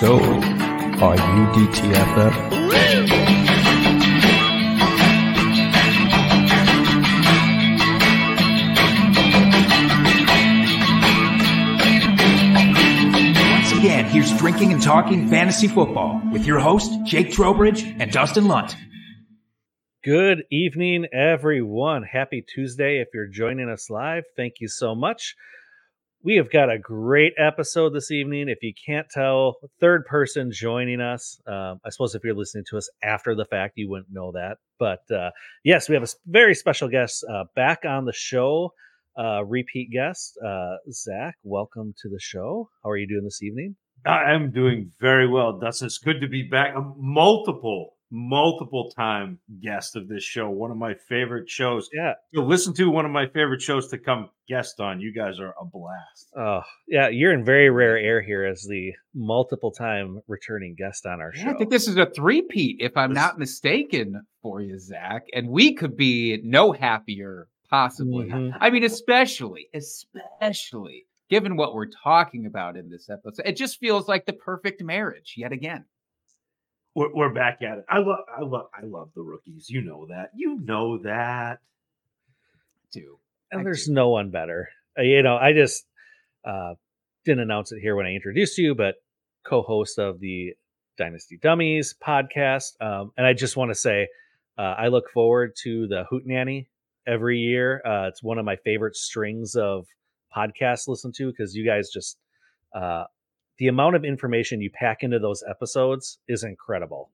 So, 0.00 0.16
are 0.16 1.16
you 1.16 1.66
DTFF? 1.66 2.50
Once 13.50 13.72
again, 13.72 14.04
here's 14.04 14.38
Drinking 14.38 14.72
and 14.72 14.80
Talking 14.80 15.28
Fantasy 15.28 15.66
Football 15.66 16.22
with 16.30 16.46
your 16.46 16.60
host, 16.60 16.92
Jake 17.04 17.32
Trowbridge 17.32 17.82
and 17.82 18.12
Dustin 18.12 18.46
Lunt. 18.46 18.76
Good 20.04 20.44
evening, 20.52 21.06
everyone. 21.12 22.04
Happy 22.04 22.40
Tuesday. 22.40 23.00
If 23.00 23.08
you're 23.12 23.26
joining 23.26 23.68
us 23.68 23.90
live, 23.90 24.22
thank 24.36 24.60
you 24.60 24.68
so 24.68 24.94
much. 24.94 25.34
We 26.24 26.34
have 26.36 26.50
got 26.50 26.68
a 26.68 26.80
great 26.80 27.34
episode 27.38 27.90
this 27.90 28.10
evening. 28.10 28.48
If 28.48 28.58
you 28.62 28.72
can't 28.84 29.06
tell, 29.08 29.58
third 29.80 30.04
person 30.04 30.50
joining 30.52 31.00
us. 31.00 31.40
Um, 31.46 31.78
I 31.84 31.90
suppose 31.90 32.16
if 32.16 32.24
you're 32.24 32.34
listening 32.34 32.64
to 32.70 32.76
us 32.76 32.90
after 33.04 33.36
the 33.36 33.44
fact, 33.44 33.74
you 33.76 33.88
wouldn't 33.88 34.12
know 34.12 34.32
that. 34.32 34.56
But 34.80 35.08
uh, 35.14 35.30
yes, 35.62 35.88
we 35.88 35.94
have 35.94 36.02
a 36.02 36.08
very 36.26 36.56
special 36.56 36.88
guest 36.88 37.24
uh, 37.32 37.44
back 37.54 37.84
on 37.84 38.04
the 38.04 38.12
show. 38.12 38.72
Uh, 39.16 39.44
repeat 39.44 39.92
guest, 39.92 40.36
uh, 40.44 40.78
Zac. 40.90 41.36
Welcome 41.44 41.94
to 42.02 42.08
the 42.08 42.18
show. 42.20 42.68
How 42.82 42.90
are 42.90 42.96
you 42.96 43.06
doing 43.06 43.22
this 43.24 43.40
evening? 43.40 43.76
I 44.04 44.32
am 44.32 44.50
doing 44.50 44.90
very 45.00 45.28
well, 45.28 45.60
Dustin. 45.60 45.86
It's 45.86 45.98
good 45.98 46.20
to 46.22 46.28
be 46.28 46.42
back. 46.42 46.74
Multiple, 46.96 47.94
multiple 48.10 48.90
time 48.96 49.38
guest 49.62 49.96
of 49.96 50.08
this 50.08 50.22
show. 50.24 50.48
One 50.50 50.70
of 50.70 50.76
my 50.76 50.94
favorite 51.08 51.48
shows 51.48 51.88
Yeah. 51.92 52.14
to 52.34 52.42
listen 52.42 52.72
to. 52.74 52.90
One 52.90 53.04
of 53.04 53.10
my 53.10 53.26
favorite 53.26 53.60
shows 53.62 53.88
to 53.88 53.98
come 53.98 54.30
guest 54.48 54.80
on. 54.80 55.00
You 55.00 55.12
guys 55.12 55.38
are 55.40 55.54
a 55.60 55.64
blast. 55.64 56.32
Oh, 56.36 56.62
yeah. 56.86 57.08
You're 57.08 57.32
in 57.34 57.44
very 57.44 57.68
rare 57.70 57.98
air 57.98 58.22
here 58.22 58.44
as 58.44 58.62
the 58.68 58.92
multiple 59.14 59.70
time 59.72 60.20
returning 60.26 60.74
guest 60.76 61.04
on 61.06 61.20
our 61.20 61.32
Yeah, 61.36 61.44
show. 61.44 61.50
I 61.50 61.54
think 61.54 61.70
this 61.70 61.86
is 61.88 61.96
a 61.96 62.06
three-peat, 62.06 62.76
if 62.80 62.96
I'm 62.96 63.10
This- 63.10 63.16
not 63.22 63.38
mistaken, 63.38 64.22
for 64.42 64.60
you, 64.62 64.78
Zac. 64.78 65.26
And 65.34 65.48
we 65.50 65.74
could 65.74 65.96
be 65.96 66.40
no 66.42 66.72
happier, 66.72 67.48
possibly. 67.68 68.28
Mhm. 68.28 68.56
I 68.58 68.70
mean, 68.70 68.84
especially, 68.84 69.68
especially 69.74 71.04
given 71.28 71.56
what 71.56 71.74
we're 71.74 71.90
talking 72.02 72.46
about 72.46 72.74
in 72.76 72.88
this 72.88 73.10
episode. 73.10 73.42
It 73.44 73.56
just 73.56 73.78
feels 73.78 74.08
like 74.08 74.24
the 74.24 74.32
perfect 74.32 74.82
marriage 74.82 75.34
yet 75.36 75.52
again. 75.52 75.84
We're, 76.98 77.14
we're 77.14 77.32
back 77.32 77.62
at 77.62 77.78
it. 77.78 77.84
I 77.88 77.98
love, 77.98 78.18
I 78.36 78.42
love, 78.42 78.66
I 78.74 78.84
love 78.84 79.10
the 79.14 79.22
rookies. 79.22 79.70
You 79.70 79.82
know 79.82 80.06
that. 80.08 80.30
You 80.34 80.58
know 80.60 80.98
that. 80.98 81.60
Too. 82.92 83.18
and 83.52 83.60
I 83.60 83.64
there's 83.64 83.86
do. 83.86 83.92
no 83.92 84.08
one 84.08 84.30
better. 84.30 84.68
Uh, 84.98 85.02
you 85.02 85.22
know, 85.22 85.36
I 85.36 85.52
just 85.52 85.86
uh, 86.44 86.74
didn't 87.24 87.42
announce 87.44 87.70
it 87.70 87.78
here 87.80 87.94
when 87.94 88.06
I 88.06 88.14
introduced 88.14 88.58
you, 88.58 88.74
but 88.74 88.96
co-host 89.44 90.00
of 90.00 90.18
the 90.18 90.54
Dynasty 90.96 91.38
Dummies 91.40 91.94
podcast, 92.04 92.72
um, 92.80 93.12
and 93.16 93.24
I 93.24 93.32
just 93.32 93.56
want 93.56 93.70
to 93.70 93.76
say 93.76 94.08
uh, 94.58 94.74
I 94.76 94.88
look 94.88 95.08
forward 95.10 95.52
to 95.62 95.86
the 95.86 96.02
Hoot 96.10 96.24
Nanny 96.26 96.68
every 97.06 97.38
year. 97.38 97.80
Uh, 97.86 98.08
it's 98.08 98.24
one 98.24 98.38
of 98.38 98.44
my 98.44 98.56
favorite 98.56 98.96
strings 98.96 99.54
of 99.54 99.86
podcasts 100.36 100.86
to 100.86 100.90
listen 100.90 101.12
to 101.18 101.30
because 101.30 101.54
you 101.54 101.64
guys 101.64 101.90
just 101.90 102.18
uh, 102.74 103.04
the 103.58 103.68
amount 103.68 103.96
of 103.96 104.04
information 104.04 104.60
you 104.60 104.70
pack 104.70 105.02
into 105.02 105.18
those 105.18 105.42
episodes 105.48 106.18
is 106.28 106.44
incredible. 106.44 107.10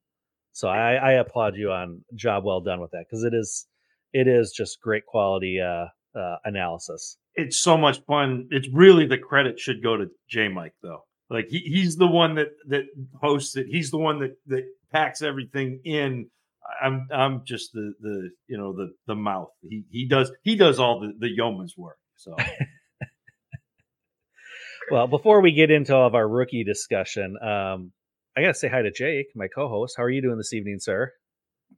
So 0.52 0.68
I, 0.68 0.94
I 0.94 1.12
applaud 1.12 1.56
you 1.56 1.72
on 1.72 2.04
job 2.14 2.44
well 2.44 2.60
done 2.60 2.80
with 2.80 2.92
that 2.92 3.06
because 3.08 3.24
it 3.24 3.34
is 3.34 3.66
it 4.12 4.28
is 4.28 4.52
just 4.52 4.80
great 4.80 5.04
quality 5.04 5.60
uh, 5.60 5.86
uh, 6.18 6.36
analysis. 6.44 7.18
It's 7.34 7.58
so 7.58 7.76
much 7.76 8.00
fun. 8.06 8.46
It's 8.50 8.68
really 8.72 9.06
the 9.06 9.18
credit 9.18 9.58
should 9.58 9.82
go 9.82 9.96
to 9.96 10.06
J 10.28 10.48
Mike 10.48 10.74
though. 10.82 11.04
Like 11.28 11.46
he, 11.48 11.58
he's 11.58 11.96
the 11.96 12.06
one 12.06 12.36
that 12.36 12.50
that 12.68 12.84
hosts 13.20 13.56
it. 13.56 13.66
He's 13.68 13.90
the 13.90 13.98
one 13.98 14.20
that 14.20 14.36
that 14.46 14.64
packs 14.92 15.22
everything 15.22 15.80
in. 15.84 16.30
I'm 16.80 17.08
I'm 17.12 17.42
just 17.44 17.72
the 17.72 17.92
the 18.00 18.30
you 18.46 18.56
know 18.56 18.72
the 18.72 18.92
the 19.06 19.16
mouth. 19.16 19.48
He 19.62 19.84
he 19.90 20.06
does 20.06 20.30
he 20.42 20.54
does 20.54 20.78
all 20.78 21.00
the 21.00 21.12
the 21.18 21.30
yeoman's 21.30 21.76
work. 21.76 21.98
So 22.16 22.36
Well, 24.90 25.06
before 25.06 25.40
we 25.40 25.52
get 25.52 25.70
into 25.70 25.94
all 25.94 26.06
of 26.06 26.14
our 26.14 26.28
rookie 26.28 26.64
discussion, 26.64 27.36
um, 27.40 27.92
I 28.36 28.42
got 28.42 28.48
to 28.48 28.54
say 28.54 28.68
hi 28.68 28.82
to 28.82 28.90
Jake, 28.90 29.28
my 29.34 29.46
co-host. 29.48 29.94
How 29.96 30.02
are 30.02 30.10
you 30.10 30.20
doing 30.20 30.36
this 30.36 30.52
evening, 30.52 30.78
sir? 30.78 31.10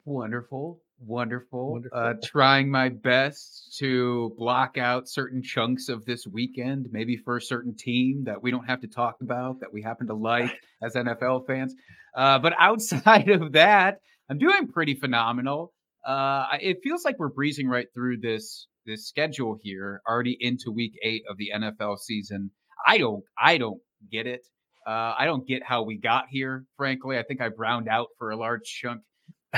Wonderful, 0.04 0.80
wonderful. 0.98 1.72
Wonderful. 1.72 1.98
Uh, 1.98 2.14
trying 2.24 2.70
my 2.70 2.88
best 2.88 3.76
to 3.78 4.34
block 4.36 4.76
out 4.76 5.08
certain 5.08 5.42
chunks 5.42 5.88
of 5.88 6.04
this 6.04 6.26
weekend, 6.26 6.88
maybe 6.90 7.16
for 7.16 7.36
a 7.36 7.42
certain 7.42 7.76
team 7.76 8.24
that 8.24 8.42
we 8.42 8.50
don't 8.50 8.66
have 8.66 8.80
to 8.80 8.88
talk 8.88 9.16
about 9.20 9.60
that 9.60 9.72
we 9.72 9.82
happen 9.82 10.08
to 10.08 10.14
like 10.16 10.52
as 10.82 10.94
NFL 10.94 11.46
fans. 11.46 11.74
Uh, 12.16 12.38
but 12.38 12.54
outside 12.58 13.28
of 13.28 13.52
that, 13.52 13.98
I'm 14.28 14.38
doing 14.38 14.68
pretty 14.68 14.94
phenomenal. 14.94 15.72
Uh, 16.04 16.46
it 16.60 16.78
feels 16.82 17.04
like 17.04 17.18
we're 17.18 17.28
breezing 17.28 17.68
right 17.68 17.86
through 17.94 18.18
this 18.18 18.66
this 18.84 19.06
schedule 19.06 19.58
here, 19.60 20.00
already 20.08 20.36
into 20.38 20.70
week 20.70 20.94
eight 21.02 21.24
of 21.28 21.36
the 21.36 21.50
NFL 21.54 21.98
season. 21.98 22.50
I 22.86 22.98
don't, 22.98 23.24
I 23.38 23.58
don't 23.58 23.80
get 24.10 24.26
it. 24.26 24.40
Uh, 24.86 25.14
I 25.18 25.24
don't 25.24 25.46
get 25.46 25.62
how 25.64 25.82
we 25.82 25.98
got 25.98 26.26
here. 26.30 26.64
Frankly, 26.76 27.18
I 27.18 27.24
think 27.24 27.40
I 27.40 27.48
browned 27.48 27.88
out 27.88 28.06
for 28.18 28.30
a 28.30 28.36
large 28.36 28.62
chunk 28.64 29.02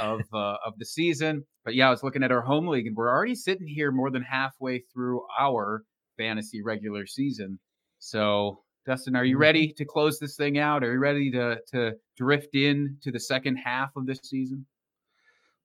of 0.00 0.21
uh, 0.33 0.56
of 0.65 0.75
the 0.78 0.87
season. 0.87 1.44
But 1.65 1.75
yeah, 1.75 1.88
I 1.88 1.91
was 1.91 2.03
looking 2.03 2.22
at 2.22 2.33
our 2.33 2.41
home 2.41 2.67
league, 2.67 2.87
and 2.87 2.97
we're 2.97 3.11
already 3.11 3.34
sitting 3.34 3.67
here 3.67 3.93
more 3.93 4.11
than 4.11 4.22
halfway 4.22 4.84
through 4.93 5.21
our 5.38 5.83
fantasy 6.17 6.62
regular 6.62 7.06
season. 7.06 7.59
So, 7.99 8.62
Dustin, 8.87 9.17
are 9.17 9.25
you 9.25 9.37
Mhm. 9.37 9.41
ready 9.41 9.72
to 9.77 9.84
close 9.84 10.19
this 10.19 10.34
thing 10.37 10.56
out? 10.59 10.83
Are 10.83 10.93
you 10.93 10.99
ready 10.99 11.31
to 11.33 11.59
to 11.72 11.93
drift 12.17 12.55
in 12.55 12.97
to 13.03 13.12
the 13.12 13.21
second 13.21 13.56
half 13.56 13.91
of 13.97 14.06
this 14.06 14.21
season? 14.22 14.67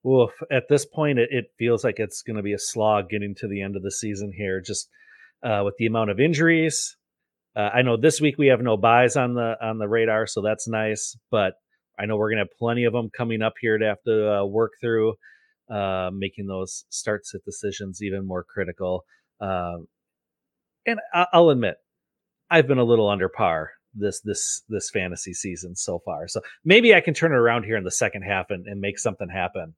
Well, 0.02 0.30
at 0.52 0.64
this 0.68 0.84
point, 0.84 1.18
it, 1.18 1.30
it 1.32 1.46
feels 1.58 1.82
like 1.82 1.98
it's 1.98 2.20
going 2.20 2.36
to 2.36 2.42
be 2.42 2.52
a 2.52 2.58
slog 2.58 3.08
getting 3.08 3.34
to 3.36 3.48
the 3.48 3.62
end 3.62 3.74
of 3.76 3.82
the 3.82 3.90
season 3.90 4.32
here, 4.36 4.60
just 4.60 4.90
uh, 5.42 5.62
with 5.64 5.76
the 5.78 5.86
amount 5.86 6.10
of 6.10 6.20
injuries. 6.20 6.96
Uh, 7.56 7.70
I 7.72 7.82
know 7.82 7.96
this 7.96 8.20
week 8.20 8.36
we 8.38 8.48
have 8.48 8.60
no 8.60 8.76
byes 8.76 9.16
on 9.16 9.34
the 9.34 9.54
on 9.60 9.78
the 9.78 9.88
radar, 9.88 10.26
so 10.26 10.42
that's 10.42 10.66
nice. 10.68 11.16
But 11.30 11.54
I 11.98 12.06
know 12.06 12.16
we're 12.16 12.30
to 12.38 12.48
have 12.50 12.58
plenty 12.58 12.84
of 12.84 12.92
them 12.92 13.10
coming 13.16 13.42
up 13.42 13.54
here 13.60 13.78
to 13.78 13.86
have 13.86 14.02
to 14.06 14.40
uh, 14.40 14.44
work 14.44 14.72
through, 14.80 15.14
uh, 15.70 16.10
making 16.12 16.46
those 16.46 16.84
start 16.88 17.26
sit 17.26 17.44
decisions 17.44 18.02
even 18.02 18.26
more 18.26 18.44
critical. 18.44 19.04
Um, 19.40 19.86
and 20.86 20.98
I- 21.12 21.26
I'll 21.32 21.50
admit, 21.50 21.76
I've 22.50 22.66
been 22.66 22.78
a 22.78 22.84
little 22.84 23.08
under 23.08 23.28
par 23.28 23.70
this 23.94 24.20
this 24.22 24.62
this 24.68 24.90
fantasy 24.90 25.32
season 25.32 25.76
so 25.76 26.00
far. 26.04 26.26
So 26.26 26.40
maybe 26.64 26.94
I 26.94 27.00
can 27.00 27.14
turn 27.14 27.32
it 27.32 27.36
around 27.36 27.64
here 27.64 27.76
in 27.76 27.84
the 27.84 27.90
second 27.92 28.22
half 28.22 28.50
and, 28.50 28.66
and 28.66 28.80
make 28.80 28.98
something 28.98 29.28
happen. 29.28 29.74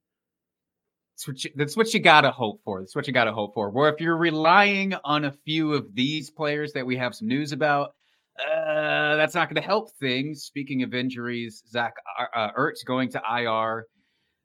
That's 1.17 1.29
what 1.29 1.45
you, 1.45 1.51
that's 1.57 1.77
what 1.77 1.95
you 1.95 2.01
gotta 2.01 2.31
hope 2.31 2.61
for. 2.65 2.81
That's 2.81 2.95
what 2.95 3.07
you 3.07 3.13
gotta 3.13 3.33
hope 3.33 3.55
for. 3.55 3.71
Where 3.71 3.93
if 3.93 4.01
you're 4.01 4.17
relying 4.17 4.95
on 5.05 5.25
a 5.25 5.33
few 5.33 5.73
of 5.73 5.95
these 5.95 6.31
players 6.31 6.75
that 6.75 6.87
we 6.87 6.97
have 6.99 7.15
some 7.15 7.29
news 7.29 7.53
about, 7.53 7.93
uh, 8.39 9.17
that's 9.17 9.35
not 9.35 9.49
going 9.49 9.61
to 9.61 9.67
help 9.67 9.91
things. 9.99 10.43
Speaking 10.43 10.83
of 10.83 10.93
injuries, 10.93 11.63
Zach 11.71 11.95
uh, 12.19 12.39
uh, 12.39 12.53
Ertz 12.59 12.85
going 12.85 13.11
to 13.13 13.23
IR. 13.31 13.87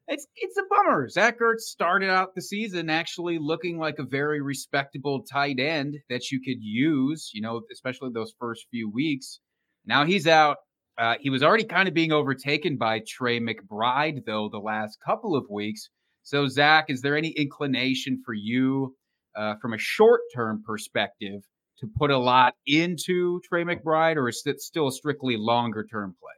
It's 0.07 0.27
it's 0.35 0.57
a 0.57 0.63
bummer. 0.69 1.09
Zach 1.09 1.39
Ertz 1.39 1.61
started 1.61 2.09
out 2.09 2.35
the 2.35 2.41
season 2.41 2.89
actually 2.89 3.37
looking 3.39 3.77
like 3.77 3.95
a 3.99 4.03
very 4.03 4.41
respectable 4.41 5.23
tight 5.23 5.59
end 5.59 5.97
that 6.09 6.31
you 6.31 6.39
could 6.39 6.61
use. 6.61 7.31
You 7.33 7.41
know, 7.41 7.61
especially 7.71 8.11
those 8.13 8.33
first 8.39 8.67
few 8.71 8.89
weeks. 8.89 9.39
Now 9.85 10.05
he's 10.05 10.27
out. 10.27 10.57
Uh, 10.97 11.15
he 11.19 11.29
was 11.29 11.43
already 11.43 11.63
kind 11.63 11.87
of 11.87 11.93
being 11.93 12.11
overtaken 12.11 12.77
by 12.77 13.01
Trey 13.07 13.39
McBride 13.39 14.25
though 14.25 14.49
the 14.49 14.59
last 14.59 14.97
couple 15.05 15.35
of 15.35 15.45
weeks. 15.49 15.89
So, 16.23 16.47
Zac, 16.47 16.89
is 16.89 17.01
there 17.01 17.17
any 17.17 17.29
inclination 17.29 18.21
for 18.25 18.33
you 18.33 18.95
uh, 19.35 19.55
from 19.61 19.73
a 19.73 19.77
short 19.77 20.21
term 20.33 20.63
perspective 20.65 21.41
to 21.79 21.87
put 21.97 22.11
a 22.11 22.17
lot 22.17 22.53
into 22.65 23.41
Trey 23.41 23.63
McBride, 23.63 24.15
or 24.15 24.29
is 24.29 24.43
it 24.45 24.61
still 24.61 24.87
a 24.87 24.91
strictly 24.91 25.35
longer 25.37 25.83
term 25.83 26.15
play? 26.19 26.31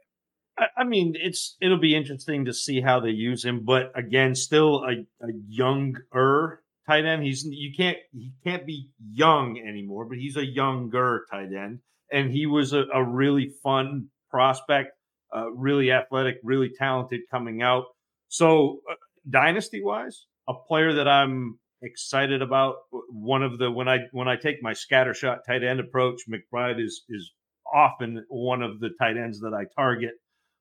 I, 0.76 0.84
mean, 0.84 1.14
it's 1.16 1.56
it'll 1.60 1.80
be 1.80 1.96
interesting 1.96 2.44
to 2.44 2.52
see 2.52 2.80
how 2.80 3.00
they 3.00 3.10
use 3.10 3.44
him, 3.44 3.64
but 3.64 3.90
again, 3.96 4.34
still 4.34 4.84
a, 4.84 4.92
a 5.24 5.32
younger 5.48 6.62
tight 6.86 7.04
end. 7.04 7.24
He's 7.24 7.44
you 7.44 7.72
can't 7.76 7.98
he 8.12 8.32
can't 8.44 8.64
be 8.64 8.88
young 9.02 9.58
anymore, 9.58 10.06
but 10.06 10.18
he's 10.18 10.36
a 10.36 10.46
younger 10.46 11.26
tight 11.30 11.52
end, 11.52 11.80
and 12.12 12.30
he 12.30 12.46
was 12.46 12.72
a, 12.72 12.84
a 12.94 13.02
really 13.02 13.52
fun 13.62 14.08
prospect, 14.30 14.92
uh, 15.34 15.50
really 15.50 15.90
athletic, 15.90 16.36
really 16.44 16.70
talented 16.78 17.22
coming 17.30 17.62
out. 17.62 17.84
So, 18.28 18.80
uh, 18.90 18.94
dynasty 19.28 19.82
wise, 19.82 20.26
a 20.48 20.54
player 20.54 20.94
that 20.94 21.08
I'm 21.08 21.58
excited 21.82 22.42
about. 22.42 22.76
One 23.10 23.42
of 23.42 23.58
the 23.58 23.70
when 23.70 23.88
I 23.88 23.98
when 24.12 24.28
I 24.28 24.36
take 24.36 24.62
my 24.62 24.72
scattershot 24.72 25.38
tight 25.46 25.62
end 25.62 25.80
approach, 25.80 26.22
McBride 26.28 26.82
is 26.82 27.02
is 27.08 27.32
often 27.72 28.24
one 28.28 28.62
of 28.62 28.80
the 28.80 28.90
tight 29.00 29.16
ends 29.16 29.40
that 29.40 29.54
I 29.54 29.64
target. 29.76 30.12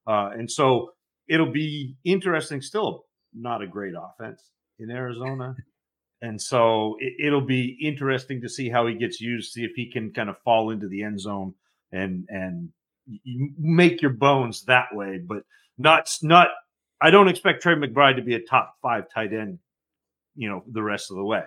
Uh, 0.08 0.30
and 0.34 0.50
so 0.50 0.90
it'll 1.28 1.52
be 1.52 1.96
interesting. 2.04 2.62
Still, 2.62 3.06
not 3.34 3.62
a 3.62 3.68
great 3.68 3.94
offense 3.96 4.52
in 4.80 4.90
Arizona, 4.92 5.56
and 6.22 6.42
so 6.42 6.96
it, 7.00 7.28
it'll 7.28 7.46
be 7.46 7.78
interesting 7.82 8.42
to 8.42 8.50
see 8.50 8.70
how 8.70 8.88
he 8.88 8.96
gets 8.96 9.20
used. 9.22 9.52
See 9.52 9.64
if 9.64 9.72
he 9.76 9.92
can 9.92 10.12
kind 10.12 10.30
of 10.30 10.38
fall 10.44 10.70
into 10.70 10.88
the 10.88 11.04
end 11.04 11.20
zone 11.20 11.54
and 11.92 12.26
and 12.30 12.70
you 13.06 13.52
make 13.58 14.02
your 14.02 14.14
bones 14.14 14.64
that 14.66 14.88
way, 14.92 15.20
but 15.26 15.44
not 15.78 16.10
not. 16.22 16.48
I 17.04 17.12
don't 17.12 17.28
expect 17.28 17.62
Trey 17.62 17.76
McBride 17.76 18.16
to 18.16 18.22
be 18.22 18.34
a 18.36 18.40
top 18.40 18.76
five 18.82 19.04
tight 19.14 19.34
end, 19.34 19.60
you 20.36 20.48
know, 20.50 20.64
the 20.72 20.82
rest 20.82 21.12
of 21.12 21.18
the 21.18 21.24
way. 21.26 21.44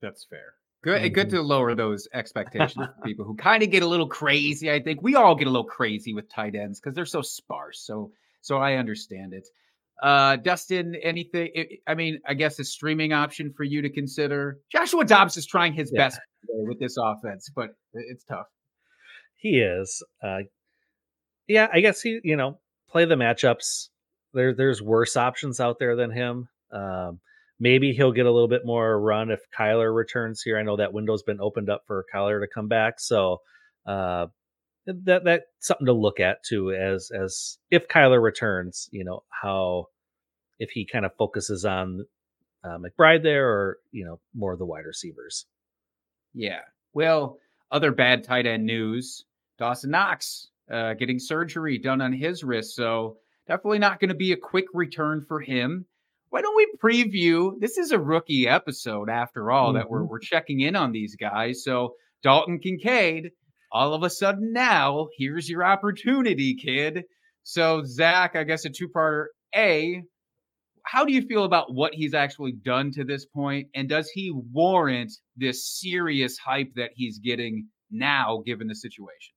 That's 0.00 0.24
fair. 0.24 0.54
Good, 0.82 1.12
good 1.12 1.28
to 1.30 1.42
lower 1.42 1.74
those 1.74 2.08
expectations 2.14 2.72
for 2.74 2.94
people 3.04 3.26
who 3.26 3.36
kind 3.36 3.62
of 3.62 3.70
get 3.70 3.82
a 3.82 3.86
little 3.86 4.08
crazy. 4.08 4.72
I 4.72 4.80
think 4.80 5.02
we 5.02 5.14
all 5.14 5.34
get 5.34 5.46
a 5.46 5.50
little 5.50 5.68
crazy 5.68 6.14
with 6.14 6.32
tight 6.32 6.54
ends 6.54 6.80
because 6.80 6.94
they're 6.94 7.04
so 7.04 7.20
sparse. 7.20 7.82
So, 7.84 8.12
so 8.40 8.56
I 8.56 8.76
understand 8.76 9.34
it. 9.34 9.46
Uh, 10.02 10.36
Dustin, 10.36 10.94
anything? 11.02 11.50
I 11.86 11.94
mean, 11.94 12.18
I 12.26 12.32
guess 12.32 12.58
a 12.58 12.64
streaming 12.64 13.12
option 13.12 13.52
for 13.54 13.64
you 13.64 13.82
to 13.82 13.90
consider. 13.90 14.58
Joshua 14.72 15.04
Dobbs 15.04 15.36
is 15.36 15.44
trying 15.44 15.74
his 15.74 15.92
Yeah. 15.92 16.08
best 16.08 16.20
with 16.48 16.80
this 16.80 16.96
offense, 16.96 17.50
but 17.54 17.74
it's 17.92 18.24
tough. 18.24 18.46
He 19.36 19.60
is. 19.60 20.02
Uh, 20.22 20.38
yeah, 21.46 21.68
I 21.70 21.80
guess 21.80 22.00
he, 22.00 22.20
you 22.24 22.36
know, 22.36 22.58
play 22.88 23.04
the 23.04 23.16
matchups. 23.16 23.88
There, 24.32 24.54
there's 24.54 24.82
worse 24.82 25.16
options 25.16 25.60
out 25.60 25.78
there 25.78 25.96
than 25.96 26.10
him. 26.10 26.48
Um, 26.72 27.20
maybe 27.58 27.92
he'll 27.92 28.12
get 28.12 28.26
a 28.26 28.32
little 28.32 28.48
bit 28.48 28.64
more 28.64 28.98
run 29.00 29.30
if 29.30 29.40
Kyler 29.56 29.94
returns 29.94 30.42
here. 30.42 30.58
I 30.58 30.62
know 30.62 30.76
that 30.76 30.92
window's 30.92 31.22
been 31.22 31.40
opened 31.40 31.68
up 31.68 31.82
for 31.86 32.06
Kyler 32.12 32.40
to 32.40 32.48
come 32.52 32.68
back, 32.68 32.94
so 32.98 33.38
uh, 33.86 34.26
that 34.86 35.24
that's 35.24 35.44
something 35.60 35.86
to 35.86 35.92
look 35.92 36.20
at 36.20 36.38
too. 36.48 36.72
As 36.72 37.10
as 37.10 37.58
if 37.70 37.88
Kyler 37.88 38.20
returns, 38.20 38.88
you 38.90 39.04
know 39.04 39.22
how 39.30 39.86
if 40.58 40.70
he 40.70 40.86
kind 40.86 41.04
of 41.04 41.12
focuses 41.18 41.64
on 41.64 42.06
uh, 42.64 42.78
McBride 42.78 43.22
there, 43.22 43.48
or 43.48 43.78
you 43.92 44.04
know 44.04 44.20
more 44.34 44.52
of 44.52 44.58
the 44.58 44.66
wide 44.66 44.86
receivers. 44.86 45.46
Yeah. 46.34 46.60
Well, 46.92 47.38
other 47.70 47.92
bad 47.92 48.24
tight 48.24 48.46
end 48.46 48.64
news: 48.64 49.24
Dawson 49.58 49.90
Knox 49.90 50.48
uh, 50.70 50.94
getting 50.94 51.18
surgery 51.18 51.78
done 51.78 52.00
on 52.00 52.12
his 52.12 52.42
wrist, 52.42 52.74
so 52.74 53.18
definitely 53.50 53.80
not 53.80 53.98
going 53.98 54.10
to 54.10 54.14
be 54.14 54.30
a 54.32 54.36
quick 54.36 54.66
return 54.72 55.24
for 55.26 55.40
him. 55.40 55.84
Why 56.28 56.40
don't 56.40 56.54
we 56.56 56.68
preview? 56.82 57.52
This 57.58 57.76
is 57.78 57.90
a 57.90 57.98
rookie 57.98 58.46
episode, 58.46 59.10
after 59.10 59.50
all, 59.50 59.72
that 59.72 59.90
we're 59.90 60.02
Mhm. 60.04 60.08
we're 60.08 60.20
checking 60.20 60.60
in 60.60 60.76
on 60.76 60.92
these 60.92 61.16
guys. 61.16 61.64
So 61.64 61.96
Dalton 62.22 62.60
Kincaid, 62.60 63.32
all 63.72 63.92
of 63.92 64.04
a 64.04 64.10
sudden 64.10 64.52
now, 64.52 65.08
here's 65.18 65.48
your 65.48 65.64
opportunity, 65.64 66.54
kid. 66.54 67.02
So 67.42 67.82
Zac, 67.84 68.36
I 68.36 68.44
guess 68.44 68.64
a 68.64 68.70
two-parter. 68.70 69.26
A, 69.56 70.02
how 70.84 71.04
do 71.04 71.12
you 71.12 71.22
feel 71.22 71.42
about 71.42 71.74
what 71.74 71.92
he's 71.92 72.14
actually 72.14 72.52
done 72.52 72.92
to 72.92 73.02
this 73.02 73.26
point, 73.26 73.68
and 73.74 73.88
does 73.88 74.08
he 74.10 74.30
warrant 74.30 75.10
this 75.36 75.68
serious 75.80 76.38
hype 76.38 76.74
that 76.76 76.92
he's 76.94 77.18
getting 77.18 77.66
now, 77.90 78.42
given 78.46 78.68
the 78.68 78.76
situation? 78.76 79.34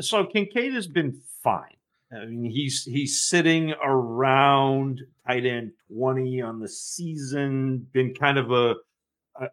so 0.00 0.24
Kincaid 0.26 0.72
has 0.74 0.86
been 0.88 1.20
fine. 1.42 1.76
I 2.14 2.26
mean, 2.26 2.50
he's 2.50 2.84
he's 2.84 3.22
sitting 3.22 3.74
around 3.82 5.00
tight 5.26 5.44
end 5.44 5.72
twenty 5.92 6.40
on 6.40 6.60
the 6.60 6.68
season. 6.68 7.86
Been 7.92 8.14
kind 8.14 8.38
of 8.38 8.50
a 8.50 8.74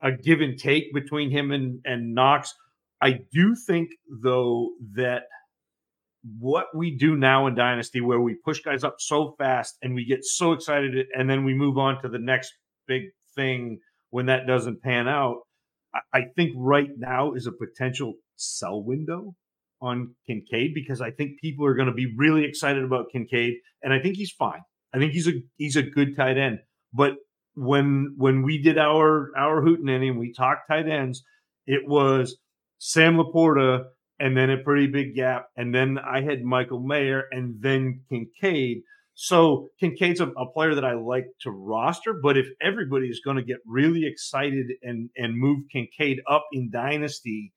a, 0.02 0.12
give 0.12 0.42
and 0.42 0.58
take 0.58 0.94
between 0.94 1.32
him 1.32 1.52
and 1.52 1.82
and 1.86 2.14
Knox. 2.14 2.54
I 3.02 3.20
do 3.32 3.56
think 3.56 3.90
though 4.24 4.72
that 4.94 5.24
what 6.40 6.68
we 6.76 6.96
do 6.96 7.16
now 7.16 7.48
in 7.48 7.56
Dynasty, 7.56 8.00
where 8.00 8.22
we 8.22 8.36
push 8.36 8.62
guys 8.62 8.84
up 8.84 8.96
so 9.00 9.34
fast 9.40 9.78
and 9.82 9.96
we 9.96 10.06
get 10.06 10.24
so 10.24 10.52
excited, 10.52 11.08
and 11.18 11.30
then 11.30 11.44
we 11.44 11.54
move 11.54 11.78
on 11.78 12.02
to 12.02 12.10
the 12.10 12.20
next 12.20 12.54
big 12.88 13.04
thing 13.36 13.80
when 14.12 14.28
that 14.28 14.46
doesn't 14.46 14.84
pan 14.84 15.08
out. 15.08 15.38
I 16.14 16.22
think 16.36 16.54
right 16.56 16.90
now 16.98 17.34
is 17.34 17.48
a 17.48 17.52
potential 17.52 18.14
sell 18.36 18.82
window 18.84 19.36
on 19.82 20.16
Kincaid 20.28 20.74
because 20.74 21.02
I 21.02 21.12
think 21.12 21.40
people 21.40 21.66
are 21.66 21.74
going 21.74 21.88
to 21.88 21.94
be 21.94 22.14
really 22.18 22.46
excited 22.46 22.84
about 22.84 23.12
Kincaid, 23.12 23.56
and 23.84 23.94
I 23.94 24.00
think 24.00 24.16
he's 24.16 24.32
fine. 24.32 24.62
I 24.94 25.00
think 25.00 25.14
he's 25.14 25.28
a 25.28 25.34
he's 25.58 25.76
a 25.76 25.84
good 25.84 26.16
tight 26.16 26.38
end. 26.38 26.60
But 26.94 27.16
when 27.56 28.14
when 28.18 28.44
we 28.44 28.62
did 28.62 28.78
our 28.78 29.32
our 29.38 29.62
hootenanny 29.62 30.10
and 30.10 30.20
we 30.20 30.34
talked 30.34 30.68
tight 30.70 30.88
ends, 30.88 31.24
it 31.66 31.88
was 31.88 32.38
Sam 32.78 33.18
Laporta 33.18 33.86
and 34.20 34.38
then 34.38 34.52
a 34.52 34.58
pretty 34.58 34.88
big 34.88 35.16
gap, 35.16 35.48
and 35.58 35.74
then 35.74 35.98
I 35.98 36.22
had 36.22 36.44
Michael 36.44 36.80
Mayer 36.80 37.24
and 37.32 37.56
then 37.60 38.02
Kincaid. 38.10 38.84
So 39.14 39.70
Kincaid's 39.80 40.22
a, 40.22 40.28
a 40.28 40.52
player 40.52 40.76
that 40.76 40.86
I 40.86 40.94
like 40.94 41.26
to 41.42 41.52
roster, 41.52 42.14
but 42.22 42.38
if 42.38 42.48
everybody 42.62 43.08
is 43.08 43.22
going 43.24 43.38
to 43.38 43.44
get 43.44 43.58
really 43.66 44.06
excited 44.06 44.68
and 44.84 45.10
and 45.18 45.38
move 45.38 45.64
Kincaid 45.72 46.22
up 46.30 46.46
in 46.52 46.70
dynasty 46.72 47.54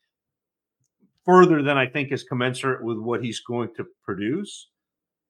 further 1.25 1.62
than 1.62 1.76
I 1.76 1.87
think 1.87 2.12
is 2.12 2.25
commensurate 2.25 2.85
with 2.85 2.99
what 2.99 3.23
he's 3.23 3.41
going 3.41 3.71
to 3.76 3.85
produce, 4.05 4.69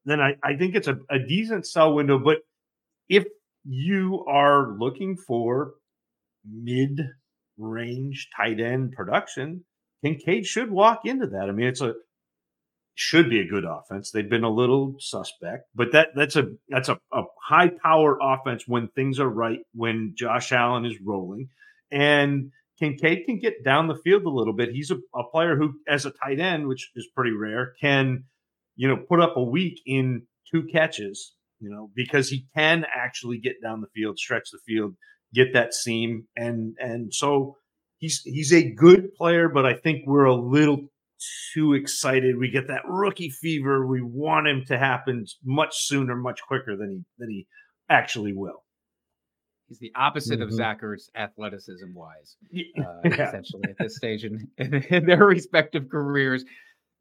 then 0.04 0.20
I, 0.20 0.34
I 0.42 0.56
think 0.56 0.74
it's 0.74 0.88
a, 0.88 0.98
a 1.10 1.18
decent 1.18 1.66
sell 1.66 1.94
window. 1.94 2.18
But 2.18 2.38
if 3.08 3.24
you 3.64 4.24
are 4.28 4.76
looking 4.78 5.16
for 5.16 5.74
mid 6.44 7.00
range 7.56 8.28
tight 8.36 8.60
end 8.60 8.92
production, 8.92 9.64
Kincaid 10.02 10.46
should 10.46 10.70
walk 10.70 11.00
into 11.04 11.26
that. 11.28 11.48
I 11.48 11.52
mean, 11.52 11.66
it's 11.66 11.80
a 11.80 11.94
should 12.96 13.28
be 13.28 13.40
a 13.40 13.46
good 13.46 13.64
offense. 13.64 14.10
They've 14.10 14.28
been 14.28 14.44
a 14.44 14.50
little 14.50 14.94
suspect, 15.00 15.64
but 15.74 15.92
that 15.92 16.08
that's 16.14 16.36
a 16.36 16.44
that's 16.68 16.88
a, 16.88 16.98
a 17.12 17.22
high 17.42 17.70
power 17.82 18.18
offense 18.22 18.64
when 18.68 18.88
things 18.88 19.18
are 19.18 19.28
right, 19.28 19.60
when 19.74 20.14
Josh 20.16 20.52
Allen 20.52 20.84
is 20.84 20.96
rolling. 21.04 21.48
And 21.90 22.52
Kincaid 22.78 23.24
can 23.26 23.38
get 23.38 23.64
down 23.64 23.88
the 23.88 23.98
field 24.04 24.24
a 24.24 24.30
little 24.30 24.52
bit. 24.52 24.70
He's 24.70 24.90
a, 24.90 24.96
a 25.14 25.24
player 25.30 25.56
who, 25.56 25.74
as 25.88 26.06
a 26.06 26.10
tight 26.10 26.40
end, 26.40 26.66
which 26.66 26.90
is 26.96 27.08
pretty 27.14 27.32
rare, 27.32 27.74
can, 27.80 28.24
you 28.76 28.88
know, 28.88 28.96
put 28.96 29.20
up 29.20 29.36
a 29.36 29.42
week 29.42 29.80
in 29.86 30.22
two 30.50 30.64
catches, 30.72 31.34
you 31.60 31.70
know, 31.70 31.90
because 31.94 32.28
he 32.28 32.46
can 32.56 32.84
actually 32.94 33.38
get 33.38 33.62
down 33.62 33.80
the 33.80 33.86
field, 33.94 34.18
stretch 34.18 34.50
the 34.50 34.58
field, 34.66 34.94
get 35.32 35.52
that 35.52 35.74
seam. 35.74 36.26
And 36.36 36.74
and 36.78 37.14
so 37.14 37.56
he's 37.98 38.22
he's 38.24 38.52
a 38.52 38.70
good 38.72 39.14
player, 39.14 39.48
but 39.48 39.66
I 39.66 39.74
think 39.74 40.02
we're 40.06 40.24
a 40.24 40.34
little 40.34 40.88
too 41.54 41.74
excited. 41.74 42.36
We 42.36 42.50
get 42.50 42.68
that 42.68 42.82
rookie 42.88 43.30
fever. 43.30 43.86
We 43.86 44.02
want 44.02 44.48
him 44.48 44.64
to 44.66 44.78
happen 44.78 45.26
much 45.44 45.86
sooner, 45.86 46.16
much 46.16 46.40
quicker 46.46 46.76
than 46.76 46.90
he 46.90 47.04
than 47.18 47.30
he 47.30 47.46
actually 47.88 48.32
will. 48.34 48.63
He's 49.74 49.80
the 49.80 49.92
opposite 49.96 50.40
of 50.40 50.50
Mhm. 50.50 50.52
Zach 50.52 50.82
Ertz 50.82 51.08
athleticism 51.16 51.92
wise, 51.94 52.36
uh, 52.78 53.00
Yeah. 53.04 53.10
essentially, 53.28 53.64
at 53.70 53.76
this 53.78 53.96
stage 53.96 54.24
in, 54.24 54.48
in, 54.58 54.74
in 54.74 55.04
their 55.06 55.24
respective 55.26 55.88
careers. 55.90 56.44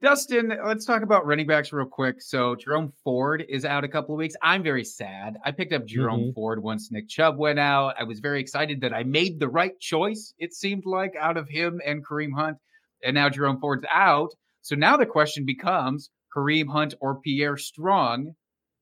Dustin, 0.02 0.52
let's 0.66 0.86
talk 0.86 1.04
about 1.04 1.28
running 1.28 1.46
backs 1.46 1.72
real 1.72 1.86
quick. 1.86 2.20
So 2.20 2.56
Jerome 2.56 2.92
Ford 3.04 3.46
is 3.48 3.64
out 3.64 3.84
a 3.84 3.88
couple 3.88 4.16
of 4.16 4.18
weeks. 4.18 4.34
I'm 4.42 4.64
very 4.64 4.84
sad. 4.84 5.38
I 5.46 5.52
picked 5.52 5.72
up 5.72 5.86
Jerome 5.86 6.34
Ford 6.34 6.62
once 6.64 6.92
Nick 6.92 7.08
Chubb 7.08 7.38
went 7.38 7.60
out. 7.60 7.94
I 8.00 8.04
was 8.06 8.20
very 8.20 8.42
excited 8.42 8.82
that 8.82 8.92
I 8.92 9.04
made 9.04 9.40
the 9.40 9.48
right 9.48 9.80
choice, 9.80 10.34
it 10.40 10.54
seemed 10.54 10.84
like, 10.88 11.14
out 11.18 11.38
of 11.38 11.48
him 11.48 11.80
and 11.86 12.04
Kareem 12.06 12.34
Hunt. 12.36 12.58
And 13.04 13.14
now 13.14 13.30
Jerome 13.30 13.60
Ford's 13.62 13.86
out. 13.94 14.32
So 14.62 14.76
now 14.76 14.98
the 14.98 15.06
question 15.06 15.46
becomes 15.46 16.10
Kareem 16.36 16.68
Hunt 16.70 16.96
or 17.00 17.22
Pierre 17.22 17.56
Strong. 17.58 18.34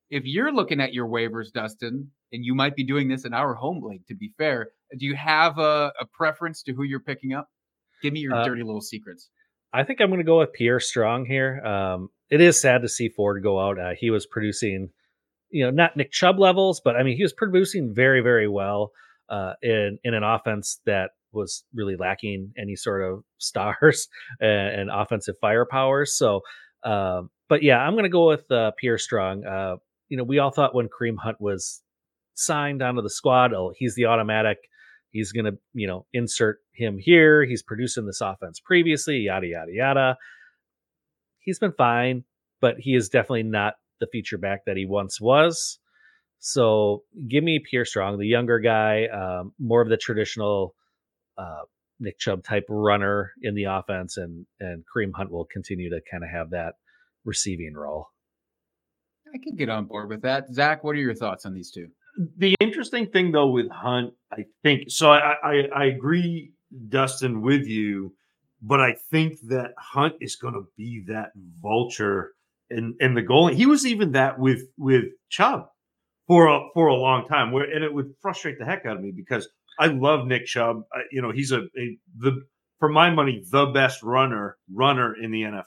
If 0.10 0.24
you're 0.26 0.54
looking 0.54 0.80
at 0.80 0.94
your 0.94 1.08
waivers, 1.08 1.52
Dustin, 1.52 2.12
and 2.32 2.46
you 2.46 2.56
might 2.56 2.76
be 2.76 2.84
doing 2.84 3.08
this 3.08 3.26
in 3.26 3.34
our 3.34 3.54
home 3.54 3.82
league, 3.84 4.06
to 4.08 4.16
be 4.16 4.34
fair, 4.38 4.70
do 4.98 5.06
you 5.06 5.16
have 5.16 5.58
a, 5.58 5.92
a 6.00 6.06
preference 6.14 6.64
to 6.64 6.74
who 6.74 6.84
you're 6.84 7.00
picking 7.00 7.34
up? 7.34 7.50
Give 8.02 8.14
me 8.14 8.22
your 8.22 8.36
Uh, 8.36 8.46
dirty 8.46 8.64
little 8.64 8.82
secrets. 8.82 9.30
I 9.74 9.84
think 9.84 10.02
I'm 10.02 10.08
going 10.08 10.20
to 10.20 10.26
go 10.26 10.40
with 10.40 10.54
Pierre 10.54 10.80
Strong 10.80 11.26
here. 11.26 11.62
Um, 11.66 12.10
it 12.30 12.42
is 12.42 12.60
sad 12.60 12.82
to 12.82 12.90
see 12.90 13.10
Ford 13.10 13.42
go 13.42 13.60
out. 13.60 13.80
Uh, 13.80 13.92
he 13.98 14.10
was 14.10 14.26
producing, 14.26 14.90
you 15.50 15.64
know, 15.64 15.72
not 15.72 15.96
Nick 15.96 16.12
Chubb 16.12 16.40
levels, 16.40 16.82
but 16.84 16.96
I 16.96 17.04
mean, 17.04 17.16
he 17.16 17.24
was 17.24 17.34
producing 17.34 17.94
very, 17.94 18.22
very 18.22 18.48
well 18.48 18.92
uh, 19.30 19.54
in 19.62 19.98
in 20.04 20.14
an 20.14 20.24
offense 20.24 20.80
that 20.86 21.12
was 21.32 21.64
really 21.74 21.96
lacking 21.96 22.52
any 22.58 22.76
sort 22.76 23.02
of 23.04 23.24
stars 23.38 24.10
and, 24.42 24.82
and 24.82 24.90
offensive 24.92 25.36
firepower. 25.40 26.06
So, 26.06 26.42
um, 26.84 27.30
but 27.48 27.64
yeah, 27.64 27.78
I'm 27.78 27.94
going 27.94 28.04
to 28.04 28.10
go 28.10 28.28
with 28.28 28.50
uh, 28.52 28.72
Pierre 28.78 28.98
Strong. 28.98 29.46
Uh, 29.46 29.76
you 30.10 30.18
know, 30.18 30.26
we 30.26 30.40
all 30.40 30.52
thought 30.52 30.76
when 30.76 30.90
Kareem 30.90 31.16
Hunt 31.18 31.40
was 31.40 31.82
signed 32.34 32.82
onto 32.82 33.02
the 33.02 33.10
squad, 33.10 33.54
oh, 33.54 33.74
he's 33.76 33.96
the 33.96 34.06
automatic. 34.06 34.58
He's 35.12 35.32
going 35.32 35.46
to, 35.46 35.58
you 35.74 35.88
know, 35.88 36.06
insert 36.14 36.60
him 36.74 36.98
here. 36.98 37.44
He's 37.44 37.62
producing 37.62 38.06
this 38.06 38.22
offense 38.22 38.60
previously, 38.60 39.18
yada, 39.18 39.48
yada, 39.48 39.72
yada. 39.72 40.18
He's 41.40 41.60
been 41.60 41.74
fine, 41.74 42.24
but 42.62 42.76
he 42.80 42.96
is 42.96 43.10
definitely 43.10 43.44
not 43.44 43.74
the 44.00 44.08
feature 44.12 44.38
back 44.38 44.66
that 44.66 44.78
he 44.78 44.86
once 44.86 45.20
was. 45.20 45.80
So 46.40 47.04
give 47.28 47.44
me 47.44 47.60
Pierre 47.60 47.86
Strong, 47.86 48.18
the 48.18 48.26
younger 48.26 48.60
guy, 48.60 49.06
um, 49.08 49.54
more 49.60 49.82
of 49.82 49.90
the 49.90 49.98
traditional 49.98 50.76
uh, 51.38 51.62
Nick 52.00 52.18
Chubb 52.18 52.44
type 52.44 52.66
runner 52.68 53.32
in 53.44 53.54
the 53.54 53.66
offense, 53.66 54.18
and 54.18 54.48
and 54.60 54.84
Kareem 54.84 55.12
Hunt 55.14 55.32
will 55.32 55.46
continue 55.46 55.90
to 55.92 56.02
kind 56.10 56.24
of 56.24 56.32
have 56.32 56.50
that 56.50 56.74
receiving 57.26 57.76
role. 57.76 58.08
I 59.34 59.38
can 59.38 59.56
get 59.56 59.70
on 59.70 59.86
board 59.86 60.10
with 60.10 60.24
that. 60.24 60.52
Zac, 60.52 60.84
what 60.84 60.96
are 60.96 61.00
your 61.00 61.14
thoughts 61.14 61.46
on 61.46 61.54
these 61.54 61.72
two? 61.72 61.90
The 62.38 62.56
interesting 62.60 63.08
thing 63.08 63.32
though 63.32 63.50
with 63.50 63.70
Hunt, 63.70 64.14
I 64.32 64.46
think 64.64 64.90
so. 64.90 65.12
I, 65.12 65.36
I 65.44 65.54
I 65.76 65.86
agree, 65.86 66.52
Dustin, 66.90 67.42
with 67.42 67.68
you 67.68 68.14
but 68.62 68.80
I 68.80 68.96
think 69.10 69.40
that 69.48 69.74
Hunt 69.78 70.14
is 70.22 70.36
going 70.36 70.54
to 70.54 70.68
be 70.78 71.04
that 71.08 71.32
vulture 71.62 72.34
and 72.70 72.96
and 73.00 73.18
the 73.18 73.22
goal. 73.22 73.48
He 73.48 73.66
was 73.66 73.86
even 73.86 74.12
that 74.12 74.40
with 74.40 74.62
with 74.78 75.06
Chubb 75.30 75.66
for 76.28 76.48
a, 76.48 76.62
for 76.74 76.88
a 76.88 76.96
long 76.96 77.28
time, 77.28 77.52
where 77.52 77.70
and 77.70 77.84
it 77.84 77.94
would 77.94 78.14
frustrate 78.22 78.60
the 78.60 78.66
heck 78.66 78.86
out 78.86 78.98
of 78.98 79.02
me 79.04 79.12
because 79.16 79.50
I 79.80 79.88
love 79.88 80.28
Nick 80.28 80.46
Chubb. 80.46 80.84
I, 80.94 81.02
you 81.12 81.22
know, 81.22 81.32
he's 81.32 81.52
a, 81.52 81.62
a 81.78 81.98
the 82.18 82.44
for 82.80 82.90
my 82.90 83.10
money 83.10 83.44
the 83.52 83.68
best 83.68 84.04
runner 84.04 84.58
runner 84.72 85.16
in 85.16 85.32
the 85.32 85.42
NFL. 85.42 85.66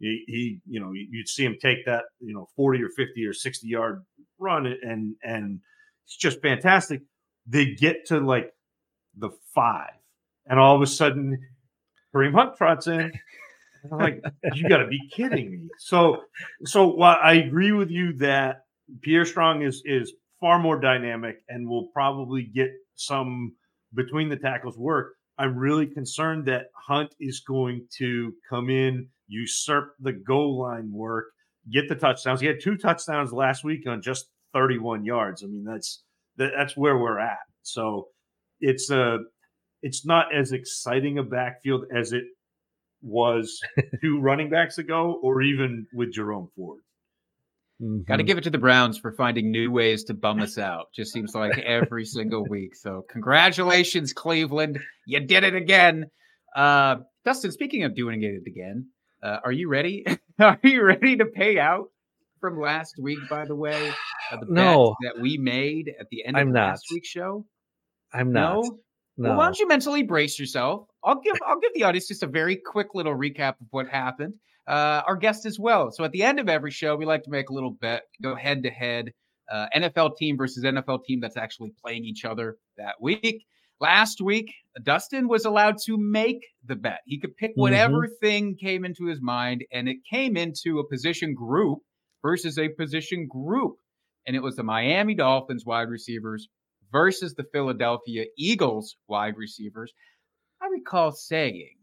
He, 0.00 0.22
he, 0.28 0.60
you 0.64 0.78
know, 0.78 0.92
you'd 0.92 1.26
see 1.26 1.44
him 1.44 1.56
take 1.60 1.84
that, 1.86 2.04
you 2.20 2.32
know, 2.32 2.46
40 2.54 2.84
or 2.84 2.88
50 2.88 3.26
or 3.26 3.32
60 3.32 3.66
yard 3.66 4.04
run 4.38 4.66
and 4.66 5.16
and 5.22 5.60
it's 6.04 6.16
just 6.16 6.40
fantastic. 6.40 7.02
They 7.46 7.74
get 7.74 8.06
to 8.06 8.20
like 8.20 8.52
the 9.16 9.30
five, 9.54 9.94
and 10.46 10.58
all 10.58 10.76
of 10.76 10.82
a 10.82 10.86
sudden 10.86 11.38
Kareem 12.14 12.34
Hunt 12.34 12.56
trots 12.56 12.86
in. 12.86 13.12
I'm 13.90 13.98
like, 13.98 14.22
you 14.54 14.68
got 14.68 14.78
to 14.78 14.86
be 14.88 15.00
kidding 15.12 15.50
me. 15.50 15.68
So, 15.78 16.22
so 16.64 16.88
while 16.88 17.18
I 17.22 17.34
agree 17.34 17.72
with 17.72 17.90
you 17.90 18.14
that 18.18 18.64
Pierre 19.02 19.24
Strong 19.24 19.62
is 19.62 19.82
is 19.84 20.12
far 20.40 20.58
more 20.58 20.80
dynamic 20.80 21.42
and 21.48 21.68
will 21.68 21.88
probably 21.88 22.42
get 22.42 22.70
some 22.94 23.54
between 23.94 24.28
the 24.28 24.36
tackles 24.36 24.76
work. 24.76 25.14
I'm 25.38 25.56
really 25.56 25.86
concerned 25.86 26.46
that 26.46 26.66
Hunt 26.74 27.14
is 27.20 27.40
going 27.46 27.86
to 27.98 28.32
come 28.50 28.70
in, 28.70 29.08
usurp 29.28 29.94
the 30.00 30.12
goal 30.12 30.60
line 30.60 30.90
work, 30.92 31.26
get 31.70 31.88
the 31.88 31.94
touchdowns. 31.94 32.40
He 32.40 32.46
had 32.46 32.60
two 32.62 32.76
touchdowns 32.76 33.32
last 33.32 33.64
week 33.64 33.86
on 33.86 34.02
just 34.02 34.26
31 34.54 35.04
yards. 35.04 35.42
I 35.42 35.46
mean, 35.46 35.64
that's 35.64 36.02
that, 36.36 36.50
that's 36.56 36.76
where 36.76 36.96
we're 36.96 37.18
at. 37.18 37.38
So 37.62 38.08
it's 38.60 38.90
a 38.90 39.02
uh, 39.02 39.18
it's 39.82 40.04
not 40.04 40.34
as 40.34 40.52
exciting 40.52 41.18
a 41.18 41.22
backfield 41.22 41.84
as 41.96 42.12
it 42.12 42.24
was 43.00 43.60
two 44.02 44.20
running 44.20 44.50
backs 44.50 44.78
ago, 44.78 45.18
or 45.22 45.42
even 45.42 45.86
with 45.92 46.12
Jerome 46.12 46.48
Ford. 46.56 46.80
Mm-hmm. 47.80 48.02
Got 48.08 48.16
to 48.16 48.24
give 48.24 48.38
it 48.38 48.44
to 48.44 48.50
the 48.50 48.58
Browns 48.58 48.98
for 48.98 49.12
finding 49.12 49.52
new 49.52 49.70
ways 49.70 50.04
to 50.04 50.14
bum 50.14 50.40
us 50.40 50.58
out. 50.58 50.86
Just 50.94 51.12
seems 51.12 51.34
like 51.34 51.58
every 51.58 52.04
single 52.06 52.44
week. 52.44 52.74
So, 52.74 53.04
congratulations, 53.08 54.12
Cleveland. 54.12 54.80
You 55.06 55.20
did 55.20 55.44
it 55.44 55.54
again. 55.54 56.06
Uh, 56.56 56.96
Dustin, 57.24 57.52
speaking 57.52 57.84
of 57.84 57.94
doing 57.94 58.22
it 58.22 58.42
again, 58.48 58.88
uh, 59.22 59.38
are 59.44 59.52
you 59.52 59.68
ready? 59.68 60.04
are 60.40 60.58
you 60.62 60.84
ready 60.84 61.16
to 61.16 61.26
pay 61.26 61.58
out 61.58 61.90
from 62.40 62.60
last 62.60 62.94
week, 62.98 63.18
by 63.28 63.44
the 63.44 63.56
way? 63.56 63.90
The 64.30 64.46
no. 64.48 64.94
that 65.02 65.20
we 65.20 65.36
made 65.36 65.92
at 65.98 66.08
the 66.10 66.24
end 66.24 66.36
I'm 66.36 66.48
of 66.48 66.54
not. 66.54 66.68
last 66.68 66.86
week's 66.92 67.08
show? 67.08 67.44
I'm 68.12 68.32
not. 68.32 68.54
No? 68.54 68.78
No. 69.16 69.28
Well, 69.30 69.38
why 69.38 69.44
don't 69.46 69.58
you 69.58 69.66
mentally 69.66 70.04
brace 70.04 70.38
yourself? 70.38 70.86
I'll 71.02 71.20
give 71.20 71.34
I'll 71.44 71.58
give 71.58 71.74
the 71.74 71.82
audience 71.82 72.06
just 72.06 72.22
a 72.22 72.28
very 72.28 72.54
quick 72.54 72.88
little 72.94 73.16
recap 73.16 73.60
of 73.60 73.66
what 73.70 73.88
happened. 73.88 74.34
Uh, 74.68 75.02
our 75.08 75.16
guest 75.16 75.44
as 75.44 75.58
well. 75.58 75.90
So 75.90 76.04
at 76.04 76.12
the 76.12 76.22
end 76.22 76.38
of 76.38 76.48
every 76.48 76.70
show, 76.70 76.94
we 76.94 77.04
like 77.04 77.24
to 77.24 77.30
make 77.30 77.48
a 77.48 77.52
little 77.52 77.72
bet, 77.72 78.02
go 78.22 78.36
head 78.36 78.62
to 78.62 78.70
head, 78.70 79.12
uh, 79.50 79.66
NFL 79.74 80.16
team 80.16 80.36
versus 80.36 80.62
NFL 80.62 81.04
team 81.04 81.20
that's 81.20 81.36
actually 81.36 81.72
playing 81.82 82.04
each 82.04 82.24
other 82.24 82.58
that 82.76 82.94
week. 83.00 83.44
Last 83.80 84.20
week, 84.20 84.52
Dustin 84.82 85.28
was 85.28 85.44
allowed 85.44 85.76
to 85.86 85.96
make 85.96 86.40
the 86.64 86.74
bet. 86.76 87.00
He 87.06 87.20
could 87.20 87.36
pick 87.36 87.52
whatever 87.54 88.06
Mm-hmm. 88.06 88.26
thing 88.26 88.56
came 88.60 88.84
into 88.84 89.06
his 89.06 89.20
mind, 89.22 89.64
and 89.72 89.88
it 89.88 89.98
came 90.10 90.36
into 90.36 90.78
a 90.78 90.88
position 90.88 91.34
group 91.34 91.78
versus 92.22 92.58
a 92.58 92.68
position 92.68 93.28
group. 93.30 93.76
And 94.26 94.34
it 94.34 94.42
was 94.42 94.56
the 94.56 94.64
Miami 94.64 95.14
Dolphins 95.14 95.64
wide 95.64 95.88
receivers 95.88 96.48
versus 96.92 97.34
the 97.34 97.44
Philadelphia 97.52 98.24
Eagles 98.36 98.96
wide 99.06 99.36
receivers. 99.36 99.92
I 100.60 100.66
recall 100.66 101.12
saying 101.12 101.76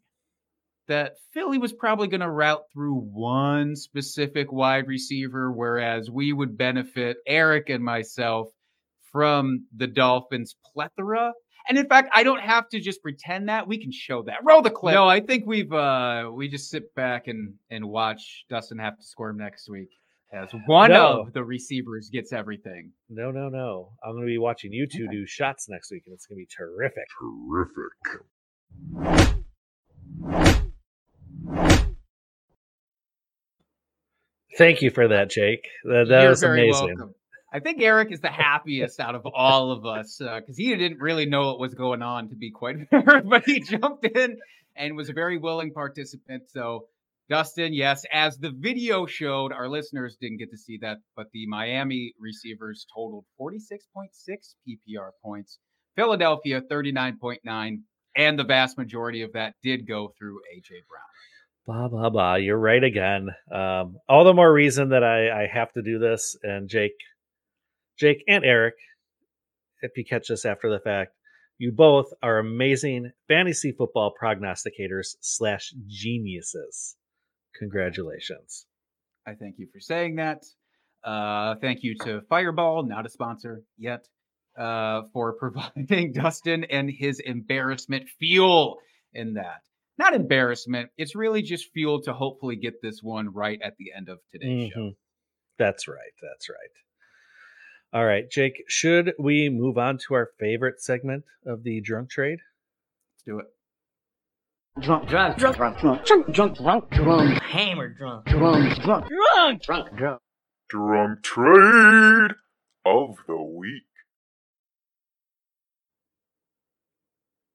that 0.87 1.13
Philly 1.33 1.57
was 1.57 1.73
probably 1.73 2.07
going 2.07 2.21
to 2.21 2.29
route 2.29 2.63
through 2.73 2.99
one 2.99 3.75
specific 3.75 4.51
wide 4.51 4.87
receiver, 4.87 5.51
whereas 5.51 6.11
we 6.11 6.33
would 6.33 6.57
benefit 6.57 7.17
Eric 7.25 7.69
and 7.69 7.83
myself 7.83 8.49
from 9.11 9.65
the 9.75 9.87
Dolphins' 9.87 10.55
plethora. 10.73 11.31
And 11.67 11.77
in 11.77 11.87
fact, 11.87 12.09
I 12.13 12.23
don't 12.23 12.41
have 12.41 12.69
to 12.69 12.79
just 12.79 13.01
pretend 13.01 13.49
that. 13.49 13.67
We 13.67 13.81
can 13.81 13.91
show 13.91 14.23
that. 14.23 14.37
Roll 14.43 14.61
the 14.61 14.69
clip. 14.69 14.93
No, 14.95 15.07
I 15.07 15.19
think 15.19 15.45
we've 15.47 15.71
uh 15.73 16.29
we 16.33 16.47
just 16.47 16.69
sit 16.69 16.93
back 16.95 17.27
and 17.27 17.53
and 17.69 17.85
watch 17.85 18.45
Dustin 18.49 18.77
have 18.79 18.97
to 18.97 19.03
squirm 19.03 19.37
next 19.37 19.69
week 19.69 19.89
as 20.33 20.49
one 20.67 20.91
No. 20.91 21.21
of 21.21 21.33
the 21.33 21.43
receivers 21.43 22.09
gets 22.11 22.33
everything. 22.33 22.91
No, 23.09 23.31
no, 23.31 23.49
no. 23.49 23.91
I'm 24.03 24.11
going 24.13 24.23
to 24.23 24.27
be 24.27 24.37
watching 24.37 24.73
you 24.73 24.87
two 24.87 25.07
do 25.09 25.25
shots 25.25 25.67
next 25.69 25.91
week, 25.91 26.03
and 26.07 26.13
it's 26.13 26.25
going 26.25 26.37
to 26.37 26.41
be 26.41 26.47
terrific. 26.55 27.05
Terrific. 27.19 29.25
Thank 34.57 34.81
you 34.81 34.89
for 34.89 35.07
that, 35.09 35.29
Jake. 35.29 35.67
That, 35.83 36.05
that 36.09 36.21
You're 36.21 36.29
was 36.29 36.41
very 36.41 36.69
amazing. 36.69 36.87
welcome. 36.97 37.15
I 37.55 37.59
think 37.61 37.81
Eric 37.81 38.11
is 38.11 38.19
the 38.19 38.27
happiest 38.27 38.99
out 38.99 39.15
of 39.15 39.25
all 39.33 39.71
of 39.71 39.85
us 39.85 40.17
because 40.17 40.57
he 40.57 40.75
didn't 40.75 40.99
really 40.99 41.25
know 41.25 41.45
what 41.45 41.59
was 41.61 41.73
going 41.73 42.01
on, 42.01 42.27
to 42.27 42.35
be 42.35 42.51
quite 42.51 42.75
fair, 42.89 43.21
but 43.23 43.45
he 43.45 43.61
jumped 43.61 44.03
in 44.03 44.35
and 44.75 44.97
was 44.97 45.07
a 45.07 45.13
very 45.13 45.37
willing 45.37 45.71
participant. 45.71 46.49
So, 46.49 46.87
Dustin, 47.29 47.73
yes, 47.73 48.03
as 48.11 48.37
the 48.37 48.51
video 48.51 49.05
showed, 49.05 49.53
our 49.53 49.69
listeners 49.69 50.17
didn't 50.19 50.39
get 50.39 50.51
to 50.51 50.57
see 50.57 50.79
that, 50.81 50.97
but 51.15 51.27
the 51.31 51.47
Miami 51.47 52.11
receivers 52.19 52.85
totaled 52.93 53.23
46.6 53.39 53.77
PPR 54.67 55.11
points, 55.23 55.57
Philadelphia 55.95 56.59
39.9, 56.59 57.77
and 58.17 58.37
the 58.37 58.43
vast 58.43 58.77
majority 58.77 59.21
of 59.21 59.31
that 59.31 59.53
did 59.63 59.87
go 59.87 60.11
through 60.19 60.41
AJ 60.53 60.71
Brown. 60.89 61.05
Blah 61.65 61.87
blah 61.87 62.09
blah. 62.09 62.35
You're 62.35 62.59
right 62.59 62.83
again. 62.83 63.29
Um, 63.49 63.97
all 64.09 64.25
the 64.25 64.33
more 64.33 64.51
reason 64.51 64.89
that 64.89 65.05
I, 65.05 65.45
I 65.45 65.47
have 65.47 65.71
to 65.71 65.81
do 65.81 65.97
this. 65.97 66.35
And 66.43 66.69
Jake, 66.69 66.93
Jake 67.97 68.23
and 68.27 68.43
Eric, 68.43 68.75
if 69.81 69.91
you 69.95 70.03
catch 70.05 70.27
this 70.27 70.45
after 70.45 70.69
the 70.69 70.79
fact, 70.79 71.11
you 71.57 71.71
both 71.71 72.07
are 72.21 72.39
amazing 72.39 73.11
fantasy 73.27 73.71
football 73.71 74.13
prognosticators 74.21 75.15
slash 75.21 75.73
geniuses. 75.87 76.97
Congratulations. 77.57 78.65
I 79.25 79.33
thank 79.35 79.55
you 79.57 79.67
for 79.71 79.79
saying 79.79 80.15
that. 80.17 80.43
Uh, 81.03 81.55
thank 81.61 81.83
you 81.83 81.95
to 82.03 82.21
Fireball, 82.29 82.83
not 82.83 83.05
a 83.05 83.09
sponsor 83.09 83.63
yet, 83.77 84.05
uh, 84.57 85.03
for 85.13 85.33
providing 85.39 86.11
Dustin 86.13 86.65
and 86.65 86.89
his 86.89 87.19
embarrassment 87.19 88.09
fuel 88.19 88.79
in 89.13 89.35
that. 89.35 89.61
Not 89.97 90.13
embarrassment. 90.13 90.89
It's 90.97 91.15
really 91.15 91.41
just 91.41 91.71
fuel 91.71 92.01
to 92.01 92.13
hopefully 92.13 92.57
get 92.57 92.81
this 92.81 92.99
one 93.01 93.33
right 93.33 93.59
at 93.63 93.77
the 93.77 93.93
end 93.95 94.09
of 94.09 94.19
today's 94.31 94.73
show. 94.73 94.79
Mhm. 94.79 94.95
That's 95.57 95.87
right. 95.87 96.11
That's 96.21 96.49
right. 96.49 96.57
All 97.93 98.05
right, 98.05 98.29
Jake, 98.29 98.63
should 98.67 99.13
we 99.17 99.49
move 99.49 99.77
on 99.77 99.97
to 100.07 100.15
our 100.15 100.29
favorite 100.37 100.81
segment 100.81 101.23
of 101.45 101.63
the 101.63 101.79
drunk 101.81 102.09
trade? 102.09 102.39
Let's 103.13 103.23
do 103.25 103.39
it. 103.39 103.45
drunk, 104.81 105.07
drunk, 105.07 105.37
drunk, 105.37 105.55
drunk, 105.57 105.79
drunk, 105.79 106.05
drunk, 106.05 106.33
drunk, 106.33 106.57
drunk, 106.57 106.89
drunk, 106.91 107.41
hammer 107.41 107.87
drunk, 107.89 108.25
drunk, 108.25 108.81
drunk, 108.81 109.07
drunk, 109.07 109.61
drunk, 109.61 109.95
drunk. 109.95 110.21
Drunk 110.67 111.23
trade 111.23 112.31
of 112.85 113.15
the 113.27 113.41
week. 113.41 113.83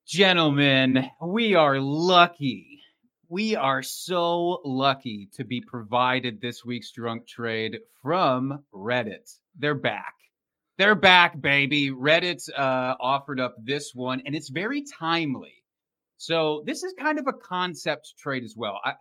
Gentlemen, 0.07 1.11
we 1.21 1.55
are 1.55 1.79
lucky. 1.79 2.81
We 3.29 3.55
are 3.57 3.83
so 3.83 4.61
lucky 4.65 5.29
to 5.35 5.45
be 5.45 5.61
provided 5.61 6.41
this 6.41 6.65
week's 6.65 6.91
drunk 6.91 7.29
trade 7.29 7.79
from 8.03 8.65
Reddit. 8.73 9.37
They're 9.57 9.75
back. 9.75 10.15
They're 10.81 10.95
back, 10.95 11.39
baby. 11.39 11.91
Reddit 11.91 12.49
uh, 12.57 12.95
offered 12.99 13.39
up 13.39 13.55
this 13.63 13.91
one, 13.93 14.23
and 14.25 14.35
it's 14.35 14.49
very 14.49 14.83
timely. 14.99 15.53
So, 16.17 16.63
this 16.65 16.83
is 16.83 16.95
kind 16.99 17.19
of 17.19 17.27
a 17.27 17.35
concept 17.35 18.15
trade 18.19 18.45
as 18.45 18.55
well. 18.57 18.81
I, 18.83 18.95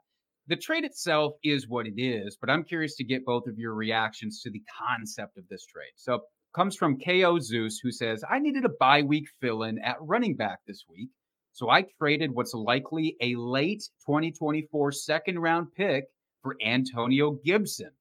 the 0.47 0.57
trade 0.57 0.83
itself 0.83 1.35
is 1.41 1.69
what 1.69 1.87
it 1.87 1.93
is, 1.97 2.35
but 2.35 2.49
I'm 2.49 2.65
curious 2.65 2.97
to 2.97 3.05
get 3.05 3.23
both 3.23 3.47
of 3.47 3.57
your 3.57 3.73
reactions 3.73 4.41
to 4.41 4.51
the 4.51 4.61
concept 4.77 5.37
of 5.37 5.45
this 5.49 5.65
trade. 5.67 5.93
So, 5.95 6.19
comes 6.53 6.75
from 6.75 6.99
KO 6.99 7.39
Zeus, 7.39 7.79
who 7.81 7.93
says, 7.93 8.25
I 8.29 8.39
needed 8.39 8.65
a 8.65 8.75
bye 8.77 9.03
week 9.03 9.29
fill 9.39 9.63
in 9.63 9.79
at 9.79 9.95
running 10.01 10.35
back 10.35 10.59
this 10.67 10.83
week. 10.89 11.11
So 11.53 11.69
I 11.69 11.85
traded 11.97 12.31
what's 12.33 12.53
likely 12.53 13.15
a 13.21 13.35
late 13.37 13.83
2024 14.05 14.91
second 14.91 15.39
round 15.39 15.67
pick 15.77 16.07
for 16.43 16.57
Antonio 16.61 17.39
Gibson. 17.45 17.91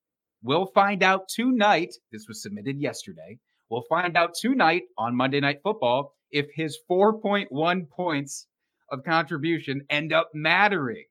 We'll 0.43 0.67
find 0.67 1.05
out 1.05 1.29
tonight. 1.29 1.95
This 2.11 2.27
was 2.27 2.43
submitted 2.43 2.81
yesterday. 2.81 3.39
We'll 3.71 3.85
find 3.89 4.17
out 4.17 4.35
tonight 4.35 4.85
on 4.97 5.17
Monday 5.17 5.41
Night 5.41 5.61
Football 5.63 6.15
if 6.31 6.47
his 6.55 6.79
4.1 6.91 7.91
points 7.91 8.47
of 8.91 9.05
contribution 9.05 9.83
end 9.91 10.13
up 10.13 10.31
mattering. 10.35 11.05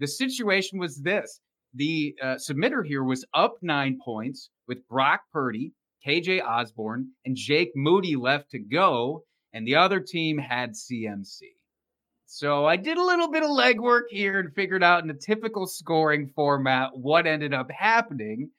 The 0.00 0.06
situation 0.06 0.78
was 0.78 1.00
this 1.00 1.40
the 1.72 2.14
uh, 2.22 2.36
submitter 2.36 2.86
here 2.86 3.02
was 3.02 3.24
up 3.34 3.54
nine 3.62 3.98
points 4.04 4.50
with 4.68 4.86
Brock 4.88 5.22
Purdy, 5.32 5.72
KJ 6.06 6.44
Osborn, 6.44 7.08
and 7.24 7.36
Jake 7.36 7.72
Moody 7.74 8.14
left 8.16 8.50
to 8.50 8.58
go, 8.58 9.24
and 9.52 9.66
the 9.66 9.74
other 9.76 10.00
team 10.00 10.38
had 10.38 10.74
CMC. 10.74 11.40
So 12.26 12.66
I 12.66 12.76
did 12.76 12.96
a 12.98 13.04
little 13.04 13.30
bit 13.30 13.42
of 13.42 13.50
legwork 13.50 14.04
here 14.10 14.40
and 14.40 14.54
figured 14.54 14.82
out 14.82 15.02
in 15.02 15.10
a 15.10 15.14
typical 15.14 15.66
scoring 15.66 16.30
format 16.34 16.90
what 16.94 17.26
ended 17.26 17.54
up 17.54 17.70
happening. 17.70 18.50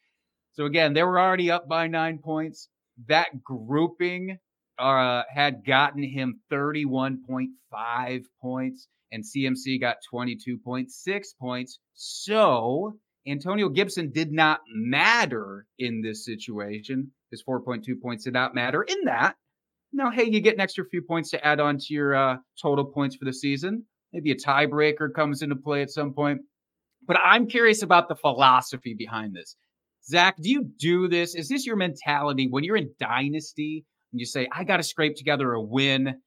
So 0.54 0.66
again, 0.66 0.94
they 0.94 1.04
were 1.04 1.20
already 1.20 1.52
up 1.52 1.68
by 1.68 1.88
nine 1.88 2.18
points. 2.18 2.70
That 3.08 3.44
grouping 3.44 4.38
uh, 4.78 5.24
had 5.34 5.66
gotten 5.66 6.04
him 6.04 6.42
31.5 6.52 8.24
points, 8.42 8.88
and 9.12 9.24
CMC 9.24 9.80
got 9.80 9.98
22.6 10.14 11.24
points. 11.40 11.80
So 11.94 12.98
Antonio 13.28 13.70
Gibson 13.70 14.12
did 14.12 14.32
not 14.32 14.62
matter 14.70 15.66
in 15.80 16.02
this 16.02 16.26
situation. 16.26 17.12
His 17.32 17.44
4.2 17.44 18.00
points 18.02 18.24
did 18.24 18.34
not 18.34 18.54
matter 18.54 18.84
in 18.84 19.06
that. 19.06 19.36
Now, 19.94 20.12
hey, 20.12 20.26
you 20.26 20.42
get 20.42 20.56
an 20.56 20.62
extra 20.62 20.86
few 20.86 21.02
points 21.02 21.32
to 21.32 21.46
add 21.46 21.60
on 21.60 21.78
to 21.78 21.94
your 21.94 22.16
uh, 22.16 22.38
total 22.62 22.86
points 22.86 23.16
for 23.16 23.26
the 23.26 23.34
season. 23.34 23.86
Maybe 24.12 24.32
a 24.32 24.36
tiebreaker 24.36 25.14
comes 25.14 25.42
into 25.42 25.56
play 25.56 25.82
at 25.82 25.90
some 25.90 26.14
point. 26.14 26.42
But 27.08 27.18
I'm 27.24 27.48
curious 27.48 27.82
about 27.82 28.10
the 28.10 28.16
philosophy 28.16 28.94
behind 28.94 29.36
this. 29.36 29.56
Zac, 30.08 30.38
do 30.38 30.50
you 30.50 30.70
do 30.78 31.08
this? 31.08 31.36
Is 31.36 31.50
this 31.50 31.66
your 31.66 31.76
mentality 31.76 32.48
when 32.50 32.64
you're 32.64 32.76
in 32.76 32.92
Dynasty 33.00 33.86
and 34.12 34.20
you 34.20 34.26
say, 34.26 34.48
I 34.52 34.64
got 34.64 34.78
to 34.78 34.84
scrape 34.84 35.16
together 35.16 35.54
a 35.54 35.62
win? 35.62 36.22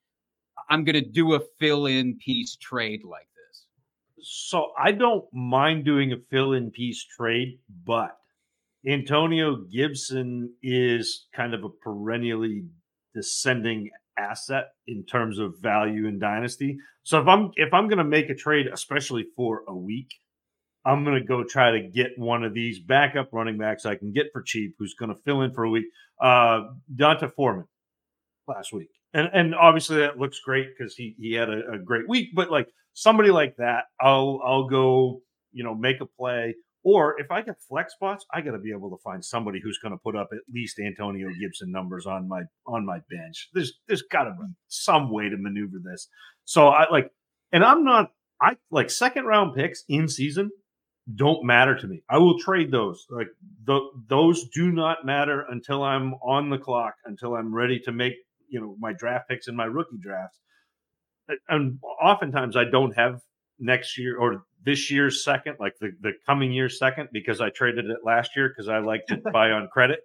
I'm 0.68 0.84
going 0.84 0.94
to 0.94 1.08
do 1.08 1.34
a 1.34 1.40
fill 1.58 1.86
in 1.86 2.18
piece 2.18 2.56
trade 2.56 3.00
like 3.04 3.28
this? 3.36 3.66
So 4.20 4.72
I 4.78 4.92
don't 4.92 5.24
mind 5.32 5.84
doing 5.84 6.12
a 6.12 6.16
fill 6.30 6.52
in 6.52 6.70
piece 6.70 7.04
trade, 7.04 7.60
but 7.84 8.16
Antonio 8.86 9.56
Gibson 9.72 10.54
is 10.62 11.26
kind 11.34 11.54
of 11.54 11.64
a 11.64 11.68
perennially 11.68 12.64
descending 13.14 13.90
asset 14.18 14.72
in 14.86 15.04
terms 15.04 15.38
of 15.38 15.54
value 15.60 16.06
in 16.06 16.18
dynasty. 16.18 16.78
So 17.04 17.20
if 17.20 17.28
I'm 17.28 17.52
if 17.54 17.72
I'm 17.72 17.86
going 17.88 17.98
to 17.98 18.04
make 18.04 18.28
a 18.28 18.34
trade 18.34 18.66
especially 18.72 19.26
for 19.36 19.62
a 19.68 19.74
week, 19.74 20.08
I'm 20.84 21.04
going 21.04 21.20
to 21.20 21.26
go 21.26 21.44
try 21.44 21.72
to 21.72 21.88
get 21.88 22.12
one 22.16 22.44
of 22.44 22.54
these 22.54 22.78
backup 22.80 23.28
running 23.32 23.58
backs 23.58 23.84
I 23.84 23.96
can 23.96 24.12
get 24.12 24.28
for 24.32 24.42
cheap 24.42 24.74
who's 24.78 24.94
going 24.94 25.14
to 25.14 25.20
fill 25.22 25.42
in 25.42 25.52
for 25.52 25.64
a 25.64 25.70
week. 25.70 25.86
Uh 26.20 26.60
D'Onta 26.94 27.32
Foreman 27.34 27.66
last 28.46 28.72
week. 28.72 28.88
And 29.12 29.28
and 29.32 29.54
obviously 29.54 29.98
that 29.98 30.18
looks 30.18 30.40
great 30.40 30.68
cuz 30.78 30.94
he 30.96 31.14
he 31.18 31.34
had 31.34 31.48
a, 31.48 31.72
a 31.72 31.78
great 31.78 32.08
week, 32.08 32.30
but 32.34 32.50
like 32.50 32.68
somebody 32.94 33.30
like 33.30 33.56
that, 33.56 33.84
I'll 34.00 34.40
I'll 34.44 34.68
go, 34.68 35.22
you 35.52 35.64
know, 35.64 35.74
make 35.74 36.00
a 36.00 36.06
play 36.06 36.54
or 36.84 37.20
if 37.20 37.30
I 37.30 37.42
get 37.42 37.56
flex 37.68 37.94
spots, 37.94 38.24
I 38.32 38.40
got 38.40 38.52
to 38.52 38.58
be 38.58 38.70
able 38.70 38.90
to 38.90 39.02
find 39.02 39.24
somebody 39.24 39.60
who's 39.62 39.78
going 39.78 39.92
to 39.92 39.98
put 39.98 40.16
up 40.16 40.28
at 40.32 40.38
least 40.52 40.78
Antonio 40.78 41.28
Gibson 41.38 41.70
numbers 41.72 42.06
on 42.06 42.28
my 42.28 42.42
on 42.66 42.86
my 42.86 43.00
bench. 43.10 43.50
There's 43.52 43.78
there's 43.88 44.02
got 44.02 44.24
to 44.24 44.30
be 44.30 44.46
some 44.68 45.10
way 45.10 45.28
to 45.28 45.36
maneuver 45.36 45.78
this. 45.84 46.08
So 46.44 46.68
I 46.68 46.90
like, 46.90 47.10
and 47.52 47.64
I'm 47.64 47.84
not. 47.84 48.12
I 48.40 48.56
like 48.70 48.88
second 48.88 49.24
round 49.24 49.56
picks 49.56 49.84
in 49.88 50.08
season 50.08 50.50
don't 51.14 51.44
matter 51.44 51.76
to 51.76 51.86
me. 51.86 52.02
I 52.08 52.18
will 52.18 52.38
trade 52.38 52.70
those. 52.70 53.06
Like 53.10 53.28
the, 53.64 53.80
those 54.08 54.48
do 54.48 54.70
not 54.70 55.06
matter 55.06 55.44
until 55.48 55.82
I'm 55.82 56.14
on 56.14 56.50
the 56.50 56.58
clock, 56.58 56.94
until 57.04 57.34
I'm 57.34 57.54
ready 57.54 57.80
to 57.80 57.92
make 57.92 58.14
you 58.48 58.60
know 58.60 58.76
my 58.78 58.92
draft 58.92 59.28
picks 59.28 59.48
and 59.48 59.56
my 59.56 59.64
rookie 59.64 59.98
drafts. 60.00 60.38
And 61.48 61.78
oftentimes 62.02 62.56
I 62.56 62.64
don't 62.64 62.92
have 62.96 63.20
next 63.58 63.98
year 63.98 64.18
or 64.18 64.44
this 64.64 64.90
year's 64.90 65.24
second, 65.24 65.56
like 65.60 65.74
the, 65.80 65.90
the 66.00 66.12
coming 66.26 66.52
year's 66.52 66.78
second, 66.78 67.08
because 67.12 67.40
I 67.40 67.50
traded 67.50 67.86
it 67.86 67.98
last 68.04 68.30
year 68.36 68.48
because 68.48 68.68
I 68.68 68.78
like 68.78 69.06
to 69.06 69.16
buy 69.32 69.50
on 69.50 69.68
credit. 69.68 70.00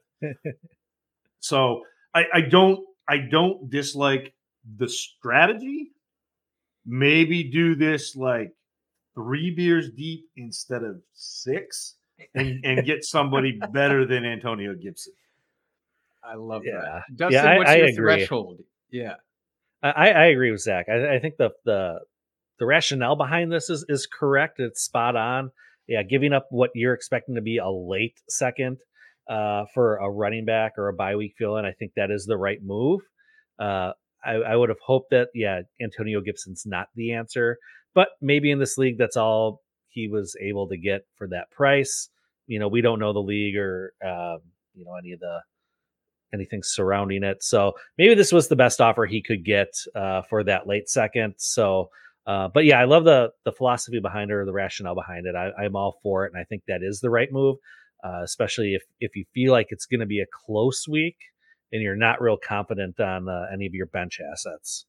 so 1.40 1.82
I, 2.14 2.26
I 2.34 2.42
don't 2.42 2.80
I 3.08 3.18
don't 3.18 3.70
dislike 3.70 4.34
the 4.78 4.88
strategy. 4.88 5.92
Maybe 6.86 7.50
do 7.50 7.76
this 7.76 8.16
like 8.16 8.52
three 9.16 9.54
beers 9.56 9.90
deep 9.96 10.26
instead 10.36 10.84
of 10.84 11.02
six 11.14 11.96
and, 12.36 12.64
and 12.64 12.86
get 12.86 13.04
somebody 13.04 13.60
better 13.72 14.06
than 14.06 14.26
Antonio 14.26 14.74
Gibson. 14.76 15.14
I 16.24 16.36
love 16.36 16.64
Yeah. 16.66 16.82
that. 16.82 17.02
Dustin, 17.16 17.46
I- 17.46 17.58
what's 17.58 17.70
I 17.70 17.76
your 17.76 17.86
agree. 17.88 17.96
threshold? 18.20 18.60
Yeah. 18.92 19.16
I, 19.82 20.12
I 20.12 20.26
agree 20.28 20.50
with 20.52 20.62
Zac. 20.62 20.88
I, 20.88 21.16
I 21.16 21.20
think 21.20 21.36
the 21.38 21.50
the 21.66 22.00
the 22.60 22.66
rationale 22.66 23.18
behind 23.18 23.52
this 23.52 23.70
is 23.70 23.86
is 23.90 24.08
correct. 24.08 24.60
It's 24.62 24.82
spot 24.82 25.18
on. 25.18 25.52
Yeah, 25.90 26.04
giving 26.04 26.32
up 26.32 26.48
what 26.52 26.70
you're 26.74 26.94
expecting 26.94 27.36
to 27.36 27.42
be 27.42 27.58
a 27.58 27.70
late 27.70 28.18
second 28.30 28.78
uh, 29.30 29.66
for 29.74 29.98
a 29.98 30.10
running 30.10 30.46
back 30.46 30.74
or 30.78 30.88
a 30.88 30.94
bye 30.94 31.18
week 31.18 31.34
fill 31.38 31.58
in, 31.58 31.66
I 31.66 31.74
think 31.74 31.92
that 31.98 32.12
is 32.12 32.26
the 32.26 32.38
right 32.38 32.60
move. 32.64 33.02
Uh, 33.60 33.92
I, 34.24 34.36
I 34.36 34.56
would 34.56 34.70
have 34.70 34.80
hoped 34.86 35.10
that 35.12 35.28
yeah, 35.34 35.64
Antonio 35.82 36.22
Gibson's 36.22 36.64
not 36.66 36.88
the 36.96 37.12
answer, 37.12 37.58
but 37.94 38.10
maybe 38.22 38.52
in 38.52 38.60
this 38.60 38.78
league, 38.78 38.98
that's 38.98 39.18
all 39.18 39.62
he 39.90 40.08
was 40.08 40.36
able 40.42 40.68
to 40.70 40.78
get 40.78 41.06
for 41.16 41.28
that 41.28 41.52
price. 41.52 42.10
You 42.48 42.60
know, 42.60 42.68
we 42.68 42.82
don't 42.82 43.00
know 43.00 43.14
the 43.14 43.20
league 43.20 43.56
or 43.56 43.94
um, 44.04 44.40
you 44.74 44.86
know 44.86 44.96
any 44.96 45.14
of 45.14 45.20
the 45.20 45.40
anything 46.34 46.64
surrounding 46.64 47.24
it. 47.24 47.44
So 47.44 47.74
maybe 47.98 48.16
this 48.16 48.32
was 48.32 48.48
the 48.48 48.56
best 48.56 48.82
offer 48.82 49.06
he 49.06 49.22
could 49.22 49.46
get 49.46 49.70
uh, 49.96 50.24
for 50.24 50.44
that 50.46 50.68
late 50.68 50.90
second. 50.90 51.36
So, 51.38 51.90
uh, 52.26 52.48
but 52.48 52.66
yeah, 52.66 52.80
I 52.80 52.86
love 52.86 53.06
the 53.06 53.32
the 53.46 53.52
philosophy 53.52 54.00
behind 54.00 54.32
it 54.32 54.36
or 54.36 54.46
the 54.46 54.54
rationale 54.54 54.96
behind 54.96 55.26
it. 55.28 55.36
I, 55.36 55.52
I'm 55.64 55.76
all 55.76 56.00
for 56.04 56.26
it, 56.26 56.34
and 56.34 56.42
I 56.42 56.46
think 56.46 56.64
that 56.68 56.82
is 56.82 57.00
the 57.00 57.10
right 57.10 57.32
move, 57.32 57.58
uh, 58.04 58.22
especially 58.24 58.74
if 58.74 58.84
if 59.00 59.16
you 59.16 59.26
feel 59.34 59.52
like 59.52 59.68
it's 59.70 59.86
going 59.86 60.00
to 60.00 60.06
be 60.06 60.22
a 60.22 60.26
close 60.46 60.88
week 60.88 61.18
and 61.72 61.82
you're 61.82 61.96
not 61.96 62.22
real 62.22 62.38
confident 62.38 63.00
on 63.00 63.28
uh, 63.28 63.48
any 63.52 63.66
of 63.66 63.74
your 63.74 63.88
bench 63.88 64.20
assets. 64.32 64.86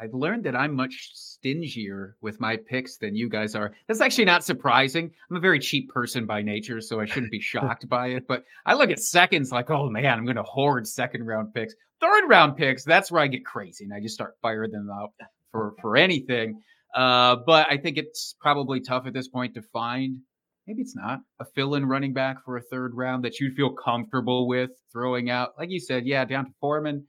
I've 0.00 0.14
learned 0.14 0.44
that 0.44 0.56
I'm 0.56 0.74
much 0.74 1.10
stingier 1.14 2.16
with 2.20 2.40
my 2.40 2.56
picks 2.56 2.96
than 2.96 3.14
you 3.14 3.28
guys 3.28 3.54
are. 3.54 3.72
That's 3.86 4.00
actually 4.00 4.24
not 4.24 4.44
surprising. 4.44 5.10
I'm 5.30 5.36
a 5.36 5.40
very 5.40 5.58
cheap 5.58 5.90
person 5.90 6.26
by 6.26 6.42
nature, 6.42 6.80
so 6.80 7.00
I 7.00 7.04
shouldn't 7.04 7.30
be 7.30 7.40
shocked 7.52 7.88
by 7.88 8.08
it. 8.08 8.26
But 8.26 8.44
I 8.64 8.74
look 8.74 8.90
at 8.90 9.00
seconds 9.00 9.52
like, 9.52 9.70
oh 9.70 9.88
man, 9.90 10.18
I'm 10.18 10.24
going 10.24 10.36
to 10.36 10.42
hoard 10.42 10.86
second 10.86 11.26
round 11.26 11.54
picks. 11.54 11.74
Third 12.00 12.28
round 12.28 12.56
picks, 12.56 12.84
that's 12.84 13.12
where 13.12 13.22
I 13.22 13.28
get 13.28 13.44
crazy 13.44 13.84
and 13.84 13.94
I 13.94 14.00
just 14.00 14.14
start 14.14 14.34
firing 14.42 14.72
them 14.72 14.88
out 14.90 15.12
for 15.50 15.74
for 15.80 15.96
anything. 15.96 16.60
Uh, 16.94 17.36
but 17.46 17.70
I 17.70 17.76
think 17.76 17.96
it's 17.96 18.34
probably 18.40 18.80
tough 18.80 19.06
at 19.06 19.14
this 19.14 19.28
point 19.28 19.54
to 19.54 19.62
find. 19.62 20.18
Maybe 20.66 20.82
it's 20.82 20.94
not 20.94 21.20
a 21.40 21.44
fill-in 21.44 21.86
running 21.86 22.12
back 22.12 22.44
for 22.44 22.56
a 22.56 22.62
third 22.62 22.92
round 22.94 23.24
that 23.24 23.40
you'd 23.40 23.54
feel 23.54 23.70
comfortable 23.70 24.46
with 24.46 24.70
throwing 24.92 25.28
out. 25.28 25.54
Like 25.58 25.70
you 25.70 25.80
said, 25.80 26.06
yeah, 26.06 26.24
D'Onta 26.24 26.52
Foreman. 26.60 27.04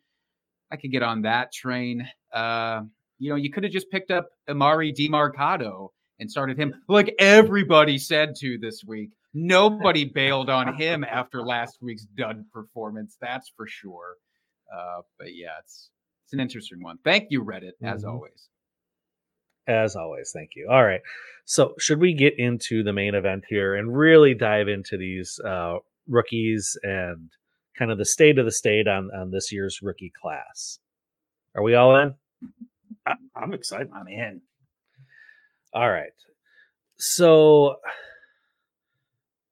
I 0.71 0.78
could 0.78 0.91
get 0.91 1.04
on 1.04 1.21
that 1.23 1.52
train. 1.54 2.08
Uh, 2.34 2.82
you 3.19 3.30
know, 3.30 3.36
you 3.36 3.52
could 3.52 3.63
have 3.63 3.71
just 3.73 3.89
picked 3.91 4.12
up 4.12 4.28
Emari 4.49 4.93
Demercado 4.95 5.89
and 6.19 6.30
started 6.30 6.58
him 6.58 6.73
like 6.88 7.13
everybody 7.19 7.97
said 7.97 8.36
to 8.39 8.58
this 8.60 8.84
week. 8.86 9.12
Nobody 9.34 10.06
bailed 10.06 10.49
on 10.49 10.76
him 10.76 11.04
after 11.04 11.41
last 11.41 11.78
week's 11.82 12.06
dud 12.06 12.43
performance, 12.52 13.17
that's 13.19 13.52
for 13.56 13.65
sure. 13.67 14.15
Uh, 14.73 15.02
but 15.17 15.30
yeah, 15.36 15.49
it's 15.63 15.89
it's 16.26 16.34
an 16.34 16.39
interesting 16.39 16.82
one. 16.84 16.97
Thank 17.04 17.28
you, 17.30 17.43
Reddit, 17.43 17.71
as 17.84 18.04
Mhm. 18.04 18.10
always. 18.10 18.49
As 19.67 19.95
always, 19.95 20.32
thank 20.34 20.52
you. 20.56 20.67
All 20.69 20.84
right. 20.84 21.02
So, 21.45 21.73
should 21.80 21.99
we 21.99 22.13
get 22.13 22.34
into 22.38 22.84
the 22.84 22.93
main 22.93 23.15
event 23.15 23.45
here 23.47 23.76
and 23.76 23.95
really 23.95 24.34
dive 24.34 24.67
into 24.67 24.97
these 24.97 25.39
uh, 25.45 25.78
rookies 26.08 26.78
and 26.84 27.30
kind 27.78 27.92
of 27.92 27.98
the 27.98 28.06
state 28.06 28.38
of 28.40 28.46
the 28.46 28.52
state 28.52 28.88
on, 28.88 29.10
on 29.16 29.32
this 29.32 29.52
year's 29.52 29.82
rookie 29.82 30.12
class? 30.22 30.80
Are 31.56 31.64
we 31.64 31.76
all 31.76 31.96
in? 31.98 32.16
I, 33.06 33.14
I'm 33.36 33.54
excited. 33.54 33.90
I'm 33.94 34.08
in. 34.08 34.42
All 35.74 35.90
right. 35.90 36.12
So, 36.98 37.76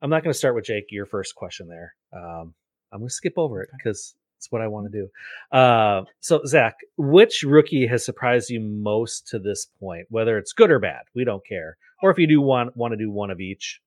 I'm 0.02 0.10
not 0.10 0.24
going 0.24 0.34
to 0.34 0.38
start 0.38 0.56
with 0.56 0.66
Jake, 0.66 0.86
your 0.90 1.06
first 1.06 1.36
question 1.36 1.68
there. 1.68 1.94
Um, 2.14 2.54
I'm 2.92 3.00
going 3.00 3.10
to 3.10 3.14
skip 3.14 3.34
over 3.38 3.62
it 3.62 3.70
because 3.78 4.16
it's 4.38 4.52
what 4.52 4.62
I 4.62 4.68
want 4.68 4.92
to 4.92 5.00
do. 5.02 5.58
Uh, 5.58 6.04
so, 6.20 6.42
Zac, 6.46 6.78
which 6.98 7.44
rookie 7.44 7.88
has 7.88 8.04
surprised 8.04 8.50
you 8.50 8.60
most 8.60 9.28
to 9.30 9.40
this 9.40 9.68
point? 9.80 10.08
Whether 10.10 10.38
it's 10.38 10.54
good 10.54 10.72
or 10.72 10.80
bad, 10.80 11.04
we 11.14 11.24
don't 11.24 11.46
care. 11.46 11.78
Or 12.02 12.10
if 12.10 12.18
you 12.18 12.28
do 12.28 12.42
want 12.42 12.76
want 12.76 12.94
to 12.94 12.98
do 12.98 13.12
one 13.12 13.30
of 13.32 13.40
each, 13.40 13.82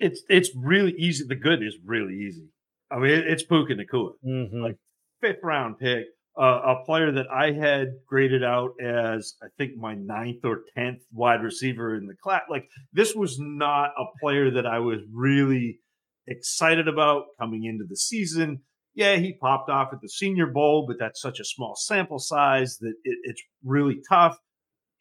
It's 0.00 0.22
it's 0.28 0.50
really 0.56 0.92
easy. 0.98 1.24
The 1.26 1.36
good 1.36 1.62
is 1.62 1.76
really 1.84 2.14
easy. 2.14 2.48
I 2.94 2.98
mean, 2.98 3.10
it, 3.10 3.26
it's 3.26 3.42
Puka 3.42 3.74
Nacua. 3.74 4.12
Mhm. 4.24 4.62
Like, 4.62 4.76
fifth 5.20 5.42
round 5.42 5.78
pick, 5.78 6.04
uh, 6.38 6.60
a 6.64 6.84
player 6.84 7.12
that 7.12 7.26
I 7.30 7.52
had 7.52 7.88
graded 8.06 8.44
out 8.44 8.72
as 8.80 9.34
I 9.42 9.46
think 9.56 9.76
my 9.76 9.94
ninth 9.94 10.44
or 10.44 10.62
tenth 10.76 11.00
wide 11.12 11.42
receiver 11.42 11.96
in 11.96 12.06
the 12.06 12.14
class. 12.22 12.42
Like 12.50 12.68
this 12.92 13.14
was 13.14 13.36
not 13.38 13.90
a 13.98 14.04
player 14.20 14.50
that 14.52 14.66
I 14.66 14.80
was 14.80 14.98
really 15.12 15.78
excited 16.26 16.88
about 16.88 17.24
coming 17.38 17.64
into 17.64 17.84
the 17.88 17.96
season. 17.96 18.60
Yeah, 18.94 19.16
he 19.16 19.34
popped 19.34 19.70
off 19.70 19.92
at 19.92 20.00
the 20.00 20.08
Senior 20.08 20.46
Bowl, 20.46 20.86
but 20.86 20.98
that's 20.98 21.20
such 21.20 21.40
a 21.40 21.44
small 21.44 21.74
sample 21.76 22.18
size 22.18 22.78
that 22.78 22.94
it, 23.04 23.18
it's 23.24 23.42
really 23.64 24.00
tough. 24.08 24.38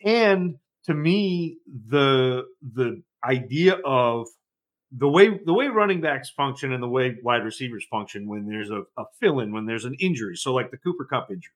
And 0.03 0.55
to 0.85 0.93
me, 0.93 1.57
the 1.89 2.43
the 2.61 3.01
idea 3.23 3.77
of 3.85 4.27
the 4.95 5.09
way 5.09 5.39
the 5.43 5.53
way 5.53 5.67
running 5.67 6.01
backs 6.01 6.29
function 6.29 6.71
and 6.71 6.83
the 6.83 6.87
way 6.87 7.15
wide 7.23 7.43
receivers 7.43 7.85
function 7.89 8.27
when 8.27 8.45
there's 8.47 8.69
a, 8.69 8.81
a 8.97 9.05
fill 9.19 9.39
in 9.39 9.51
when 9.51 9.65
there's 9.65 9.85
an 9.85 9.95
injury. 9.99 10.35
So 10.35 10.53
like 10.53 10.71
the 10.71 10.77
Cooper 10.77 11.05
Kupp 11.05 11.29
injury, 11.29 11.53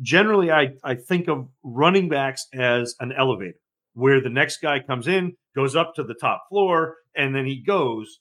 generally 0.00 0.50
I, 0.50 0.74
I 0.82 0.96
think 0.96 1.28
of 1.28 1.48
running 1.62 2.08
backs 2.08 2.48
as 2.52 2.94
an 2.98 3.12
elevator 3.12 3.58
where 3.94 4.20
the 4.20 4.30
next 4.30 4.58
guy 4.58 4.80
comes 4.80 5.06
in, 5.06 5.36
goes 5.54 5.76
up 5.76 5.94
to 5.94 6.02
the 6.02 6.14
top 6.14 6.44
floor, 6.48 6.96
and 7.14 7.34
then 7.34 7.46
he 7.46 7.62
goes. 7.62 8.18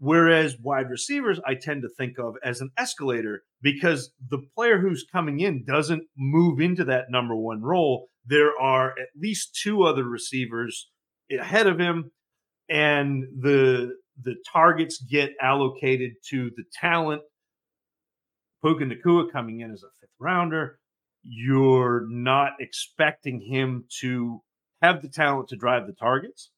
Whereas 0.00 0.56
wide 0.62 0.90
receivers, 0.90 1.40
I 1.44 1.56
tend 1.56 1.82
to 1.82 1.88
think 1.88 2.20
of 2.20 2.36
as 2.44 2.60
an 2.60 2.70
escalator 2.78 3.42
because 3.60 4.12
the 4.30 4.38
player 4.54 4.78
who's 4.78 5.04
coming 5.10 5.40
in 5.40 5.64
doesn't 5.64 6.04
move 6.16 6.60
into 6.60 6.84
that 6.84 7.06
number 7.10 7.34
one 7.34 7.62
role. 7.62 8.06
There 8.24 8.52
are 8.60 8.90
at 8.90 9.08
least 9.20 9.58
two 9.60 9.82
other 9.82 10.04
receivers 10.04 10.88
ahead 11.36 11.66
of 11.66 11.80
him, 11.80 12.12
and 12.68 13.24
the 13.40 13.96
the 14.22 14.36
targets 14.52 15.00
get 15.00 15.30
allocated 15.40 16.12
to 16.30 16.50
the 16.56 16.64
talent. 16.80 17.22
Puka 18.64 18.84
Nacua 18.84 19.30
coming 19.30 19.60
in 19.60 19.70
as 19.70 19.82
a 19.82 19.90
fifth 20.00 20.10
rounder. 20.18 20.78
You're 21.22 22.06
not 22.08 22.52
expecting 22.58 23.40
him 23.40 23.84
to 24.00 24.42
have 24.82 25.02
the 25.02 25.08
talent 25.08 25.48
to 25.48 25.56
drive 25.56 25.86
the 25.86 25.92
targets. 25.92 26.50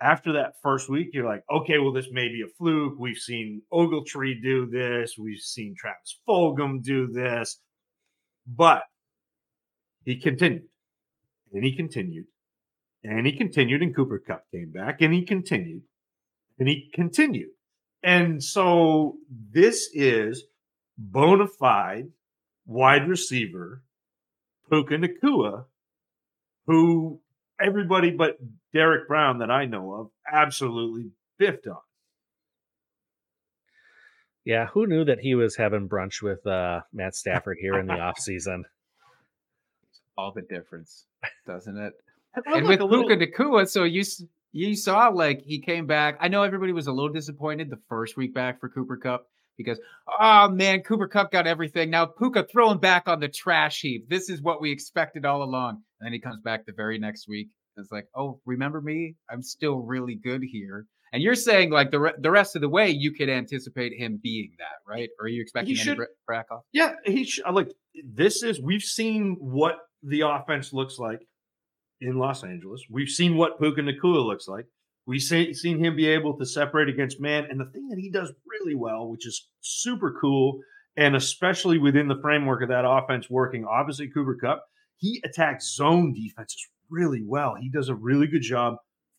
After 0.00 0.34
that 0.34 0.54
first 0.62 0.88
week, 0.88 1.08
you're 1.12 1.26
like, 1.26 1.42
okay, 1.52 1.78
well, 1.78 1.92
this 1.92 2.08
may 2.10 2.28
be 2.28 2.42
a 2.42 2.48
fluke. 2.56 2.98
We've 2.98 3.16
seen 3.18 3.62
Ogletree 3.72 4.42
do 4.42 4.66
this. 4.66 5.16
We've 5.18 5.40
seen 5.40 5.74
Travis 5.76 6.18
Fulgham 6.26 6.82
do 6.82 7.08
this. 7.08 7.60
But 8.46 8.82
he 10.04 10.18
continued 10.18 10.68
and 11.52 11.64
he 11.64 11.76
continued 11.76 12.26
and 13.02 13.26
he 13.26 13.32
continued, 13.32 13.82
and 13.82 13.94
Cooper 13.94 14.18
Kupp 14.18 14.44
came 14.50 14.70
back 14.72 15.00
and 15.00 15.12
he 15.12 15.22
continued 15.22 15.82
and 16.58 16.68
he 16.68 16.90
continued. 16.92 17.50
And 18.02 18.42
so 18.42 19.16
this 19.52 19.88
is 19.92 20.44
bona 20.96 21.46
fide 21.46 22.08
wide 22.66 23.08
receiver 23.08 23.82
Puka 24.70 24.94
Nacua 24.94 25.64
who 26.66 27.20
everybody 27.60 28.10
but 28.10 28.38
Derek 28.72 29.08
Brown 29.08 29.38
that 29.38 29.50
I 29.50 29.64
know 29.64 29.94
of 29.94 30.10
absolutely 30.30 31.10
biffed 31.38 31.66
on. 31.66 31.78
Yeah, 34.44 34.66
who 34.66 34.86
knew 34.86 35.04
that 35.04 35.20
he 35.20 35.34
was 35.34 35.56
having 35.56 35.88
brunch 35.88 36.22
with 36.22 36.46
uh, 36.46 36.80
Matt 36.92 37.14
Stafford 37.14 37.58
here 37.60 37.78
in 37.78 37.86
the 37.86 37.94
off 38.00 38.18
season? 38.18 38.64
All 40.16 40.32
the 40.32 40.42
difference, 40.42 41.06
doesn't 41.46 41.76
it? 41.76 41.92
And 42.34 42.66
with 42.68 42.78
Puka 42.80 43.16
Nacua, 43.16 43.68
so 43.68 43.84
you 43.84 44.02
you 44.52 44.74
saw 44.76 45.08
like 45.08 45.42
he 45.44 45.60
came 45.60 45.86
back. 45.86 46.16
I 46.20 46.28
know 46.28 46.42
everybody 46.42 46.72
was 46.72 46.86
a 46.86 46.92
little 46.92 47.12
disappointed 47.12 47.70
the 47.70 47.80
first 47.88 48.16
week 48.16 48.34
back 48.34 48.60
for 48.60 48.68
Cooper 48.68 48.96
Kupp 48.96 49.26
because 49.56 49.80
oh 50.20 50.48
man, 50.48 50.80
Cooper 50.82 51.08
Kupp 51.08 51.30
got 51.32 51.46
everything. 51.46 51.90
Now 51.90 52.06
Puka 52.06 52.46
throwing 52.50 52.78
back 52.78 53.08
on 53.08 53.20
the 53.20 53.28
trash 53.28 53.80
heap. 53.80 54.08
This 54.08 54.28
is 54.28 54.42
what 54.42 54.60
we 54.60 54.70
expected 54.72 55.24
all 55.24 55.42
along. 55.42 55.82
And 56.00 56.06
then 56.06 56.12
he 56.12 56.20
comes 56.20 56.40
back 56.42 56.66
the 56.66 56.72
very 56.72 56.98
next 56.98 57.28
week. 57.28 57.48
It's 57.76 57.90
like, 57.92 58.06
oh, 58.16 58.40
remember 58.44 58.80
me? 58.80 59.14
I'm 59.30 59.42
still 59.42 59.76
really 59.78 60.14
good 60.14 60.42
here. 60.42 60.86
And 61.12 61.22
you're 61.22 61.34
saying 61.34 61.70
like 61.70 61.90
the 61.90 61.98
re- 62.00 62.14
the 62.18 62.30
rest 62.30 62.54
of 62.54 62.62
the 62.62 62.68
way, 62.68 62.90
you 62.90 63.12
could 63.12 63.28
anticipate 63.28 63.92
him 63.98 64.20
being 64.22 64.52
that, 64.58 64.88
right? 64.88 65.08
Or 65.18 65.24
are 65.26 65.28
you 65.28 65.42
expecting 65.42 65.74
He 65.74 65.80
any 65.80 65.84
should- 65.84 65.96
bra- 65.96 66.06
crack 66.26 66.46
off? 66.52 66.62
Yeah, 66.72 66.92
he 67.04 67.24
sh- 67.24 67.40
like 67.52 67.72
this 68.04 68.42
is 68.44 68.60
we've 68.60 68.82
seen 68.82 69.36
what 69.40 69.78
the 70.02 70.20
offense 70.22 70.72
looks 70.72 70.98
like 70.98 71.20
in 72.00 72.18
Los 72.18 72.44
Angeles. 72.44 72.82
We've 72.90 73.08
seen 73.08 73.36
what 73.36 73.58
Puka 73.58 73.82
Nacua 73.82 74.24
looks 74.24 74.48
like. 74.48 74.66
We've 75.06 75.20
seen, 75.20 75.54
him 75.82 75.96
be 75.96 76.06
able 76.06 76.38
to 76.38 76.46
separate 76.46 76.88
against 76.88 77.20
man. 77.20 77.46
And 77.50 77.58
the 77.58 77.64
thing 77.66 77.88
that 77.88 77.98
he 77.98 78.10
does 78.10 78.32
really 78.46 78.74
well, 78.74 79.08
which 79.08 79.26
is 79.26 79.48
super 79.60 80.16
cool, 80.20 80.60
and 80.96 81.16
especially 81.16 81.78
within 81.78 82.08
the 82.08 82.20
framework 82.20 82.62
of 82.62 82.68
that 82.68 82.84
offense 82.86 83.28
working 83.28 83.64
opposite 83.64 84.14
Cooper 84.14 84.36
Kupp, 84.40 84.62
he 84.98 85.20
attacks 85.24 85.74
zone 85.74 86.12
defenses 86.12 86.64
really 86.90 87.22
well. 87.24 87.54
He 87.58 87.70
does 87.70 87.88
a 87.88 87.94
really 87.94 88.26
good 88.26 88.42
job 88.42 88.76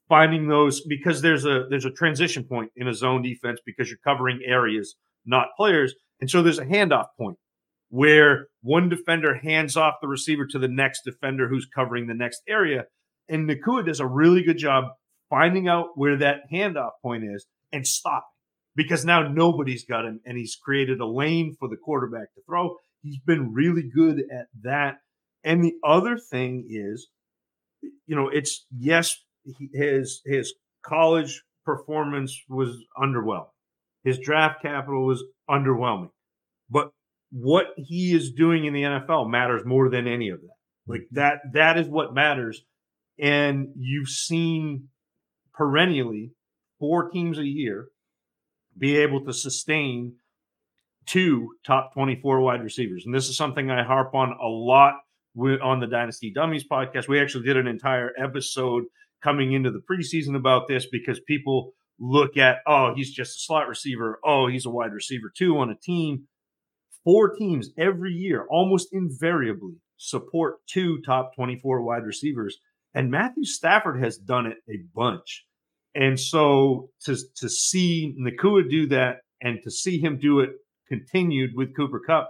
finding 0.07 0.47
those 0.47 0.81
because 0.81 1.21
there's 1.21 1.45
a 1.45 1.65
there's 1.69 1.85
a 1.85 1.91
transition 1.91 2.43
point 2.43 2.71
in 2.75 2.87
a 2.87 2.93
zone 2.93 3.21
defense 3.21 3.59
because 3.65 3.89
you're 3.89 3.99
covering 4.03 4.39
areas, 4.45 4.95
not 5.25 5.47
players. 5.57 5.95
And 6.19 6.29
so 6.29 6.43
there's 6.43 6.59
a 6.59 6.65
handoff 6.65 7.07
point 7.17 7.37
where 7.91 8.47
one 8.61 8.87
defender 8.87 9.35
hands 9.35 9.75
off 9.75 9.95
the 10.01 10.07
receiver 10.07 10.45
to 10.47 10.57
the 10.57 10.67
next 10.67 11.01
defender 11.03 11.49
who's 11.49 11.67
covering 11.75 12.07
the 12.07 12.13
next 12.13 12.41
area. 12.47 12.85
And 13.27 13.49
Nacua 13.49 13.85
does 13.85 13.99
a 13.99 14.07
really 14.07 14.43
good 14.43 14.57
job 14.57 14.85
finding 15.29 15.67
out 15.67 15.89
where 15.95 16.17
that 16.17 16.49
handoff 16.51 16.91
point 17.01 17.25
is 17.25 17.45
and 17.73 17.85
stopping 17.85 18.23
because 18.77 19.03
now 19.03 19.27
nobody's 19.27 19.83
got 19.83 20.05
him 20.05 20.21
and 20.25 20.37
he's 20.37 20.55
created 20.55 21.01
a 21.01 21.05
lane 21.05 21.53
for 21.59 21.67
the 21.67 21.75
quarterback 21.75 22.33
to 22.33 22.41
throw. 22.47 22.75
He's 23.03 23.19
been 23.19 23.53
really 23.53 23.83
good 23.93 24.19
at 24.19 24.47
that. 24.63 24.95
And 25.43 25.61
the 25.61 25.73
other 25.83 26.17
thing 26.17 26.67
is, 26.69 27.09
you 27.81 28.15
know, 28.15 28.29
it's 28.29 28.65
yes, 28.77 29.17
he, 29.43 29.69
his 29.73 30.21
his 30.25 30.53
college 30.85 31.43
performance 31.65 32.39
was 32.47 32.77
underwhelming. 32.97 33.49
His 34.05 34.17
draft 34.17 34.61
capital 34.61 35.05
was 35.05 35.23
underwhelming. 35.49 36.11
But 36.69 36.91
what 37.31 37.67
he 37.77 38.13
is 38.13 38.31
doing 38.31 38.65
in 38.65 38.73
the 38.73 38.83
NFL 38.83 39.29
matters 39.29 39.63
more 39.65 39.89
than 39.89 40.07
any 40.07 40.29
of 40.29 40.41
that. 40.41 40.55
Like 40.87 41.01
mm-hmm. 41.01 41.15
that 41.15 41.39
that 41.53 41.77
is 41.77 41.87
what 41.87 42.13
matters. 42.13 42.63
And 43.19 43.69
you've 43.75 44.09
seen 44.09 44.89
perennially 45.53 46.31
four 46.79 47.09
teams 47.09 47.37
a 47.37 47.45
year 47.45 47.89
be 48.77 48.97
able 48.97 49.25
to 49.25 49.33
sustain 49.33 50.15
two 51.05 51.55
top 51.65 51.93
24 51.93 52.41
wide 52.41 52.63
receivers. 52.63 53.05
And 53.05 53.13
this 53.13 53.29
is 53.29 53.37
something 53.37 53.69
I 53.69 53.83
harp 53.83 54.13
on 54.15 54.31
a 54.41 54.47
lot 54.47 54.95
on 55.37 55.79
the 55.79 55.87
Dynasty 55.87 56.31
Dummies 56.31 56.65
podcast. 56.67 57.07
We 57.07 57.19
actually 57.19 57.45
did 57.45 57.57
an 57.57 57.67
entire 57.67 58.11
episode 58.17 58.85
coming 59.23 59.53
into 59.53 59.71
the 59.71 59.81
preseason 59.81 60.35
about 60.35 60.67
this 60.67 60.87
because 60.91 61.19
people 61.19 61.73
look 61.99 62.37
at, 62.37 62.57
oh, 62.65 62.93
he's 62.95 63.11
just 63.11 63.37
a 63.37 63.39
slot 63.41 63.67
receiver. 63.67 64.19
Oh, 64.25 64.47
he's 64.47 64.65
a 64.65 64.69
wide 64.69 64.93
receiver 64.93 65.31
too 65.35 65.57
on 65.57 65.69
a 65.69 65.75
team. 65.75 66.27
Four 67.03 67.35
teams 67.35 67.69
every 67.77 68.11
year, 68.11 68.45
almost 68.49 68.89
invariably, 68.91 69.75
support 69.97 70.57
two 70.67 70.99
top 71.05 71.35
24 71.35 71.81
wide 71.81 72.03
receivers. 72.05 72.57
And 72.93 73.09
Matthew 73.09 73.45
Stafford 73.45 74.03
has 74.03 74.17
done 74.17 74.45
it 74.45 74.57
a 74.69 74.83
bunch. 74.93 75.45
And 75.95 76.19
so 76.19 76.89
to, 77.05 77.17
to 77.37 77.49
see 77.49 78.15
Nacua 78.19 78.69
do 78.69 78.87
that 78.87 79.17
and 79.41 79.59
to 79.63 79.71
see 79.71 79.99
him 79.99 80.19
do 80.19 80.39
it 80.39 80.51
continued 80.87 81.51
with 81.55 81.75
Cooper 81.75 82.01
Kupp, 82.05 82.29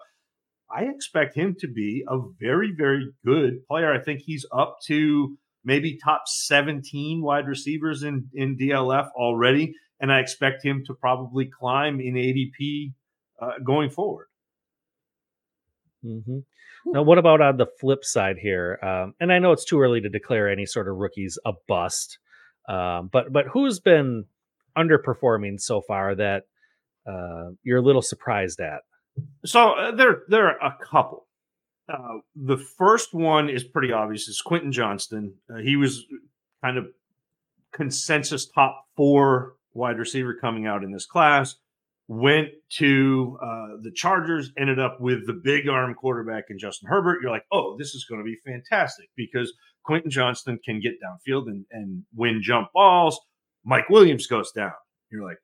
I 0.73 0.84
expect 0.84 1.36
him 1.36 1.55
to 1.60 1.67
be 1.67 2.03
a 2.07 2.19
very, 2.39 2.73
very 2.75 3.12
good 3.25 3.67
player. 3.67 3.93
I 3.93 4.01
think 4.01 4.21
he's 4.21 4.45
up 4.53 4.77
to 4.88 5.38
maybe 5.63 5.99
top 6.03 6.23
17 6.27 7.21
wide 7.21 7.47
receivers 7.47 8.03
in, 8.03 8.29
in 8.34 8.57
DLF 8.57 9.10
already. 9.15 9.75
And 9.99 10.12
I 10.12 10.19
expect 10.19 10.63
him 10.63 10.84
to 10.88 10.93
probably 10.93 11.45
climb 11.45 11.99
in 11.99 12.15
ADP 12.15 12.93
uh, 13.41 13.60
going 13.63 13.89
forward. 13.89 14.27
Hmm 16.03 16.39
Now, 16.85 17.03
what 17.03 17.17
about 17.17 17.41
on 17.41 17.57
the 17.57 17.67
flip 17.79 18.03
side 18.03 18.37
here? 18.37 18.79
Um, 18.81 19.13
and 19.19 19.31
I 19.31 19.39
know 19.39 19.51
it's 19.51 19.65
too 19.65 19.79
early 19.79 20.01
to 20.01 20.09
declare 20.09 20.49
any 20.49 20.65
sort 20.65 20.87
of 20.87 20.97
rookies 20.97 21.37
a 21.45 21.53
bust, 21.67 22.17
um, 22.67 23.09
but 23.11 23.31
but 23.31 23.47
who's 23.47 23.79
been 23.79 24.25
underperforming 24.77 25.59
so 25.59 25.81
far 25.81 26.15
that 26.15 26.43
uh, 27.07 27.51
you're 27.63 27.79
a 27.79 27.83
little 27.83 28.01
surprised 28.01 28.59
at? 28.59 28.81
So 29.45 29.71
uh, 29.71 29.91
there, 29.91 30.23
there 30.27 30.47
are 30.47 30.67
a 30.67 30.77
couple. 30.83 31.27
Uh, 31.91 32.19
the 32.35 32.57
first 32.57 33.13
one 33.13 33.49
is 33.49 33.63
pretty 33.63 33.91
obvious. 33.91 34.29
It's 34.29 34.41
Quentin 34.41 34.71
Johnston. 34.71 35.33
Uh, 35.53 35.57
he 35.57 35.75
was 35.75 36.05
kind 36.63 36.77
of 36.77 36.87
consensus 37.73 38.45
top 38.45 38.85
four 38.95 39.55
wide 39.73 39.97
receiver 39.97 40.33
coming 40.33 40.67
out 40.67 40.83
in 40.83 40.91
this 40.91 41.05
class. 41.05 41.55
Went 42.13 42.50
to 42.78 43.38
uh, 43.41 43.78
the 43.84 43.91
Chargers, 43.95 44.52
ended 44.58 44.80
up 44.80 45.00
with 45.00 45.26
the 45.28 45.39
big 45.45 45.69
arm 45.69 45.93
quarterback 45.93 46.45
in 46.50 46.60
Justin 46.60 46.89
Herbert. 46.89 47.19
You're 47.21 47.32
like, 47.32 47.45
oh, 47.54 47.78
this 47.78 47.95
is 47.95 48.06
going 48.10 48.19
to 48.19 48.26
be 48.26 48.36
fantastic 48.45 49.08
because 49.15 49.54
Quentin 49.86 50.12
Johnston 50.12 50.60
can 50.65 50.82
get 50.82 50.95
downfield 51.02 51.47
and, 51.47 51.65
and 51.71 52.04
win 52.13 52.41
jump 52.43 52.67
balls. 52.74 53.17
Mike 53.63 53.89
Williams 53.89 54.28
goes 54.28 54.52
down. 54.52 54.74
You're 55.10 55.26
like, 55.26 55.38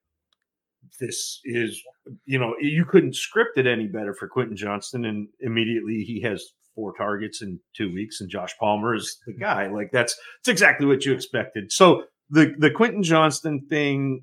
this 1.00 1.40
is, 1.46 1.82
you 2.26 2.38
know, 2.38 2.54
you 2.60 2.84
couldn't 2.84 3.16
script 3.16 3.58
it 3.58 3.66
any 3.66 3.88
better 3.88 4.14
for 4.14 4.28
Quentin 4.28 4.58
Johnston. 4.58 5.06
And 5.06 5.30
immediately 5.40 6.04
he 6.04 6.22
has 6.24 6.44
four 6.76 6.94
targets 6.94 7.42
in 7.42 7.60
two 7.76 7.92
weeks, 7.94 8.22
and 8.22 8.30
Josh 8.30 8.54
Palmer 8.60 8.94
is 8.94 9.18
the 9.26 9.34
guy. 9.40 9.68
Like 9.68 9.92
that's 9.94 10.16
that's 10.44 10.52
exactly 10.52 10.86
what 10.86 11.06
you 11.06 11.14
expected. 11.14 11.72
So 11.72 12.04
the 12.30 12.54
the 12.58 12.72
Quentin 12.72 13.04
Johnston 13.04 13.66
thing 13.70 14.22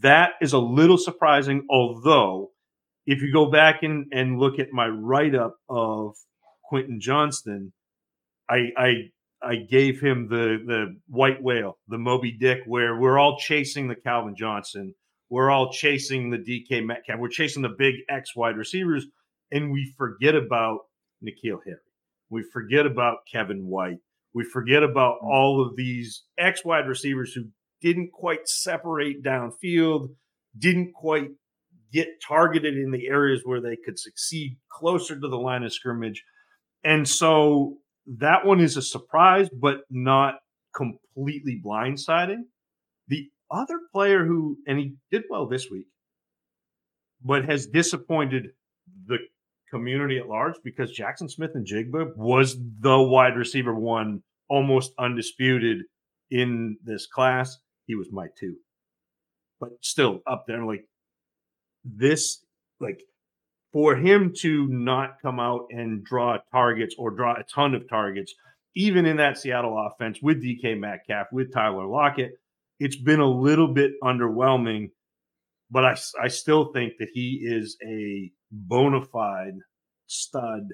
that 0.00 0.30
is 0.40 0.52
a 0.52 0.58
little 0.58 0.98
surprising, 0.98 1.66
although 1.70 2.50
if 3.06 3.22
you 3.22 3.32
go 3.32 3.50
back 3.50 3.82
and, 3.82 4.06
and 4.12 4.38
look 4.38 4.58
at 4.58 4.72
my 4.72 4.86
write 4.88 5.34
up 5.34 5.56
of 5.68 6.14
Quentin 6.64 7.00
Johnston, 7.00 7.72
I 8.48 8.70
I 8.76 8.92
I 9.42 9.56
gave 9.56 10.00
him 10.00 10.28
the 10.28 10.58
the 10.66 10.96
white 11.08 11.42
whale, 11.42 11.78
the 11.88 11.98
Moby 11.98 12.32
Dick, 12.32 12.60
where 12.66 12.96
we're 12.98 13.18
all 13.18 13.38
chasing 13.38 13.88
the 13.88 13.94
Calvin 13.96 14.34
Johnson, 14.36 14.94
we're 15.30 15.50
all 15.50 15.70
chasing 15.72 16.30
the 16.30 16.38
DK 16.38 16.84
Metcalf, 16.84 17.18
we're 17.20 17.28
chasing 17.28 17.62
the 17.62 17.74
big 17.76 17.94
X 18.08 18.34
wide 18.36 18.56
receivers, 18.56 19.06
and 19.50 19.70
we 19.72 19.92
forget 19.96 20.34
about 20.34 20.80
N'Keal 21.22 21.58
Harry. 21.64 21.78
We 22.30 22.42
forget 22.52 22.86
about 22.86 23.18
Kevin 23.32 23.66
White. 23.66 23.98
We 24.34 24.44
forget 24.44 24.82
about 24.82 25.20
Mm. 25.22 25.28
all 25.28 25.62
of 25.66 25.76
these 25.76 26.24
X 26.38 26.64
wide 26.64 26.88
receivers 26.88 27.32
who 27.32 27.44
didn't 27.86 28.10
quite 28.10 28.48
separate 28.48 29.22
downfield, 29.22 30.08
didn't 30.58 30.92
quite 30.92 31.28
get 31.92 32.08
targeted 32.26 32.76
in 32.76 32.90
the 32.90 33.06
areas 33.06 33.42
where 33.44 33.60
they 33.60 33.76
could 33.76 33.96
succeed 33.96 34.56
closer 34.68 35.14
to 35.14 35.28
the 35.28 35.36
line 35.36 35.62
of 35.62 35.72
scrimmage. 35.72 36.24
And 36.82 37.06
so 37.06 37.76
that 38.18 38.44
one 38.44 38.58
is 38.58 38.76
a 38.76 38.82
surprise, 38.82 39.48
but 39.52 39.82
not 39.88 40.40
completely 40.74 41.62
blindsiding. 41.64 42.42
The 43.06 43.28
other 43.52 43.78
player 43.92 44.26
who, 44.26 44.56
and 44.66 44.80
he 44.80 44.94
did 45.12 45.22
well 45.30 45.46
this 45.46 45.70
week, 45.70 45.86
but 47.22 47.44
has 47.44 47.68
disappointed 47.68 48.48
the 49.06 49.18
community 49.70 50.18
at 50.18 50.26
large 50.26 50.54
because 50.64 50.98
Jaxon 50.98 51.30
Smith-Njigba 51.30 52.16
was 52.16 52.58
the 52.80 53.00
wide 53.00 53.36
receiver 53.36 53.76
one, 53.76 54.24
almost 54.48 54.90
undisputed 54.98 55.82
in 56.32 56.78
this 56.82 57.06
class. 57.06 57.56
He 57.86 57.94
was 57.94 58.10
my 58.12 58.26
two, 58.38 58.56
but 59.60 59.70
still 59.80 60.20
up 60.26 60.44
there. 60.46 60.64
Like 60.64 60.86
this, 61.84 62.44
like 62.80 63.00
for 63.72 63.94
him 63.94 64.32
to 64.40 64.66
not 64.68 65.20
come 65.22 65.38
out 65.38 65.66
and 65.70 66.04
draw 66.04 66.38
targets 66.50 66.94
or 66.98 67.10
draw 67.10 67.34
a 67.34 67.44
ton 67.44 67.74
of 67.74 67.88
targets, 67.88 68.34
even 68.74 69.06
in 69.06 69.16
that 69.16 69.38
Seattle 69.38 69.78
offense 69.86 70.18
with 70.20 70.42
DK 70.42 70.78
Metcalf, 70.78 71.28
with 71.32 71.52
Tyler 71.52 71.86
Lockett, 71.86 72.32
it's 72.78 72.96
been 72.96 73.20
a 73.20 73.28
little 73.28 73.68
bit 73.68 73.92
underwhelming. 74.02 74.90
But 75.70 75.84
I, 75.84 75.96
I 76.22 76.28
still 76.28 76.72
think 76.72 76.94
that 76.98 77.08
he 77.12 77.40
is 77.42 77.76
a 77.84 78.30
bona 78.52 79.02
fide 79.02 79.58
stud, 80.06 80.68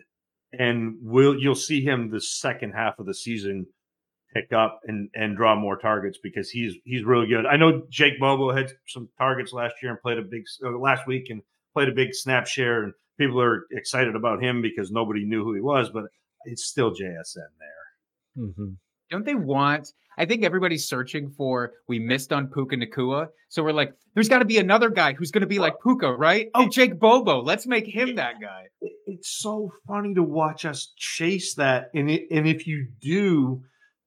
and 0.53 0.97
will 1.01 1.39
you'll 1.39 1.55
see 1.55 1.83
him 1.83 2.11
the 2.11 2.21
second 2.21 2.73
half 2.73 2.99
of 2.99 3.07
the 3.07 3.15
season 3.15 3.67
pick 4.33 4.53
up 4.53 4.81
and 4.85 5.09
and 5.15 5.37
draw 5.37 5.55
more 5.55 5.77
targets 5.77 6.19
because 6.23 6.51
he's 6.51 6.75
he's 6.85 7.05
really 7.05 7.27
good. 7.27 7.47
I 7.47 7.57
know 7.57 7.83
Jake 7.91 8.19
Bobo 8.19 8.55
had 8.55 8.73
some 8.89 9.09
targets 9.19 9.53
last 9.53 9.75
year 9.83 9.93
and 9.93 10.01
played 10.01 10.19
a 10.19 10.23
big 10.23 10.45
uh, 10.65 10.71
last 10.79 11.07
week 11.07 11.27
and 11.31 11.43
played 11.75 11.89
a 11.89 11.93
big 11.93 12.15
snap 12.15 12.47
share, 12.47 12.83
and 12.83 12.93
people 13.19 13.41
are 13.41 13.67
excited 13.71 14.17
about 14.17 14.43
him 14.43 14.63
because 14.63 14.91
nobody 14.91 15.25
knew 15.25 15.45
who 15.45 15.55
he 15.55 15.61
was, 15.61 15.91
but 15.91 16.05
it's 16.45 16.65
still 16.65 16.91
JSN 16.91 17.49
there. 17.59 18.45
Mm-hmm. 18.45 18.69
Don't 19.11 19.25
they 19.25 19.35
want? 19.35 19.93
I 20.17 20.27
think 20.27 20.45
everybody's 20.45 20.87
searching 20.87 21.31
for. 21.31 21.73
We 21.89 21.99
missed 21.99 22.33
on 22.33 22.49
Puka 22.49 22.77
Nacua, 22.77 23.29
so 23.49 23.63
we're 23.63 23.73
like, 23.73 23.95
there's 24.15 24.29
got 24.29 24.41
to 24.41 24.45
be 24.45 24.59
another 24.59 24.91
guy 24.91 25.15
who's 25.15 25.31
going 25.31 25.43
to 25.43 25.47
be 25.47 25.59
like 25.59 25.75
Puka, 25.83 26.13
right? 26.13 26.49
Oh, 26.55 26.69
Jake 26.69 26.99
Bobo. 26.99 27.43
Let's 27.43 27.67
make 27.67 27.87
him 27.87 28.17
that 28.17 28.41
guy. 28.41 28.67
It's 29.07 29.29
so 29.29 29.73
funny 29.87 30.15
to 30.15 30.23
watch 30.23 30.65
us 30.65 30.93
chase 30.97 31.55
that, 31.55 31.91
and 31.95 32.11
it, 32.11 32.27
and 32.31 32.47
if 32.47 32.67
you 32.67 32.89
do, 33.01 33.63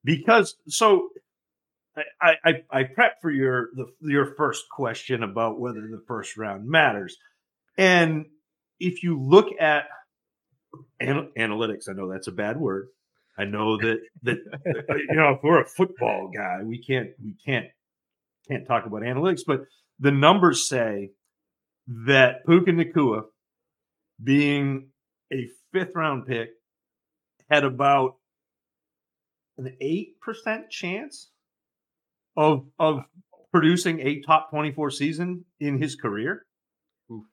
because 0.06 0.56
so 0.68 1.10
I 2.22 2.36
I, 2.46 2.54
I 2.72 2.84
prep 2.84 3.22
for 3.22 3.32
your 3.32 3.70
the, 3.76 3.88
your 4.02 4.36
first 4.36 4.66
question 4.70 5.24
about 5.24 5.60
whether 5.60 5.82
the 5.82 6.04
first 6.08 6.38
round 6.38 6.68
matters, 6.68 7.18
and 7.78 8.26
if 8.80 9.04
you 9.04 9.20
look 9.22 9.48
at 9.60 9.86
anal- 11.02 11.32
analytics, 11.38 11.90
I 11.90 11.94
know 11.94 12.10
that's 12.10 12.28
a 12.28 12.34
bad 12.34 12.58
word. 12.58 12.88
I 13.38 13.46
know 13.46 13.78
that 13.78 14.00
that 14.24 14.38
you 15.10 15.16
know 15.16 15.32
if 15.32 15.40
we're 15.44 15.62
a 15.62 15.66
football 15.66 16.32
guy, 16.34 16.60
we 16.64 16.82
can't 16.82 17.10
we 17.24 17.36
can't 17.46 17.68
can't 18.48 18.68
talk 18.68 18.86
about 18.86 19.02
analytics, 19.02 19.42
but 19.46 19.62
the 20.00 20.12
numbers 20.12 20.68
say 20.68 21.12
that 21.88 22.46
Puka 22.46 22.72
Nacua 22.72 23.24
being 24.24 24.90
a 25.32 25.50
fifth 25.72 25.96
round 25.96 26.28
pick 26.28 26.50
had 27.50 27.64
about 27.64 28.16
an 29.58 29.76
eight 29.82 30.20
percent 30.22 30.70
chance 30.70 31.32
of 32.38 32.66
of 32.80 33.02
producing 33.52 34.00
a 34.02 34.22
top 34.22 34.50
24 34.50 34.92
season 34.92 35.46
in 35.60 35.82
his 35.82 35.96
career. 35.96 36.46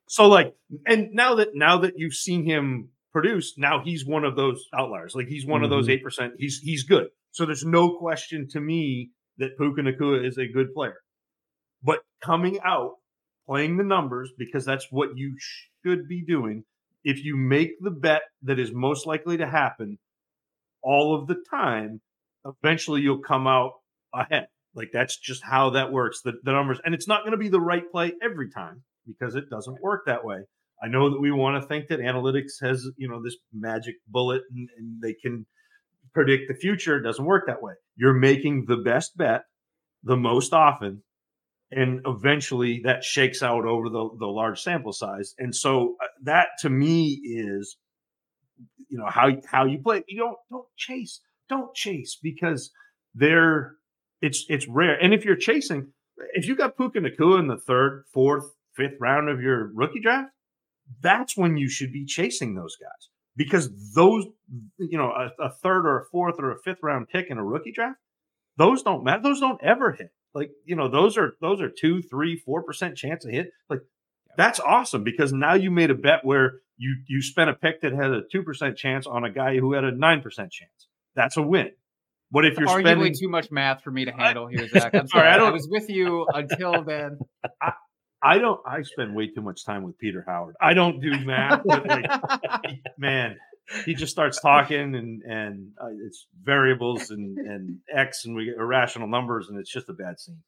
So 0.09 0.29
like 0.29 0.55
and 0.87 1.11
now 1.13 1.35
that 1.37 1.49
now 1.55 1.79
that 1.79 1.95
you've 1.97 2.15
seen 2.15 2.45
him 2.45 2.91
produce, 3.13 3.55
now 3.59 3.83
he's 3.85 4.07
one 4.07 4.25
of 4.25 4.37
those 4.37 4.65
outliers. 4.77 5.15
Like 5.15 5.27
he's 5.29 5.47
one 5.47 5.65
of 5.65 5.71
those 5.71 5.89
Mhm. 5.89 6.01
8%. 6.03 6.33
He's 6.39 6.59
he's 6.59 6.85
good. 6.85 7.09
So 7.31 7.47
there's 7.47 7.65
no 7.65 7.97
question 7.99 8.47
to 8.51 8.61
me 8.61 9.11
that 9.39 9.57
Puka 9.59 9.81
Nacua 9.83 10.27
is 10.27 10.39
a 10.39 10.47
good 10.47 10.73
player. 10.75 10.99
But 11.83 12.01
coming 12.25 12.61
out, 12.65 12.97
playing 13.47 13.77
the 13.79 13.85
numbers, 13.85 14.31
because 14.39 14.65
that's 14.65 14.87
what 14.91 15.17
you 15.17 15.35
should 15.39 16.07
be 16.07 16.23
doing. 16.25 16.65
If 17.03 17.25
you 17.25 17.37
make 17.37 17.71
the 17.81 17.91
bet 17.91 18.23
that 18.43 18.59
is 18.61 18.71
most 18.73 19.07
likely 19.07 19.39
to 19.39 19.47
happen 19.49 19.99
all 20.83 21.19
of 21.19 21.27
the 21.27 21.43
time, 21.51 22.01
eventually 22.44 23.00
you'll 23.00 23.18
come 23.22 23.46
out 23.46 23.72
ahead. 24.14 24.48
Like 24.74 24.90
that's 24.92 25.18
just 25.18 25.42
how 25.42 25.70
that 25.70 25.92
works. 25.92 26.22
The, 26.22 26.33
the 26.42 26.52
numbers, 26.52 26.81
and 26.85 26.94
it's 26.94 27.09
not 27.09 27.22
going 27.22 27.33
to 27.33 27.38
be 27.38 27.48
the 27.48 27.61
right 27.61 27.85
play 27.90 28.12
every 28.22 28.50
time 28.50 28.83
because 29.07 29.35
it 29.35 29.50
doesn't 29.50 29.83
work 29.83 30.02
that 30.07 30.24
way. 30.24 30.44
I 30.83 30.88
know 30.88 31.11
that 31.11 31.20
we 31.20 31.31
want 31.31 31.62
to 31.62 31.68
think 31.68 31.88
that 31.88 32.00
analytics 32.00 32.61
has, 32.62 32.88
you 32.96 33.09
know, 33.09 33.22
this 33.22 33.37
magic 33.52 33.96
bullet 34.09 34.42
and, 34.50 34.68
and 34.76 35.02
they 35.02 35.14
can 35.14 35.46
predict 36.12 36.48
the 36.48 36.55
future. 36.55 36.96
It 36.96 37.02
doesn't 37.02 37.24
work 37.24 37.46
that 37.46 37.62
way. 37.62 37.74
You're 37.96 38.14
making 38.14 38.64
the 38.66 38.78
best 38.78 39.16
bet 39.16 39.42
the 40.02 40.16
most 40.16 40.52
often, 40.52 41.02
and 41.70 42.00
eventually 42.07 42.83
that 42.85 43.05
shakes 43.05 43.42
out 43.42 43.64
over 43.64 43.88
the, 43.88 44.09
the 44.18 44.26
large 44.26 44.61
sample 44.61 44.92
size. 44.92 45.35
And 45.38 45.55
so 45.55 45.96
uh, 46.02 46.07
that 46.24 46.48
to 46.61 46.70
me 46.70 47.20
is, 47.22 47.76
you 48.88 48.98
know, 48.98 49.07
how 49.09 49.31
how 49.46 49.66
you 49.66 49.78
play. 49.78 50.02
You 50.09 50.18
don't 50.18 50.37
don't 50.50 50.66
chase, 50.76 51.20
don't 51.53 51.75
chase 51.75 52.19
because 52.21 52.71
they're 53.15 53.77
it's 54.21 54.47
it's 54.49 54.67
rare. 54.69 54.95
And 54.95 55.12
if 55.12 55.25
you're 55.25 55.37
chasing, 55.37 55.88
if 56.35 56.47
you 56.47 56.57
got 56.57 56.77
Puka 56.77 57.01
Nacua 57.01 57.38
in 57.41 57.49
the 57.49 57.59
third, 57.59 58.05
fourth, 58.12 58.55
fifth 58.75 58.97
round 59.01 59.29
of 59.29 59.41
your 59.41 59.71
rookie 59.75 60.01
draft, 60.01 60.31
that's 61.01 61.37
when 61.37 61.57
you 61.57 61.69
should 61.69 61.93
be 61.93 62.05
chasing 62.05 62.55
those 62.55 62.77
guys 62.77 63.09
because 63.37 63.71
those, 63.95 64.25
you 64.79 64.99
know, 64.99 65.11
a, 65.11 65.45
a 65.45 65.51
third 65.51 65.87
or 65.87 66.01
a 66.01 66.05
fourth 66.07 66.37
or 66.38 66.53
a 66.53 66.59
fifth 66.59 66.83
round 66.83 67.09
pick 67.09 67.27
in 67.31 67.38
a 67.38 67.45
rookie 67.45 67.73
draft, 67.73 67.99
those 68.57 68.83
don't 68.83 69.05
matter. 69.05 69.23
Those 69.23 69.41
don't 69.41 69.62
ever 69.62 69.93
hit. 69.93 70.12
Like 70.35 70.51
you 70.65 70.77
know, 70.77 70.88
those 70.88 71.19
are 71.19 71.35
those 71.41 71.61
are 71.61 71.69
two, 71.69 72.03
three, 72.03 72.37
four 72.37 72.62
percent 72.62 72.97
chance 72.97 73.25
of 73.25 73.33
hit. 73.33 73.51
Like 73.69 73.81
that's 74.37 74.61
awesome 74.61 75.05
because 75.05 75.33
now 75.33 75.55
you 75.55 75.71
made 75.71 75.91
a 75.91 75.95
bet 75.95 76.25
where 76.25 76.61
you 76.77 76.97
you 77.07 77.21
spent 77.23 77.51
a 77.51 77.55
pick 77.55 77.83
that 77.83 77.93
had 77.93 78.11
a 78.11 78.23
two 78.31 78.43
percent 78.43 78.77
chance 78.77 79.07
on 79.07 79.25
a 79.25 79.31
guy 79.31 79.59
who 79.59 79.75
had 79.75 79.85
a 79.85 79.93
nine 79.93 80.23
percent 80.23 80.51
chance. 80.51 80.88
That's 81.14 81.37
a 81.37 81.42
win. 81.42 81.70
What 82.31 82.46
if 82.46 82.59
you're 82.59 82.66
Arguably 82.68 82.81
spending 82.81 83.14
too 83.18 83.29
much 83.29 83.51
math 83.51 83.83
for 83.83 83.90
me 83.90 84.07
to 84.07 84.12
handle 84.12 84.46
here, 84.46 84.66
Zac. 84.72 84.94
I'm 84.94 85.07
Sorry, 85.07 85.20
sorry. 85.22 85.29
I 85.29 85.35
I, 85.35 85.37
don't- 85.38 85.53
was 85.53 85.68
with 85.70 85.88
you 85.90 86.27
until 86.33 86.83
then. 86.83 87.18
I 88.25 88.38
don't. 88.38 88.61
I 88.64 88.83
spend 88.83 89.14
way 89.16 89.27
too 89.27 89.42
much 89.42 89.64
time 89.66 89.83
with 89.83 89.98
Peter 89.98 90.25
Howard. 90.27 90.55
I 90.61 90.75
don't 90.75 91.01
do 91.01 91.11
math, 91.25 91.62
but 91.64 91.85
like, 91.87 92.05
man, 92.98 93.37
he 93.85 93.94
just 93.94 94.12
starts 94.12 94.40
talking 94.40 94.94
and 94.94 95.22
and 95.22 95.72
uh, 95.83 95.88
it's 96.07 96.29
variables 96.40 97.11
and 97.11 97.37
and 97.37 97.79
x 97.92 98.25
and 98.25 98.37
we 98.37 98.44
get 98.44 98.55
irrational 98.59 99.09
numbers 99.09 99.48
and 99.51 99.59
it's 99.59 99.72
just 99.72 99.88
a 99.88 99.92
bad 99.92 100.20
scene. 100.20 100.38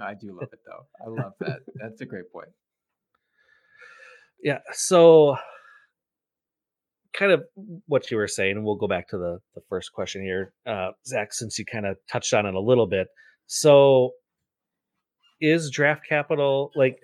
I 0.00 0.14
do 0.14 0.28
love 0.32 0.48
it 0.52 0.60
though. 0.66 0.86
I 1.04 1.22
love 1.22 1.34
that. 1.40 1.58
That's 1.74 2.00
a 2.00 2.06
great 2.06 2.32
point. 2.32 2.48
Yeah. 4.42 4.60
So, 4.72 5.36
kind 7.12 7.32
of 7.32 7.44
what 7.86 8.10
you 8.10 8.16
were 8.16 8.28
saying, 8.28 8.56
and 8.56 8.64
we'll 8.64 8.76
go 8.76 8.88
back 8.88 9.08
to 9.08 9.18
the 9.18 9.38
the 9.54 9.62
first 9.68 9.92
question 9.92 10.22
here, 10.22 10.52
uh, 10.66 10.90
Zac, 11.06 11.32
since 11.32 11.58
you 11.58 11.64
kind 11.64 11.86
of 11.86 11.96
touched 12.10 12.32
on 12.34 12.46
it 12.46 12.54
a 12.54 12.60
little 12.60 12.86
bit. 12.86 13.08
So, 13.46 14.12
is 15.40 15.70
draft 15.70 16.02
capital 16.08 16.70
like 16.74 16.98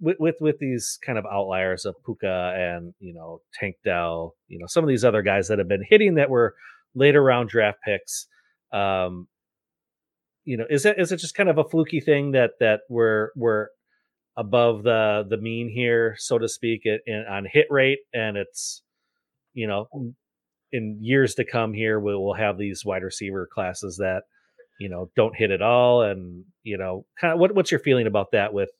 with 0.00 0.16
with 0.20 0.36
with 0.40 0.58
these 0.58 0.98
kind 1.04 1.18
of 1.18 1.24
outliers 1.26 1.84
of 1.84 1.94
Puka 2.04 2.54
and 2.56 2.94
you 3.00 3.14
know 3.14 3.40
Tank 3.58 3.76
Dell, 3.84 4.34
you 4.48 4.58
know 4.58 4.66
some 4.66 4.84
of 4.84 4.88
these 4.88 5.04
other 5.04 5.22
guys 5.22 5.48
that 5.48 5.58
have 5.58 5.68
been 5.68 5.84
hitting 5.88 6.14
that 6.14 6.30
were 6.30 6.54
later 6.94 7.22
round 7.22 7.48
draft 7.48 7.78
picks. 7.84 8.26
Um, 8.72 9.28
you 10.44 10.56
know, 10.56 10.64
is 10.68 10.84
it 10.84 10.98
is 10.98 11.12
it 11.12 11.18
just 11.18 11.34
kind 11.34 11.48
of 11.48 11.58
a 11.58 11.64
fluky 11.64 12.00
thing 12.00 12.32
that 12.32 12.52
that 12.60 12.80
we're 12.88 13.30
we're 13.34 13.68
above 14.36 14.82
the 14.82 15.24
the 15.28 15.38
mean 15.38 15.70
here, 15.74 16.16
so 16.18 16.38
to 16.38 16.48
speak, 16.48 16.82
it, 16.84 17.02
in, 17.06 17.24
on 17.30 17.46
hit 17.50 17.66
rate, 17.70 18.00
and 18.12 18.36
it's 18.36 18.82
you 19.54 19.66
know 19.66 19.86
in 20.72 20.98
years 21.00 21.34
to 21.36 21.44
come 21.44 21.72
here 21.72 21.98
we 21.98 22.14
will 22.14 22.34
have 22.34 22.58
these 22.58 22.84
wide 22.84 23.02
receiver 23.02 23.48
classes 23.52 23.96
that 23.98 24.24
you 24.78 24.88
know 24.88 25.10
don't 25.16 25.36
hit 25.36 25.50
at 25.50 25.62
all, 25.62 26.02
and 26.02 26.44
you 26.62 26.78
know 26.78 27.06
kind 27.20 27.32
of 27.32 27.38
what 27.38 27.54
what's 27.54 27.70
your 27.70 27.80
feeling 27.80 28.06
about 28.06 28.32
that 28.32 28.52
with 28.52 28.70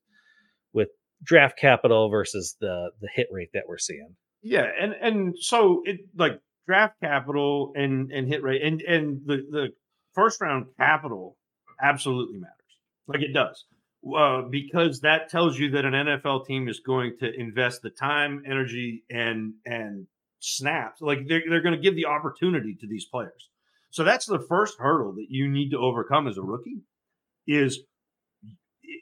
with 0.73 0.89
draft 1.23 1.59
capital 1.59 2.09
versus 2.11 2.57
the 2.61 2.91
the 3.01 3.09
hit 3.15 3.29
rate 3.31 3.51
that 3.55 3.65
we're 3.69 3.79
seeing? 3.79 4.17
Yeah, 4.43 4.67
and 4.81 4.93
and 5.01 5.35
so 5.39 5.83
it 5.85 6.01
like 6.17 6.41
draft 6.67 7.01
capital 7.03 7.73
and 7.75 8.11
and 8.11 8.29
hit 8.29 8.43
rate 8.43 8.63
and 8.63 8.81
and 8.83 9.21
the 9.25 9.37
the 9.51 9.69
first 10.15 10.41
round 10.41 10.67
capital 10.79 11.37
absolutely 11.83 12.39
matters. 12.39 12.55
Like 13.07 13.23
it 13.23 13.33
does. 13.33 13.65
Uh, 14.05 14.43
because 14.43 15.01
that 15.01 15.31
tells 15.31 15.59
you 15.59 15.71
that 15.71 15.87
an 15.87 15.95
NFL 15.95 16.45
team 16.47 16.69
is 16.69 16.81
going 16.81 17.17
to 17.21 17.41
invest 17.41 17.81
the 17.81 17.89
time, 17.89 18.43
energy, 18.47 19.03
and 19.09 19.55
and 19.65 20.07
snaps. 20.45 21.01
Like 21.01 21.27
they're 21.27 21.43
they're 21.49 21.63
going 21.63 21.75
to 21.75 21.81
give 21.81 21.97
the 21.97 22.07
opportunity 22.07 22.77
to 22.81 22.87
these 22.87 23.07
players. 23.07 23.49
So 23.91 24.03
that's 24.05 24.27
the 24.27 24.45
first 24.49 24.79
hurdle 24.79 25.15
that 25.15 25.27
you 25.29 25.49
need 25.49 25.71
to 25.71 25.79
overcome 25.79 26.27
as 26.27 26.37
a 26.37 26.43
rookie 26.43 26.83
is 27.47 27.81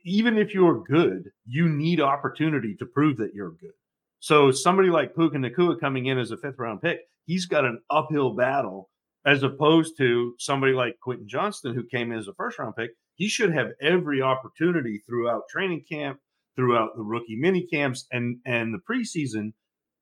even 0.05 0.37
if 0.37 0.53
you're 0.53 0.83
good, 0.83 1.31
you 1.47 1.69
need 1.69 2.01
opportunity 2.01 2.75
to 2.79 2.87
prove 2.87 3.17
that 3.19 3.35
you're 3.35 3.53
good. 3.53 3.73
So 4.21 4.51
somebody 4.51 4.89
like 4.89 5.15
Puka 5.15 5.37
Nacua 5.37 5.81
coming 5.81 6.07
in 6.07 6.19
as 6.19 6.31
a 6.31 6.37
fifth 6.37 6.59
round 6.59 6.83
pick, 6.83 7.01
he's 7.25 7.47
got 7.47 7.65
an 7.65 7.81
uphill 7.91 8.35
battle 8.35 8.91
as 9.25 9.43
opposed 9.43 9.97
to 9.99 10.35
somebody 10.39 10.73
like 10.73 10.99
Quentin 11.01 11.29
Johnston 11.29 11.75
who 11.75 11.85
came 11.85 12.13
in 12.13 12.19
as 12.19 12.29
a 12.29 12.35
first 12.35 12.59
round 12.59 12.77
pick. 12.77 12.91
He 13.15 13.29
should 13.29 13.53
have 13.53 13.69
every 13.81 14.21
opportunity 14.21 15.03
throughout 15.07 15.49
training 15.49 15.85
camp, 15.91 16.19
throughout 16.57 16.97
the 16.97 17.03
rookie 17.03 17.37
mini 17.37 17.67
camps, 17.67 18.07
and 18.11 18.39
and 18.45 18.75
the 18.75 18.81
preseason 18.89 19.53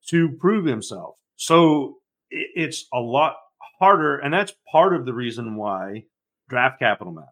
to 0.08 0.30
prove 0.40 0.64
himself. 0.64 1.16
So 1.40 1.96
it's 2.30 2.84
a 2.92 3.00
lot 3.00 3.34
harder, 3.78 4.18
and 4.18 4.32
that's 4.32 4.52
part 4.70 4.94
of 4.94 5.06
the 5.06 5.14
reason 5.14 5.56
why 5.56 6.04
draft 6.50 6.78
capital 6.78 7.14
matters. 7.14 7.30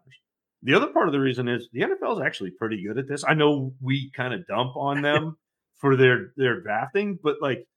The 0.63 0.73
other 0.73 0.87
part 0.87 1.07
of 1.07 1.13
the 1.13 1.19
reason 1.19 1.47
is 1.47 1.69
the 1.71 1.81
NFL 1.81 2.19
is 2.19 2.25
actually 2.25 2.49
pretty 2.57 2.83
good 2.83 2.97
at 2.97 3.07
this. 3.07 3.23
I 3.23 3.35
know 3.35 3.71
we 3.79 4.09
kind 4.15 4.33
of 4.33 4.47
dump 4.47 4.75
on 4.75 5.01
them 5.03 5.37
for 5.77 5.95
their 5.95 6.31
their 6.37 6.59
drafting, 6.59 7.19
but 7.21 7.35
like 7.39 7.67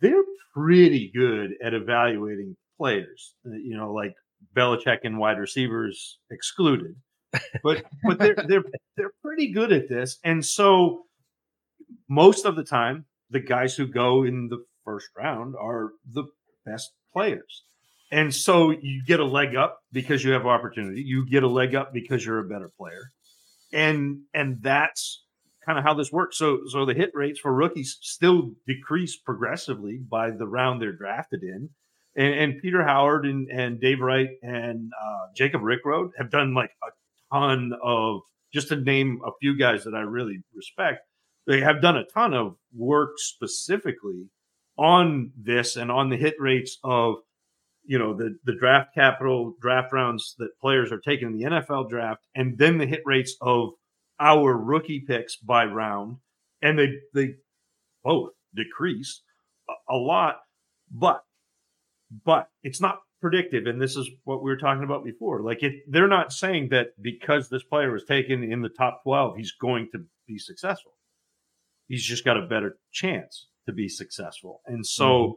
they're 0.00 0.24
pretty 0.54 1.12
good 1.14 1.50
at 1.62 1.74
evaluating 1.74 2.56
players. 2.78 3.34
Uh, 3.46 3.50
you 3.50 3.76
know, 3.76 3.92
like 3.92 4.14
Belichick 4.56 5.00
and 5.04 5.18
wide 5.18 5.38
receivers 5.38 6.18
excluded, 6.30 6.96
but 7.62 7.84
but 8.04 8.18
they're 8.18 8.36
they're 8.48 8.64
they're 8.96 9.12
pretty 9.22 9.52
good 9.52 9.72
at 9.72 9.90
this. 9.90 10.18
And 10.24 10.42
so 10.42 11.02
most 12.08 12.46
of 12.46 12.56
the 12.56 12.64
time, 12.64 13.04
the 13.28 13.40
guys 13.40 13.76
who 13.76 13.86
go 13.86 14.22
in 14.22 14.48
the 14.48 14.64
first 14.88 15.08
round 15.16 15.54
are 15.60 15.90
the 16.10 16.24
best 16.64 16.92
players. 17.12 17.64
And 18.10 18.34
so 18.34 18.70
you 18.70 19.02
get 19.06 19.20
a 19.20 19.24
leg 19.24 19.54
up 19.54 19.80
because 19.92 20.24
you 20.24 20.32
have 20.32 20.46
opportunity. 20.46 21.02
You 21.02 21.28
get 21.28 21.42
a 21.42 21.48
leg 21.48 21.74
up 21.74 21.92
because 21.92 22.24
you're 22.24 22.38
a 22.38 22.48
better 22.48 22.70
player. 22.78 23.10
And 23.72 24.20
and 24.32 24.62
that's 24.62 25.24
kind 25.66 25.78
of 25.78 25.84
how 25.84 25.92
this 25.92 26.10
works. 26.10 26.38
So 26.38 26.60
so 26.68 26.86
the 26.86 26.94
hit 26.94 27.10
rates 27.12 27.38
for 27.38 27.52
rookies 27.52 27.98
still 28.00 28.52
decrease 28.66 29.18
progressively 29.18 29.98
by 29.98 30.30
the 30.30 30.46
round 30.46 30.80
they're 30.80 30.96
drafted 30.96 31.42
in. 31.42 31.68
And, 32.16 32.34
and 32.34 32.62
Peter 32.62 32.82
Howard 32.82 33.26
and, 33.26 33.48
and 33.50 33.78
Dave 33.78 34.00
Wright 34.00 34.30
and 34.42 34.90
uh, 34.98 35.26
Jacob 35.36 35.60
Rickroad 35.60 36.10
have 36.16 36.30
done 36.30 36.54
like 36.54 36.70
a 36.82 37.36
ton 37.36 37.72
of 37.82 38.22
just 38.54 38.68
to 38.68 38.76
name 38.76 39.20
a 39.26 39.30
few 39.42 39.58
guys 39.58 39.84
that 39.84 39.94
I 39.94 40.00
really 40.00 40.38
respect. 40.54 41.00
They 41.46 41.60
have 41.60 41.82
done 41.82 41.98
a 41.98 42.04
ton 42.04 42.32
of 42.32 42.56
work 42.74 43.12
specifically 43.16 44.30
on 44.78 45.32
this 45.36 45.76
and 45.76 45.90
on 45.90 46.08
the 46.08 46.16
hit 46.16 46.36
rates 46.38 46.78
of 46.84 47.16
you 47.84 47.98
know 47.98 48.14
the 48.14 48.38
the 48.44 48.54
draft 48.54 48.94
capital 48.94 49.54
draft 49.60 49.92
rounds 49.92 50.34
that 50.38 50.58
players 50.60 50.92
are 50.92 51.00
taking 51.00 51.28
in 51.28 51.38
the 51.38 51.44
NFL 51.44 51.88
draft, 51.88 52.26
and 52.34 52.56
then 52.56 52.78
the 52.78 52.86
hit 52.86 53.02
rates 53.04 53.36
of 53.40 53.70
our 54.20 54.56
rookie 54.56 55.00
picks 55.00 55.36
by 55.36 55.64
round, 55.64 56.18
and 56.62 56.78
they 56.78 56.88
they 57.14 57.34
both 58.04 58.30
decrease 58.54 59.22
a, 59.68 59.94
a 59.94 59.96
lot, 59.96 60.40
but 60.90 61.22
but 62.24 62.48
it's 62.62 62.80
not 62.80 63.00
predictive, 63.20 63.66
and 63.66 63.80
this 63.80 63.96
is 63.96 64.08
what 64.24 64.42
we 64.42 64.50
were 64.50 64.58
talking 64.58 64.84
about 64.84 65.04
before. 65.04 65.42
Like 65.42 65.62
it, 65.62 65.82
they're 65.88 66.08
not 66.08 66.32
saying 66.32 66.68
that 66.70 66.88
because 67.00 67.48
this 67.48 67.64
player 67.64 67.90
was 67.90 68.04
taken 68.04 68.44
in 68.44 68.62
the 68.62 68.68
top 68.68 69.02
twelve, 69.02 69.36
he's 69.36 69.52
going 69.52 69.88
to 69.92 70.04
be 70.26 70.38
successful. 70.38 70.92
He's 71.88 72.04
just 72.04 72.24
got 72.24 72.36
a 72.36 72.46
better 72.46 72.78
chance 72.92 73.46
to 73.68 73.72
be 73.72 73.88
successful, 73.88 74.60
and 74.66 74.84
so. 74.84 75.04
Mm-hmm. 75.04 75.32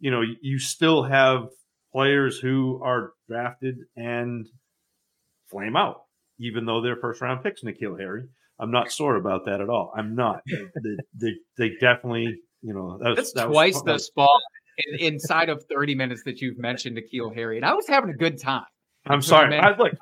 You 0.00 0.10
know, 0.10 0.22
you 0.42 0.58
still 0.58 1.04
have 1.04 1.48
players 1.94 2.38
who 2.38 2.80
are 2.82 3.12
drafted 3.28 3.78
and 3.96 4.46
flame 5.46 5.76
out, 5.76 6.02
even 6.38 6.66
though 6.66 6.82
they're 6.82 6.96
first 6.96 7.20
round 7.20 7.42
picks, 7.42 7.62
N'Keal 7.62 7.98
Harry. 7.98 8.24
I'm 8.58 8.70
not 8.70 8.90
sore 8.90 9.16
about 9.16 9.46
that 9.46 9.60
at 9.60 9.70
all. 9.70 9.92
I'm 9.96 10.14
not. 10.14 10.42
they, 10.46 10.96
they, 11.14 11.32
they 11.56 11.70
definitely, 11.80 12.40
you 12.62 12.74
know, 12.74 12.98
that 12.98 13.10
was, 13.10 13.16
that's 13.16 13.32
that 13.34 13.46
twice 13.46 13.74
was, 13.74 13.84
the 13.84 13.98
spot 13.98 14.40
in, 14.78 15.14
inside 15.14 15.48
of 15.48 15.64
30 15.70 15.94
minutes 15.94 16.22
that 16.24 16.40
you've 16.40 16.58
mentioned 16.58 16.98
N'Keal 16.98 17.34
Harry, 17.34 17.56
and 17.56 17.64
I 17.64 17.74
was 17.74 17.86
having 17.86 18.10
a 18.10 18.16
good 18.16 18.40
time. 18.40 18.64
I'm 19.06 19.22
sorry. 19.22 19.56
I 19.56 19.76
like. 19.76 19.92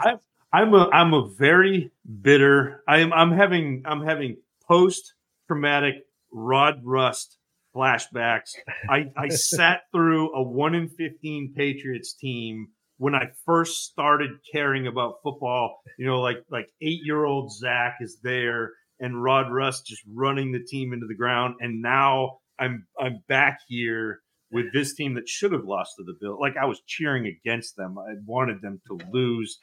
I, 0.00 0.14
I'm 0.52 0.72
a 0.74 0.88
I'm 0.90 1.12
a 1.12 1.28
very 1.28 1.90
bitter. 2.20 2.84
I'm 2.86 3.12
I'm 3.12 3.32
having 3.32 3.82
I'm 3.84 4.04
having 4.04 4.36
post 4.68 5.14
traumatic 5.48 6.06
Rod 6.32 6.80
Rust 6.84 7.38
flashbacks. 7.74 8.50
I, 8.88 9.06
I 9.16 9.28
sat 9.30 9.82
through 9.92 10.34
a 10.34 10.42
one 10.42 10.74
in 10.74 10.88
15 10.88 11.54
Patriots 11.56 12.14
team 12.14 12.68
when 12.98 13.14
I 13.14 13.30
first 13.44 13.84
started 13.84 14.30
caring 14.52 14.86
about 14.86 15.16
football. 15.22 15.80
You 15.98 16.06
know, 16.06 16.20
like 16.20 16.38
like 16.50 16.68
eight 16.80 17.00
year 17.04 17.24
old 17.24 17.52
Zach 17.52 17.96
is 18.00 18.18
there 18.22 18.70
and 19.00 19.22
Rod 19.22 19.52
Rust 19.52 19.86
just 19.86 20.02
running 20.14 20.52
the 20.52 20.64
team 20.64 20.92
into 20.92 21.06
the 21.06 21.16
ground. 21.16 21.56
And 21.60 21.82
now 21.82 22.38
I'm 22.58 22.86
I'm 22.98 23.22
back 23.28 23.58
here 23.68 24.20
with 24.52 24.72
this 24.72 24.94
team 24.94 25.14
that 25.14 25.28
should 25.28 25.52
have 25.52 25.64
lost 25.64 25.94
to 25.96 26.04
the 26.04 26.14
Bill. 26.20 26.38
Like 26.38 26.54
I 26.60 26.66
was 26.66 26.80
cheering 26.86 27.26
against 27.26 27.76
them. 27.76 27.96
I 27.98 28.14
wanted 28.26 28.60
them 28.60 28.80
to 28.86 28.98
lose. 29.10 29.58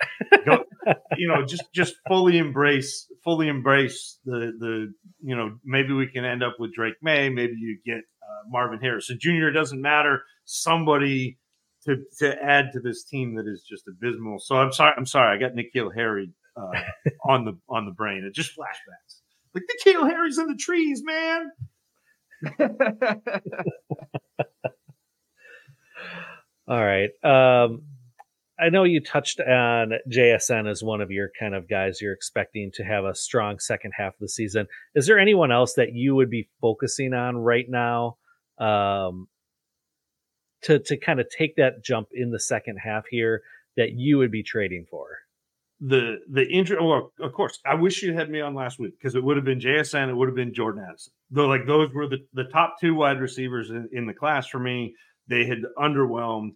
Go, 0.45 0.63
you 1.17 1.27
know, 1.27 1.45
just 1.45 1.63
just 1.73 1.95
fully 2.07 2.37
embrace 2.37 3.07
fully 3.23 3.47
embrace 3.47 4.19
the 4.25 4.51
the 4.59 4.93
you 5.21 5.35
know 5.35 5.57
maybe 5.63 5.93
we 5.93 6.07
can 6.07 6.25
end 6.25 6.43
up 6.43 6.55
with 6.59 6.73
Drake 6.73 6.95
Maye. 7.01 7.29
Maybe 7.29 7.53
you 7.57 7.79
get 7.85 7.97
uh, 7.97 8.49
Marvin 8.49 8.79
Harrison 8.81 9.17
Jr. 9.21 9.47
It 9.47 9.53
doesn't 9.53 9.81
matter. 9.81 10.23
Somebody 10.45 11.37
to 11.85 11.97
to 12.17 12.43
add 12.43 12.71
to 12.73 12.79
this 12.79 13.03
team 13.03 13.35
that 13.35 13.47
is 13.47 13.63
just 13.69 13.83
abysmal. 13.87 14.39
So 14.39 14.55
I'm 14.55 14.71
sorry. 14.71 14.93
I'm 14.97 15.05
sorry. 15.05 15.35
I 15.35 15.39
got 15.39 15.55
N'Keal 15.55 15.93
Harry 15.95 16.31
uh, 16.57 16.71
on 17.29 17.45
the 17.45 17.57
on 17.69 17.85
the 17.85 17.91
brain. 17.91 18.23
It 18.27 18.33
just 18.33 18.57
flashbacks. 18.57 19.21
Like 19.53 19.63
N'Keal 19.85 20.09
Harry's 20.09 20.39
in 20.39 20.47
the 20.47 20.55
trees, 20.55 21.03
man. 21.03 21.51
All 26.69 26.85
right. 26.85 27.09
Um, 27.23 27.81
I 28.59 28.69
know 28.69 28.83
you 28.83 29.01
touched 29.01 29.39
on 29.39 29.93
JSN 30.11 30.69
as 30.69 30.83
one 30.83 31.01
of 31.01 31.09
your 31.09 31.31
kind 31.39 31.55
of 31.55 31.67
guys 31.67 31.99
you're 31.99 32.13
expecting 32.13 32.71
to 32.75 32.83
have 32.83 33.05
a 33.05 33.15
strong 33.15 33.57
second 33.57 33.93
half 33.97 34.13
of 34.13 34.19
the 34.19 34.29
season. 34.29 34.67
Is 34.93 35.07
there 35.07 35.17
anyone 35.17 35.51
else 35.51 35.73
that 35.73 35.93
you 35.93 36.13
would 36.15 36.29
be 36.29 36.49
focusing 36.61 37.13
on 37.13 37.37
right 37.37 37.65
now 37.67 38.17
um, 38.59 39.27
to 40.63 40.77
to 40.77 40.97
kind 40.97 41.19
of 41.19 41.27
take 41.35 41.55
that 41.55 41.83
jump 41.83 42.09
in 42.13 42.29
the 42.29 42.39
second 42.39 42.77
half 42.77 43.05
here 43.09 43.41
that 43.75 43.93
you 43.93 44.19
would 44.19 44.31
be 44.31 44.43
trading 44.43 44.85
for? 44.91 45.07
The 45.79 46.17
the 46.29 46.45
injury, 46.45 46.77
well, 46.81 47.13
of 47.19 47.33
course, 47.33 47.59
I 47.65 47.75
wish 47.75 48.03
you 48.03 48.13
had 48.13 48.29
me 48.29 48.41
on 48.41 48.53
last 48.53 48.77
week 48.77 48.93
because 48.99 49.15
it 49.15 49.23
would 49.23 49.37
have 49.37 49.45
been 49.45 49.61
JSN, 49.61 50.09
it 50.09 50.15
would 50.15 50.27
have 50.27 50.35
been 50.35 50.53
Jordan 50.53 50.85
Addison. 50.87 51.13
Though, 51.31 51.47
like 51.47 51.65
those 51.65 51.91
were 51.95 52.07
the 52.07 52.19
the 52.33 52.43
top 52.43 52.75
two 52.79 52.93
wide 52.93 53.21
receivers 53.21 53.71
in, 53.71 53.89
in 53.93 54.05
the 54.05 54.13
class 54.13 54.47
for 54.47 54.59
me. 54.59 54.93
They 55.29 55.45
had 55.45 55.59
underwhelmed 55.77 56.55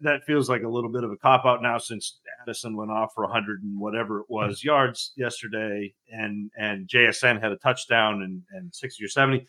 that 0.00 0.24
feels 0.26 0.48
like 0.48 0.62
a 0.62 0.68
little 0.68 0.90
bit 0.90 1.04
of 1.04 1.10
a 1.10 1.16
cop 1.16 1.44
out 1.44 1.62
now 1.62 1.78
since 1.78 2.18
Addison 2.42 2.76
went 2.76 2.90
off 2.90 3.12
for 3.14 3.24
100 3.24 3.62
and 3.62 3.78
whatever 3.78 4.20
it 4.20 4.26
was 4.28 4.64
yards 4.64 5.12
yesterday, 5.16 5.94
and 6.10 6.50
and 6.56 6.88
JSN 6.88 7.40
had 7.40 7.52
a 7.52 7.56
touchdown 7.56 8.22
and 8.22 8.42
and 8.52 8.74
60 8.74 9.04
or 9.04 9.08
70. 9.08 9.46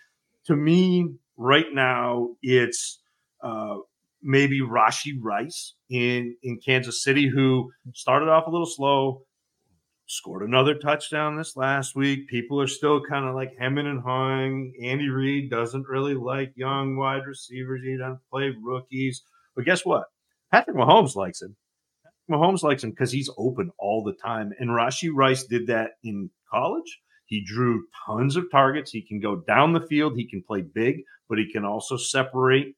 To 0.47 0.55
me, 0.55 1.09
right 1.37 1.71
now, 1.73 2.29
it's 2.41 2.99
uh, 3.43 3.77
maybe 4.21 4.61
Rashee 4.61 5.17
Rice 5.19 5.75
in 5.89 6.35
in 6.43 6.59
Kansas 6.63 7.03
City, 7.03 7.27
who 7.27 7.71
started 7.93 8.29
off 8.29 8.47
a 8.47 8.51
little 8.51 8.65
slow, 8.65 9.23
scored 10.07 10.43
another 10.43 10.75
touchdown 10.75 11.37
this 11.37 11.55
last 11.55 11.95
week. 11.95 12.27
People 12.27 12.59
are 12.61 12.67
still 12.67 13.01
kind 13.01 13.25
of 13.25 13.35
like 13.35 13.51
hemming 13.57 13.87
and 13.87 14.01
hawing. 14.01 14.73
Andy 14.83 15.09
Reid 15.09 15.49
doesn't 15.49 15.87
really 15.87 16.15
like 16.15 16.53
young 16.55 16.97
wide 16.97 17.25
receivers. 17.25 17.81
He 17.83 17.97
doesn't 17.97 18.19
play 18.29 18.53
rookies. 18.61 19.23
But 19.55 19.65
guess 19.65 19.85
what? 19.85 20.05
Patrick 20.51 20.77
Mahomes 20.77 21.15
likes 21.15 21.41
him. 21.41 21.55
Mahomes 22.29 22.63
likes 22.63 22.83
him 22.83 22.91
because 22.91 23.11
he's 23.11 23.29
open 23.37 23.71
all 23.77 24.03
the 24.03 24.13
time. 24.13 24.51
And 24.59 24.69
Rashee 24.69 25.11
Rice 25.13 25.43
did 25.45 25.67
that 25.67 25.91
in 26.03 26.29
college. 26.51 26.99
He 27.25 27.43
drew 27.43 27.85
tons 28.05 28.35
of 28.35 28.51
targets. 28.51 28.91
He 28.91 29.01
can 29.01 29.19
go 29.19 29.37
down 29.37 29.73
the 29.73 29.85
field. 29.87 30.17
He 30.17 30.27
can 30.27 30.43
play 30.43 30.61
big, 30.61 31.03
but 31.29 31.37
he 31.37 31.51
can 31.51 31.65
also 31.65 31.97
separate 31.97 32.75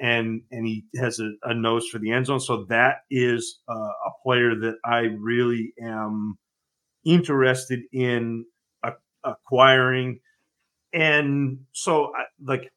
and 0.00 0.42
and 0.50 0.66
he 0.66 0.84
has 0.96 1.20
a, 1.20 1.30
a 1.44 1.54
nose 1.54 1.88
for 1.88 1.98
the 1.98 2.12
end 2.12 2.26
zone. 2.26 2.40
So 2.40 2.64
that 2.68 2.98
is 3.10 3.60
uh, 3.68 3.74
a 3.74 4.10
player 4.22 4.54
that 4.54 4.76
I 4.84 5.08
really 5.18 5.72
am 5.82 6.38
interested 7.04 7.80
in 7.92 8.44
acquiring. 9.24 10.20
And 10.92 11.60
so, 11.72 12.12
I, 12.16 12.24
like, 12.42 12.70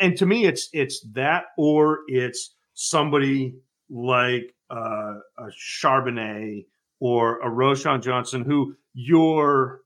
and 0.00 0.16
to 0.18 0.26
me, 0.26 0.44
it's 0.44 0.68
it's 0.72 1.04
that 1.12 1.44
or 1.56 2.00
it's 2.06 2.54
somebody 2.82 3.54
like 3.88 4.54
uh, 4.70 5.14
a 5.38 5.48
Charbonnet 5.56 6.66
or 6.98 7.40
a 7.40 7.50
Roschon 7.50 8.02
Johnson, 8.02 8.44
who 8.44 8.74
you're 8.92 9.82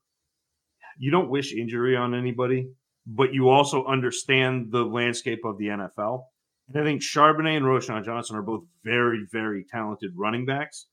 you 0.99 1.11
don't 1.11 1.29
wish 1.29 1.53
injury 1.53 1.95
on 1.95 2.15
anybody, 2.15 2.69
but 3.05 3.31
you 3.31 3.49
also 3.49 3.85
understand 3.85 4.71
the 4.71 4.83
landscape 4.83 5.41
of 5.45 5.59
the 5.59 5.67
NFL. 5.67 6.23
And 6.67 6.81
I 6.81 6.83
think 6.83 7.01
Charbonnet 7.01 7.57
and 7.57 7.65
Roschon 7.65 8.03
Johnson 8.03 8.35
are 8.35 8.41
both 8.41 8.63
very, 8.83 9.27
very 9.31 9.63
talented 9.63 10.11
running 10.15 10.47
backs 10.47 10.87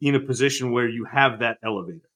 in 0.00 0.14
a 0.14 0.20
position 0.20 0.70
where 0.70 0.88
you 0.88 1.04
have 1.06 1.40
that 1.40 1.58
elevator. 1.64 2.08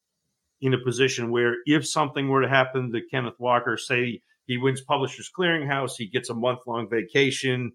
In 0.61 0.73
a 0.73 0.77
position 0.77 1.31
where 1.31 1.55
if 1.65 1.85
something 1.85 2.29
were 2.29 2.41
to 2.41 2.47
happen 2.47 2.93
to 2.93 3.01
Kenneth 3.11 3.37
Walker, 3.37 3.75
say 3.75 4.21
he 4.45 4.57
wins 4.57 4.81
Publishers 4.81 5.29
Clearinghouse, 5.37 5.93
he 5.97 6.07
gets 6.07 6.29
a 6.29 6.33
month 6.33 6.59
long 6.67 6.87
vacation, 6.89 7.71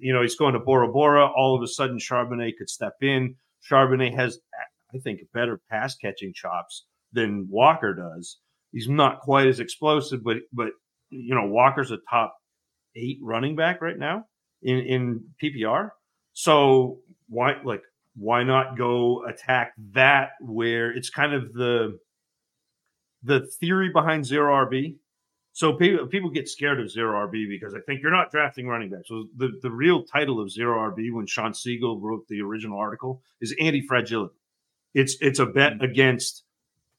you 0.00 0.12
know, 0.12 0.22
he's 0.22 0.36
going 0.36 0.54
to 0.54 0.60
Bora 0.60 0.90
Bora, 0.90 1.26
all 1.26 1.56
of 1.56 1.62
a 1.62 1.68
sudden 1.68 1.98
Charbonnet 1.98 2.52
could 2.58 2.70
step 2.70 2.94
in. 3.00 3.36
Charbonnet 3.70 4.14
has, 4.14 4.38
I 4.94 4.98
think, 4.98 5.20
better 5.32 5.60
pass 5.70 5.96
catching 5.96 6.32
chops 6.34 6.84
than 7.12 7.46
Walker 7.48 7.94
does. 7.94 8.38
He's 8.72 8.88
not 8.88 9.20
quite 9.20 9.46
as 9.46 9.60
explosive, 9.60 10.22
but 10.22 10.38
but 10.52 10.68
you 11.10 11.34
know, 11.34 11.46
Walker's 11.46 11.90
a 11.90 11.98
top 12.10 12.34
eight 12.96 13.18
running 13.22 13.56
back 13.56 13.80
right 13.80 13.98
now 13.98 14.24
in 14.62 14.78
in 14.78 15.24
PPR. 15.42 15.90
So 16.32 16.98
why 17.28 17.54
like 17.64 17.82
why 18.16 18.42
not 18.42 18.76
go 18.76 19.24
attack 19.26 19.72
that 19.92 20.30
where 20.40 20.92
it's 20.92 21.10
kind 21.10 21.34
of 21.34 21.52
the 21.52 21.98
the 23.22 23.46
theory 23.60 23.90
behind 23.92 24.26
zero 24.26 24.66
RB. 24.66 24.96
So 25.54 25.72
people 25.74 26.06
people 26.08 26.30
get 26.30 26.48
scared 26.48 26.80
of 26.80 26.90
zero 26.90 27.28
RB 27.28 27.48
because 27.48 27.74
I 27.74 27.80
think 27.86 28.02
you're 28.02 28.10
not 28.10 28.32
drafting 28.32 28.66
running 28.66 28.90
backs. 28.90 29.06
So 29.06 29.28
the, 29.36 29.52
the 29.62 29.70
real 29.70 30.02
title 30.02 30.40
of 30.40 30.50
zero 30.50 30.90
RB 30.90 31.12
when 31.12 31.26
Shawn 31.26 31.52
Siegele 31.52 32.02
wrote 32.02 32.26
the 32.28 32.42
original 32.42 32.76
article 32.76 33.22
is 33.40 33.54
anti 33.60 33.80
fragility. 33.86 34.34
It's 34.94 35.16
it's 35.20 35.38
a 35.38 35.46
bet 35.46 35.80
against 35.80 36.42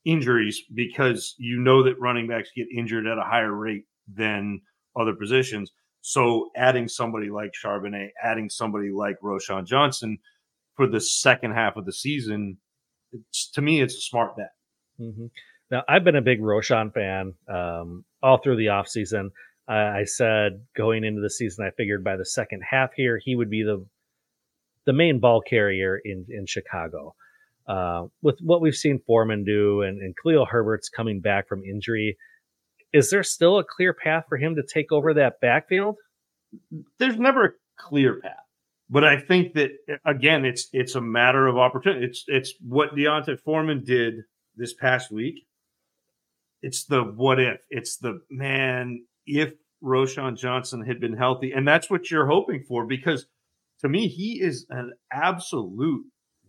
injuries 0.05 0.61
because 0.73 1.35
you 1.37 1.59
know 1.59 1.83
that 1.83 1.99
running 1.99 2.29
backs 2.29 2.49
get 2.55 2.67
injured 2.73 3.05
at 3.07 3.17
a 3.17 3.23
higher 3.23 3.53
rate 3.53 3.87
than 4.07 4.61
other 4.97 5.13
positions. 5.13 5.73
So 5.99 6.49
adding 6.55 6.87
somebody 6.87 7.29
like 7.29 7.51
Charbonnet, 7.51 8.11
adding 8.23 8.49
somebody 8.49 8.89
like 8.89 9.19
Roschon 9.21 9.65
Johnson 9.65 10.17
for 10.75 10.87
the 10.87 11.01
second 11.01 11.51
half 11.51 11.75
of 11.75 11.85
the 11.85 11.91
season, 11.91 12.57
to 13.53 13.61
me, 13.61 13.81
it's 13.81 13.95
a 13.95 14.01
smart 14.01 14.37
bet. 14.37 14.51
Mm-hmm. 14.97 15.25
Now, 15.75 15.83
I've 15.89 16.05
been 16.05 16.15
a 16.15 16.21
big 16.21 16.39
Roschon 16.39 16.93
fan 16.93 17.33
um, 17.53 18.05
all 18.23 18.37
through 18.37 18.55
the 18.55 18.67
offseason. 18.67 19.31
Uh, 19.67 19.73
I 19.73 20.05
said 20.05 20.61
going 20.73 21.03
into 21.03 21.19
the 21.19 21.29
season, 21.29 21.65
I 21.65 21.71
figured 21.71 22.01
by 22.01 22.15
the 22.15 22.25
second 22.25 22.61
half 22.61 22.91
here, 22.95 23.19
he 23.21 23.35
would 23.35 23.49
be 23.49 23.63
the 23.63 23.85
the 24.85 24.93
main 24.93 25.19
ball 25.19 25.41
carrier 25.41 25.99
in 26.05 26.27
in 26.29 26.45
Chicago. 26.45 27.13
Uh, 27.67 28.05
with 28.21 28.39
what 28.39 28.61
we've 28.61 28.73
seen 28.73 29.01
Foreman 29.05 29.43
do 29.43 29.81
and, 29.81 30.01
and 30.01 30.15
Khalil 30.15 30.45
Herbert's 30.45 30.87
coming 30.87 31.19
back 31.19 31.49
from 31.49 31.65
injury, 31.65 32.15
is 32.93 33.09
there 33.09 33.23
still 33.23 33.59
a 33.59 33.65
clear 33.65 33.93
path 33.93 34.23
for 34.29 34.37
him 34.37 34.55
to 34.55 34.63
take 34.63 34.93
over 34.93 35.13
that 35.15 35.41
backfield? 35.41 35.97
There's 36.99 37.19
never 37.19 37.43
a 37.43 37.51
clear 37.77 38.21
path, 38.21 38.45
but 38.89 39.03
I 39.03 39.19
think 39.19 39.55
that 39.55 39.71
again, 40.05 40.45
it's 40.45 40.69
it's 40.71 40.95
a 40.95 41.01
matter 41.01 41.47
of 41.47 41.57
opportunity. 41.57 42.05
It's 42.05 42.23
it's 42.27 42.53
what 42.61 42.95
D'Onta 42.95 43.37
Foreman 43.43 43.83
did 43.83 44.13
this 44.55 44.73
past 44.73 45.11
week. 45.11 45.45
It's 46.65 46.85
the 46.85 47.03
what 47.03 47.39
if. 47.39 47.61
It's 47.69 47.97
the 47.97 48.21
man 48.31 49.05
if 49.27 49.53
Roschon 49.83 50.35
Johnson 50.35 50.83
had 50.83 50.99
been 50.99 51.15
healthy, 51.15 51.51
and 51.51 51.67
that's 51.67 51.91
what 51.91 52.09
you're 52.09 52.25
hoping 52.25 52.63
for 52.67 52.87
because 52.87 53.27
to 53.81 53.87
me 53.87 54.07
he 54.07 54.41
is 54.41 54.65
an 54.71 54.93
absolute 55.13 56.03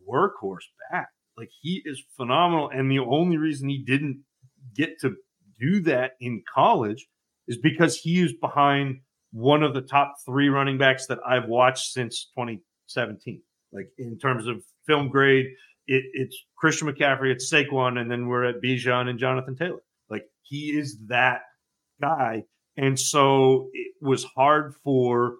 workhorse 0.09 0.65
back. 0.91 1.09
Like 1.37 1.51
he 1.61 1.83
is 1.85 2.03
phenomenal, 2.17 2.71
and 2.71 2.91
the 2.91 3.01
only 3.01 3.37
reason 3.37 3.69
he 3.69 3.85
didn't 3.85 4.25
get 4.75 4.99
to 5.01 5.17
do 5.61 5.81
that 5.83 6.13
in 6.19 6.43
college 6.53 7.07
is 7.47 7.59
because 7.59 7.99
he 7.99 8.23
is 8.23 8.33
behind 8.41 9.01
one 9.33 9.63
of 9.63 9.75
the 9.75 9.83
top 9.83 10.15
three 10.25 10.49
running 10.49 10.79
backs 10.79 11.09
that 11.09 11.19
I've 11.29 11.47
watched 11.47 11.93
since 11.93 12.31
2017. 12.39 13.43
Like 13.71 13.91
in 13.99 14.19
terms 14.19 14.47
of 14.47 14.65
film 14.87 15.11
grade, 15.11 15.45
it, 15.87 16.05
it's 16.15 16.43
Christian 16.57 16.89
McCaffrey, 16.89 17.33
it's 17.33 17.53
Saquon, 17.53 17.99
and 17.99 18.11
then 18.11 18.29
we're 18.29 18.45
at 18.45 18.63
Bijan 18.63 19.11
and 19.11 19.19
Jonathan 19.19 19.57
Taylor. 19.57 19.83
Like 20.11 20.25
he 20.43 20.77
is 20.77 20.99
that 21.09 21.41
guy. 22.01 22.45
And 22.77 22.99
so 22.99 23.69
it 23.73 23.95
was 24.01 24.25
hard 24.25 24.75
for 24.85 25.37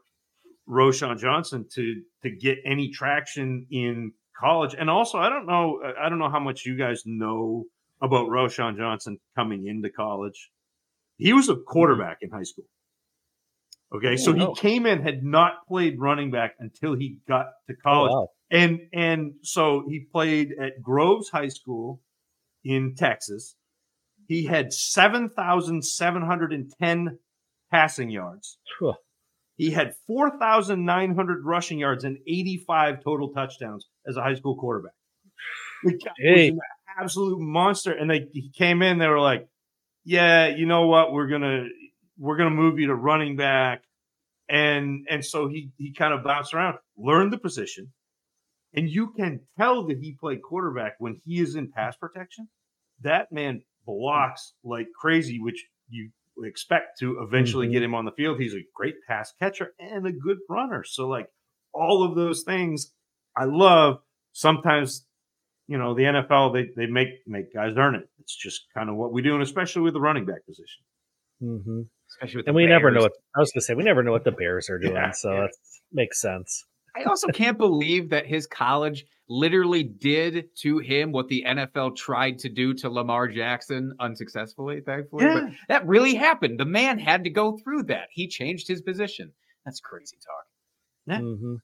Roschon 0.69 1.19
Johnson 1.19 1.67
to 1.75 2.03
to 2.23 2.31
get 2.31 2.59
any 2.65 2.91
traction 2.91 3.67
in 3.71 4.13
college. 4.39 4.75
And 4.79 4.91
also, 4.91 5.19
I 5.19 5.29
don't 5.29 5.47
know, 5.47 5.81
I 6.01 6.09
don't 6.09 6.19
know 6.19 6.31
how 6.31 6.41
much 6.41 6.67
you 6.67 6.77
guys 6.77 7.03
know 7.07 7.65
about 8.01 8.29
Roschon 8.29 8.77
Johnson 8.77 9.19
coming 9.35 9.67
into 9.67 9.91
college. 9.91 10.51
He 11.17 11.33
was 11.33 11.49
a 11.49 11.55
mm-hmm. 11.55 11.63
quarterback 11.67 12.19
in 12.21 12.31
high 12.31 12.43
school. 12.43 12.65
Okay, 13.95 14.15
oh, 14.15 14.17
so 14.17 14.33
he 14.33 14.53
came 14.57 14.85
in 14.85 15.01
had 15.01 15.23
not 15.23 15.67
played 15.69 16.01
running 16.01 16.33
back 16.33 16.55
until 16.59 16.97
he 16.97 17.19
got 17.29 17.47
to 17.69 17.75
oh, 17.75 17.83
college, 17.85 18.13
oh, 18.13 18.21
wow. 18.21 18.29
and 18.51 18.81
and 18.93 19.33
so 19.43 19.85
he 19.89 20.01
played 20.13 20.53
at 20.61 20.83
Groves 20.83 21.29
High 21.29 21.49
School 21.49 22.01
in 22.65 22.97
Texas. 22.97 23.55
He 24.29 24.45
had 24.45 24.73
seven 24.73 25.29
thousand 25.31 25.85
seven 25.85 26.23
hundred 26.23 26.53
and 26.53 26.73
ten 26.81 27.19
passing 27.71 28.11
yards. 28.11 28.59
He 29.57 29.71
had 29.71 29.95
four 30.07 30.39
thousand 30.39 30.85
nine 30.85 31.15
hundred 31.15 31.45
rushing 31.45 31.79
yards 31.79 32.05
and 32.05 32.19
eighty 32.27 32.63
five 32.67 33.03
total 33.03 33.31
touchdowns 33.31 33.87
as 34.07 34.17
a 34.17 34.23
high 34.23 34.35
school 34.35 34.57
quarterback. 34.57 34.93
Hey 36.19 36.53
absolute 36.99 37.39
monster. 37.39 37.93
And 37.93 38.11
they 38.11 38.27
he 38.33 38.51
came 38.51 38.83
in, 38.83 38.99
they 38.99 39.09
were 39.09 39.21
like, 39.21 39.49
Yeah, 40.05 40.49
you 40.49 40.67
know 40.67 40.87
what? 40.87 41.13
We're 41.13 41.29
gonna 41.29 41.65
we're 42.19 42.37
gonna 42.37 42.51
move 42.51 42.79
you 42.79 42.89
to 42.89 42.95
running 42.95 43.37
back. 43.37 43.83
And 44.49 45.07
and 45.11 45.25
so 45.25 45.49
he 45.49 45.71
he 45.77 45.93
kind 45.93 46.15
of 46.15 46.23
bounced 46.23 46.55
around, 46.55 46.79
learned 46.97 47.33
the 47.33 47.39
position, 47.39 47.93
and 48.75 48.89
you 48.89 49.13
can 49.13 49.41
tell 49.59 49.87
that 49.87 49.99
he 49.99 50.13
played 50.13 50.43
quarterback 50.43 50.95
when 50.99 51.21
he 51.25 51.41
is 51.41 51.57
in 51.57 51.71
pass 51.73 51.97
protection. 51.97 52.49
That 53.03 53.33
man 53.33 53.63
blocks 53.87 54.53
like 54.65 54.89
crazy, 54.99 55.39
which 55.41 55.65
you 55.89 56.11
expect 56.45 56.99
to 56.99 57.21
eventually 57.21 57.67
mm-hmm. 57.67 57.75
get 57.75 57.83
him 57.83 57.95
on 57.95 58.05
the 58.05 58.13
field. 58.13 58.39
He's 58.39 58.55
a 58.55 58.67
great 58.75 58.97
pass 59.09 59.33
catcher 59.41 59.73
and 59.79 60.07
a 60.07 60.13
good 60.13 60.39
runner. 60.51 60.85
So 60.85 61.09
like 61.09 61.29
all 61.73 62.05
of 62.05 62.17
those 62.17 62.43
things 62.43 62.93
I 63.37 63.45
love. 63.45 63.99
Sometimes 64.33 65.07
you 65.69 65.79
know 65.79 65.95
the 65.95 66.03
NFL 66.03 66.53
they 66.53 66.69
they 66.77 66.91
make 66.91 67.09
make 67.27 67.53
guys 67.53 67.73
earn 67.77 67.95
it. 67.95 68.09
It's 68.21 68.35
just 68.35 68.67
kind 68.75 68.89
of 68.89 68.97
what 68.97 69.13
we 69.13 69.23
do, 69.23 69.35
and 69.35 69.43
especially 69.43 69.83
with 69.83 69.95
the 69.95 70.01
running 70.01 70.25
back 70.25 70.45
position. 70.47 70.85
Mm-hmm. 71.43 71.83
Especially 72.11 72.39
with 72.39 72.47
and 72.47 72.57
we 72.57 72.67
Bears. 72.67 72.71
never 72.71 72.91
know 72.91 73.03
what 73.03 73.13
I 73.35 73.41
was 73.41 73.53
going 73.53 73.61
to 73.61 73.65
say. 73.65 73.75
We 73.75 73.83
never 73.83 74.03
know 74.03 74.13
what 74.13 74.25
the 74.25 74.33
Bears 74.33 74.71
are 74.71 74.79
doing, 74.79 74.95
yeah, 74.95 75.11
so 75.11 75.33
yeah. 75.33 75.41
that 75.41 75.51
makes 75.93 76.21
sense. 76.21 76.65
I 76.97 77.05
also 77.05 77.29
can't 77.29 77.59
believe 77.59 78.11
that 78.11 78.27
his 78.27 78.47
college 78.47 79.07
literally 79.29 79.83
did 79.83 80.49
to 80.57 80.79
him 80.79 81.13
what 81.13 81.29
the 81.29 81.45
NFL 81.47 81.97
tried 81.97 82.39
to 82.41 82.49
do 82.49 82.75
to 82.75 82.89
Lamar 82.89 83.29
Jackson 83.29 83.95
unsuccessfully, 83.99 84.81
thankfully. 84.81 85.25
Yeah. 85.25 85.41
But 85.41 85.53
that 85.69 85.87
really 85.87 86.15
happened. 86.15 86.61
The 86.61 86.65
man 86.65 86.99
had 86.99 87.25
to 87.25 87.31
go 87.31 87.59
through 87.59 87.85
that. 87.85 88.09
He 88.11 88.29
changed 88.29 88.69
his 88.69 88.83
position. 88.83 89.33
That's 89.65 89.81
crazy 89.81 90.17
talk. 90.17 90.47
Yeah. 91.07 91.21
Mm-hmm. 91.21 91.55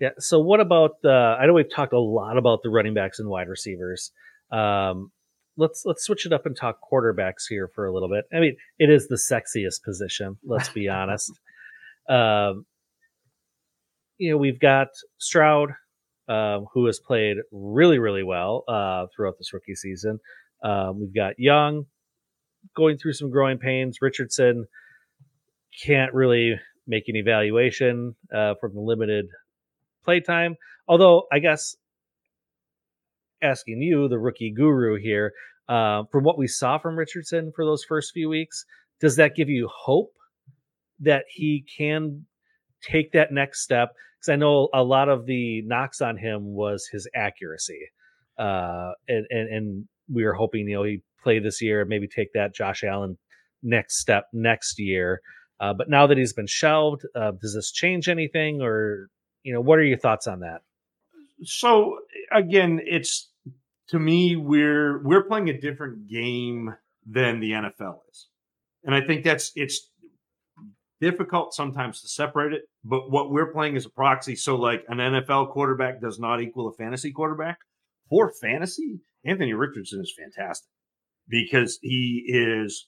Yeah. 0.00 0.10
So 0.18 0.40
what 0.40 0.60
about 0.60 1.00
the? 1.02 1.36
I 1.40 1.46
know 1.46 1.54
we've 1.54 1.72
talked 1.72 1.92
a 1.92 2.00
lot 2.00 2.36
about 2.36 2.62
the 2.62 2.70
running 2.70 2.94
backs 2.94 3.18
and 3.18 3.28
wide 3.28 3.48
receivers. 3.48 4.10
Um, 4.50 5.12
let's 5.56 5.82
let's 5.84 6.02
switch 6.02 6.26
it 6.26 6.32
up 6.32 6.44
and 6.46 6.56
talk 6.56 6.78
quarterbacks 6.82 7.44
here 7.48 7.68
for 7.68 7.86
a 7.86 7.92
little 7.92 8.08
bit. 8.08 8.24
I 8.34 8.40
mean, 8.40 8.56
it 8.78 8.90
is 8.90 9.08
the 9.08 9.16
sexiest 9.16 9.82
position. 9.84 10.38
Let's 10.44 10.68
be 10.68 10.88
honest. 10.90 11.32
Um, 12.08 12.66
you 14.22 14.30
know, 14.30 14.36
we've 14.36 14.60
got 14.60 14.86
Stroud, 15.18 15.70
um, 16.28 16.66
who 16.72 16.86
has 16.86 17.00
played 17.00 17.38
really, 17.50 17.98
really 17.98 18.22
well 18.22 18.62
uh, 18.68 19.06
throughout 19.14 19.34
this 19.36 19.52
rookie 19.52 19.74
season. 19.74 20.20
Um, 20.62 21.00
we've 21.00 21.14
got 21.14 21.34
Young 21.38 21.86
going 22.76 22.98
through 22.98 23.14
some 23.14 23.30
growing 23.30 23.58
pains. 23.58 23.98
Richardson 24.00 24.66
can't 25.84 26.14
really 26.14 26.54
make 26.86 27.08
an 27.08 27.16
evaluation 27.16 28.14
uh, 28.32 28.54
from 28.60 28.74
the 28.74 28.80
limited 28.80 29.26
playtime. 30.04 30.54
Although 30.86 31.24
I 31.32 31.40
guess 31.40 31.74
asking 33.42 33.82
you, 33.82 34.06
the 34.06 34.20
rookie 34.20 34.52
guru 34.52 35.00
here, 35.00 35.32
uh, 35.68 36.04
from 36.12 36.22
what 36.22 36.38
we 36.38 36.46
saw 36.46 36.78
from 36.78 36.94
Richardson 36.96 37.50
for 37.56 37.64
those 37.64 37.82
first 37.82 38.12
few 38.12 38.28
weeks, 38.28 38.64
does 39.00 39.16
that 39.16 39.34
give 39.34 39.48
you 39.48 39.68
hope 39.68 40.12
that 41.00 41.24
he 41.28 41.64
can 41.76 42.24
take 42.88 43.10
that 43.10 43.32
next 43.32 43.62
step? 43.62 43.90
Because 44.22 44.34
I 44.34 44.36
know 44.36 44.68
a 44.72 44.84
lot 44.84 45.08
of 45.08 45.26
the 45.26 45.62
knocks 45.62 46.00
on 46.00 46.16
him 46.16 46.54
was 46.54 46.86
his 46.86 47.08
accuracy, 47.12 47.88
uh, 48.38 48.92
and, 49.08 49.26
and 49.30 49.48
and 49.52 49.88
we 50.12 50.24
were 50.24 50.34
hoping 50.34 50.68
you 50.68 50.76
know 50.76 50.84
he 50.84 51.02
play 51.22 51.40
this 51.40 51.60
year, 51.60 51.84
maybe 51.84 52.06
take 52.06 52.32
that 52.34 52.54
Josh 52.54 52.84
Allen 52.84 53.18
next 53.62 53.98
step 53.98 54.26
next 54.32 54.78
year. 54.78 55.20
Uh, 55.60 55.72
but 55.72 55.88
now 55.88 56.06
that 56.06 56.18
he's 56.18 56.32
been 56.32 56.46
shelved, 56.46 57.02
uh, 57.14 57.32
does 57.40 57.54
this 57.54 57.70
change 57.70 58.08
anything, 58.08 58.60
or 58.60 59.08
you 59.42 59.52
know, 59.52 59.60
what 59.60 59.78
are 59.78 59.84
your 59.84 59.98
thoughts 59.98 60.26
on 60.26 60.40
that? 60.40 60.62
So 61.44 61.98
again, 62.30 62.80
it's 62.84 63.30
to 63.88 63.98
me 63.98 64.36
we're 64.36 65.02
we're 65.02 65.24
playing 65.24 65.48
a 65.48 65.60
different 65.60 66.08
game 66.08 66.74
than 67.06 67.40
the 67.40 67.52
NFL 67.52 68.00
is. 68.10 68.28
And 68.84 68.94
I 68.94 69.00
think 69.00 69.24
that's 69.24 69.52
it's 69.54 69.88
difficult 71.02 71.52
sometimes 71.52 72.00
to 72.00 72.08
separate 72.08 72.52
it, 72.52 72.62
but 72.84 73.10
what 73.10 73.30
we're 73.30 73.52
playing 73.52 73.74
is 73.74 73.84
a 73.84 73.90
proxy. 73.90 74.36
So, 74.36 74.54
like 74.54 74.84
an 74.88 74.98
NFL 74.98 75.50
quarterback 75.50 76.00
does 76.00 76.18
not 76.18 76.40
equal 76.40 76.68
a 76.68 76.72
fantasy 76.72 77.10
quarterback. 77.10 77.58
For 78.08 78.32
fantasy, 78.40 79.00
Anthony 79.24 79.52
Richardson 79.52 80.00
is 80.00 80.14
fantastic 80.16 80.70
because 81.28 81.78
he 81.82 82.24
is, 82.28 82.86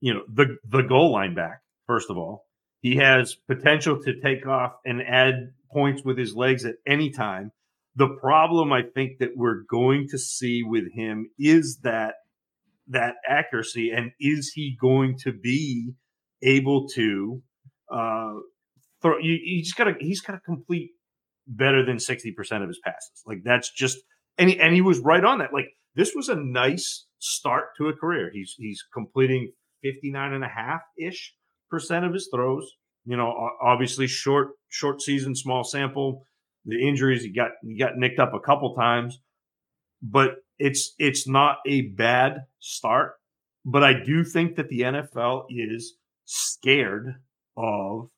you 0.00 0.14
know, 0.14 0.22
the 0.32 0.56
the 0.64 0.82
goal 0.82 1.12
line 1.12 1.34
back. 1.34 1.60
First 1.86 2.08
of 2.08 2.16
all, 2.16 2.46
he 2.80 2.96
has 2.96 3.34
potential 3.34 4.00
to 4.02 4.20
take 4.20 4.46
off 4.46 4.74
and 4.84 5.02
add 5.02 5.52
points 5.72 6.04
with 6.04 6.16
his 6.16 6.36
legs 6.36 6.64
at 6.64 6.76
any 6.86 7.10
time. 7.10 7.50
The 7.96 8.16
problem 8.20 8.72
I 8.72 8.82
think 8.82 9.18
that 9.18 9.36
we're 9.36 9.62
going 9.68 10.06
to 10.10 10.18
see 10.18 10.62
with 10.62 10.92
him 10.92 11.30
is 11.38 11.80
that 11.82 12.14
that 12.88 13.14
accuracy 13.28 13.90
and 13.90 14.12
is 14.20 14.52
he 14.54 14.76
going 14.80 15.18
to 15.24 15.32
be 15.32 15.94
able 16.42 16.86
to 16.88 17.42
uh 17.92 18.34
throw 19.02 19.18
you, 19.18 19.38
you 19.42 19.62
just 19.62 19.76
gotta 19.76 19.94
he's 20.00 20.20
gotta 20.20 20.40
complete 20.40 20.90
better 21.46 21.84
than 21.84 21.96
60% 21.96 22.62
of 22.62 22.68
his 22.68 22.80
passes. 22.84 23.22
Like 23.26 23.38
that's 23.44 23.70
just 23.72 23.98
and 24.38 24.50
he, 24.50 24.58
and 24.58 24.74
he 24.74 24.80
was 24.80 24.98
right 25.00 25.24
on 25.24 25.38
that. 25.38 25.52
Like 25.52 25.68
this 25.94 26.12
was 26.14 26.28
a 26.28 26.36
nice 26.36 27.06
start 27.18 27.66
to 27.78 27.88
a 27.88 27.96
career. 27.96 28.30
He's 28.32 28.54
he's 28.58 28.82
completing 28.92 29.52
59 29.82 30.32
and 30.32 30.44
a 30.44 30.48
half 30.48 30.80
ish 30.98 31.34
percent 31.70 32.04
of 32.04 32.12
his 32.12 32.28
throws. 32.32 32.70
You 33.04 33.16
know 33.16 33.32
obviously 33.62 34.06
short 34.06 34.48
short 34.68 35.00
season 35.00 35.34
small 35.34 35.64
sample. 35.64 36.26
The 36.64 36.86
injuries 36.86 37.22
he 37.22 37.32
got 37.32 37.52
he 37.62 37.78
got 37.78 37.96
nicked 37.96 38.18
up 38.18 38.34
a 38.34 38.40
couple 38.40 38.74
times. 38.74 39.20
But 40.02 40.36
it's 40.58 40.94
it's 40.98 41.28
not 41.28 41.58
a 41.66 41.82
bad 41.82 42.38
start, 42.60 43.14
but 43.64 43.82
I 43.82 43.92
do 44.04 44.24
think 44.24 44.56
that 44.56 44.68
the 44.68 44.80
NFL 44.80 45.44
is 45.50 45.94
scared 46.24 47.14
of 47.56 48.08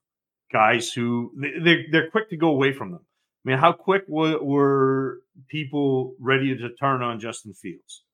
guys 0.52 0.92
who 0.92 1.32
they're 1.62 1.84
they're 1.90 2.10
quick 2.10 2.30
to 2.30 2.36
go 2.36 2.48
away 2.48 2.72
from 2.72 2.92
them. 2.92 3.00
I 3.44 3.50
mean, 3.50 3.58
how 3.58 3.72
quick 3.72 4.02
were, 4.08 4.42
were 4.42 5.20
people 5.48 6.14
ready 6.20 6.56
to 6.56 6.74
turn 6.74 7.02
on 7.02 7.20
Justin 7.20 7.54
Fields? 7.54 8.04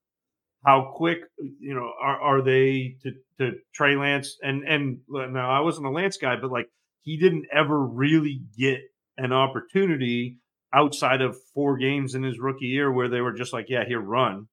How 0.65 0.93
quick, 0.95 1.21
you 1.39 1.75
know, 1.75 1.91
are, 2.01 2.21
are 2.21 2.43
they 2.43 2.97
to 3.03 3.13
to 3.39 3.59
Trey 3.75 3.97
Lance? 3.97 4.37
And 4.43 4.65
and 4.67 4.99
now 5.09 5.51
I 5.51 5.61
wasn't 5.61 5.87
a 5.87 5.91
Lance 5.91 6.17
guy, 6.17 6.37
but 6.41 6.51
like 6.51 6.69
he 7.03 7.19
didn't 7.19 7.47
ever 7.53 7.79
really 7.79 8.43
get 8.59 8.81
an 9.17 9.33
opportunity 9.33 10.39
outside 10.73 11.21
of 11.21 11.37
four 11.55 11.77
games 11.77 12.15
in 12.15 12.23
his 12.23 12.39
rookie 12.39 12.67
year 12.67 12.91
where 12.91 13.09
they 13.09 13.21
were 13.21 13.33
just 13.33 13.53
like, 13.53 13.67
yeah, 13.69 13.85
here, 13.87 14.01
run 14.01 14.49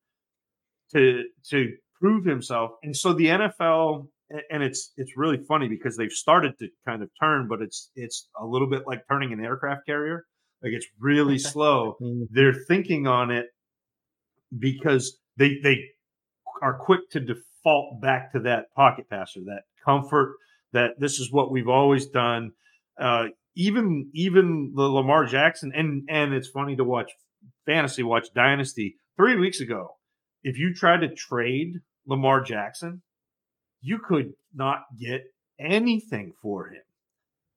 to 0.93 1.23
to 1.49 1.73
prove 1.99 2.25
himself. 2.25 2.71
And 2.83 2.95
so 2.95 3.13
the 3.13 3.27
NFL 3.27 4.07
and 4.49 4.63
it's 4.63 4.91
it's 4.97 5.17
really 5.17 5.37
funny 5.47 5.67
because 5.67 5.97
they've 5.97 6.11
started 6.11 6.57
to 6.59 6.67
kind 6.87 7.01
of 7.01 7.09
turn, 7.19 7.47
but 7.47 7.61
it's 7.61 7.91
it's 7.95 8.27
a 8.39 8.45
little 8.45 8.69
bit 8.69 8.83
like 8.85 9.01
turning 9.07 9.33
an 9.33 9.43
aircraft 9.43 9.85
carrier. 9.85 10.25
Like 10.63 10.73
it's 10.73 10.87
really 10.99 11.37
slow. 11.53 11.95
Mm. 12.01 12.27
They're 12.29 12.55
thinking 12.67 13.07
on 13.07 13.31
it 13.31 13.47
because 14.57 15.17
they 15.37 15.57
they 15.63 15.77
are 16.61 16.77
quick 16.77 17.09
to 17.11 17.19
default 17.19 18.01
back 18.01 18.31
to 18.33 18.39
that 18.41 18.65
pocket 18.75 19.09
passer, 19.09 19.41
that 19.45 19.63
comfort, 19.83 20.35
that 20.73 20.99
this 20.99 21.19
is 21.19 21.31
what 21.31 21.51
we've 21.51 21.69
always 21.69 22.07
done. 22.07 22.51
Uh, 22.99 23.27
even 23.55 24.09
even 24.13 24.73
the 24.75 24.83
Lamar 24.83 25.25
Jackson 25.25 25.71
and 25.75 26.03
and 26.09 26.33
it's 26.33 26.47
funny 26.47 26.75
to 26.75 26.83
watch 26.83 27.11
fantasy 27.65 28.03
watch 28.03 28.27
dynasty 28.33 28.95
3 29.17 29.37
weeks 29.37 29.59
ago 29.59 29.95
if 30.43 30.57
you 30.57 30.73
tried 30.73 31.01
to 31.01 31.13
trade 31.13 31.79
Lamar 32.05 32.41
Jackson 32.41 33.01
you 33.81 33.99
could 33.99 34.33
not 34.53 34.83
get 34.99 35.23
anything 35.59 36.33
for 36.41 36.67
him 36.67 36.81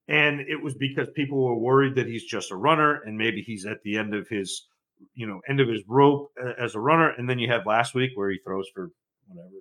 and 0.08 0.40
it 0.40 0.62
was 0.62 0.74
because 0.74 1.08
people 1.14 1.42
were 1.42 1.56
worried 1.58 1.94
that 1.94 2.06
he's 2.06 2.24
just 2.24 2.50
a 2.50 2.56
runner 2.56 3.00
and 3.04 3.16
maybe 3.16 3.40
he's 3.40 3.64
at 3.64 3.82
the 3.82 3.96
end 3.96 4.14
of 4.14 4.28
his 4.28 4.66
you 5.14 5.26
know 5.26 5.40
end 5.48 5.60
of 5.60 5.68
his 5.68 5.82
rope 5.88 6.30
as 6.58 6.74
a 6.74 6.80
runner 6.80 7.10
and 7.10 7.28
then 7.28 7.38
you 7.38 7.50
had 7.50 7.66
last 7.66 7.94
week 7.94 8.10
where 8.14 8.30
he 8.30 8.38
throws 8.44 8.68
for 8.74 8.90
whatever 9.26 9.54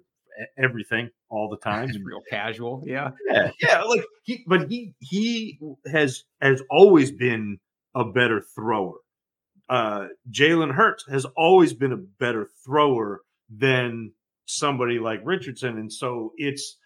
everything 0.58 1.10
all 1.30 1.50
the 1.50 1.58
time. 1.58 1.90
It's 1.90 2.00
real 2.00 2.22
casual. 2.30 2.84
Yeah. 2.86 3.12
Yeah. 3.30 3.52
Yeah. 3.62 3.82
Like 3.84 4.06
he, 4.24 4.44
but 4.48 4.70
he, 4.70 4.94
he 5.00 5.60
has, 5.92 6.24
has 6.42 6.62
always 6.70 7.12
been 7.12 7.60
a 7.96 8.06
better 8.06 8.44
thrower. 8.56 8.98
Uh, 9.70 10.08
Jalen 10.32 10.74
Hurts 10.74 11.06
has 11.10 11.26
always 11.38 11.74
been 11.74 11.92
a 11.92 11.98
better 11.98 12.50
thrower 12.66 13.22
than 13.50 14.12
somebody 14.58 15.00
like 15.00 15.22
Richardson. 15.24 15.78
And 15.78 15.92
so 15.92 16.34
it's, 16.38 16.78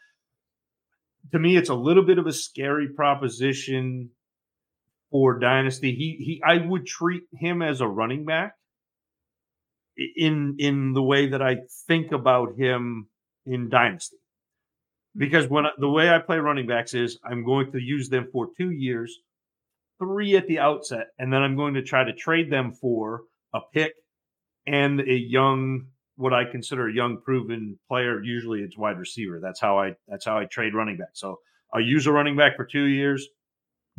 to 1.32 1.40
me, 1.40 1.58
it's 1.58 1.70
a 1.70 1.76
little 1.76 2.04
bit 2.04 2.18
of 2.18 2.28
a 2.28 2.34
scary 2.34 2.90
proposition 2.90 4.12
for 5.12 5.40
Dynasty. 5.40 5.94
He, 5.94 6.18
he, 6.24 6.42
I 6.46 6.66
would 6.66 6.86
treat 6.86 7.24
him 7.34 7.62
as 7.62 7.82
a 7.82 7.88
running 7.88 8.26
back 8.26 8.54
in, 10.16 10.56
in 10.60 10.94
the 10.94 11.04
way 11.04 11.30
that 11.30 11.42
I 11.42 11.58
think 11.88 12.12
about 12.12 12.58
him 12.58 13.08
in 13.46 13.70
Dynasty. 13.70 14.18
Because 15.16 15.48
when 15.48 15.66
the 15.80 15.90
way 15.90 16.10
I 16.10 16.20
play 16.20 16.38
running 16.38 16.68
backs 16.68 16.94
is 16.94 17.18
I'm 17.24 17.44
going 17.44 17.72
to 17.72 17.80
use 17.80 18.10
them 18.10 18.28
for 18.32 18.50
two 18.56 18.70
years, 18.70 19.18
three 19.98 20.36
at 20.38 20.48
the 20.48 20.60
outset, 20.60 21.08
and 21.18 21.34
then 21.34 21.42
I'm 21.42 21.56
going 21.56 21.74
to 21.74 21.82
try 21.82 22.04
to 22.04 22.14
trade 22.14 22.52
them 22.52 22.74
for 22.74 23.22
a 23.54 23.60
pick 23.74 23.94
and 24.68 25.00
a 25.00 25.18
young, 25.18 25.88
what 26.18 26.34
I 26.34 26.44
consider 26.46 26.88
a 26.88 26.94
young 26.94 27.22
proven 27.24 27.80
player. 27.88 28.22
Usually 28.22 28.62
it's 28.62 28.78
wide 28.78 28.98
receiver. 28.98 29.40
That's 29.42 29.62
how 29.62 29.80
I 29.80 29.94
that's 30.08 30.26
how 30.26 30.38
I 30.38 30.46
trade 30.46 30.74
running 30.74 30.98
back. 30.98 31.12
So 31.14 31.40
I'll 31.74 31.82
use 31.82 32.08
a 32.08 32.12
running 32.12 32.36
back 32.36 32.58
for 32.58 32.66
two 32.66 32.86
years, 32.86 33.28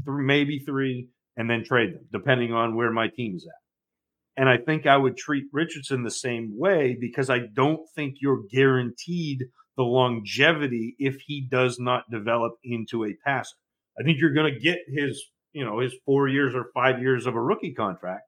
three, 0.04 0.24
maybe 0.24 0.58
three, 0.58 1.08
and 1.36 1.48
then 1.48 1.64
trade 1.64 1.94
them, 1.94 2.06
depending 2.12 2.52
on 2.52 2.74
where 2.74 2.90
my 2.90 3.08
team 3.08 3.36
is 3.36 3.46
at. 3.46 4.42
And 4.42 4.48
I 4.48 4.56
think 4.56 4.86
I 4.86 4.96
would 4.96 5.16
treat 5.16 5.44
Richardson 5.52 6.02
the 6.04 6.10
same 6.10 6.56
way 6.56 6.96
because 7.00 7.30
I 7.30 7.40
don't 7.54 7.80
think 7.94 8.16
you're 8.20 8.44
guaranteed 8.52 9.44
the 9.76 9.82
longevity 9.82 10.94
if 10.98 11.16
he 11.26 11.46
does 11.48 11.78
not 11.78 12.10
develop 12.10 12.54
into 12.62 13.04
a 13.04 13.14
passer. 13.24 13.56
I 13.98 14.04
think 14.04 14.18
you're 14.20 14.34
going 14.34 14.52
to 14.52 14.60
get 14.60 14.78
his, 14.88 15.24
you 15.52 15.64
know, 15.64 15.80
his 15.80 15.94
four 16.04 16.28
years 16.28 16.54
or 16.54 16.66
five 16.74 17.00
years 17.00 17.26
of 17.26 17.34
a 17.34 17.40
rookie 17.40 17.74
contract. 17.74 18.22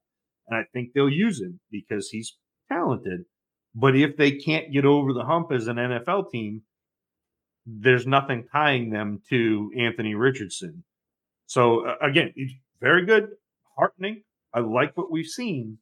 And 0.49 0.59
I 0.59 0.65
think 0.73 0.91
they'll 0.95 1.09
use 1.09 1.41
him 1.41 1.61
because 1.71 2.09
he's 2.09 2.37
talented. 2.71 3.23
But 3.75 3.97
if 3.97 4.17
they 4.17 4.33
can't 4.33 4.73
get 4.73 4.85
over 4.85 5.13
the 5.13 5.25
hump 5.25 5.53
as 5.53 5.67
an 5.69 5.77
NFL 5.77 6.31
team, 6.31 6.63
there's 7.67 8.07
nothing 8.07 8.47
tying 8.51 8.91
them 8.91 9.23
to 9.31 9.71
Anthony 9.79 10.15
Richardson. 10.15 10.83
So 11.47 11.87
uh, 11.87 11.97
again, 12.03 12.33
he's 12.35 12.53
very 12.81 13.07
good, 13.07 13.31
heartening. 13.77 14.23
I 14.53 14.61
like 14.61 14.97
what 14.97 15.11
we've 15.11 15.27
seen, 15.27 15.79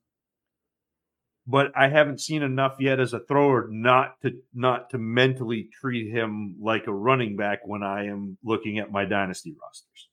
but 1.47 1.73
I 1.75 1.89
haven't 1.89 2.21
seen 2.21 2.43
enough 2.43 2.77
yet 2.79 3.01
as 3.01 3.15
a 3.15 3.21
thrower 3.21 3.69
not 3.71 4.21
to 4.23 4.33
not 4.53 4.91
to 4.91 4.99
mentally 4.99 5.71
treat 5.81 6.11
him 6.13 6.57
like 6.61 6.87
a 6.87 6.93
running 6.93 7.37
back 7.37 7.61
when 7.67 7.83
I 7.83 8.07
am 8.07 8.37
looking 8.45 8.79
at 8.79 8.93
my 8.93 9.07
dynasty 9.07 9.55
rosters. 9.63 10.09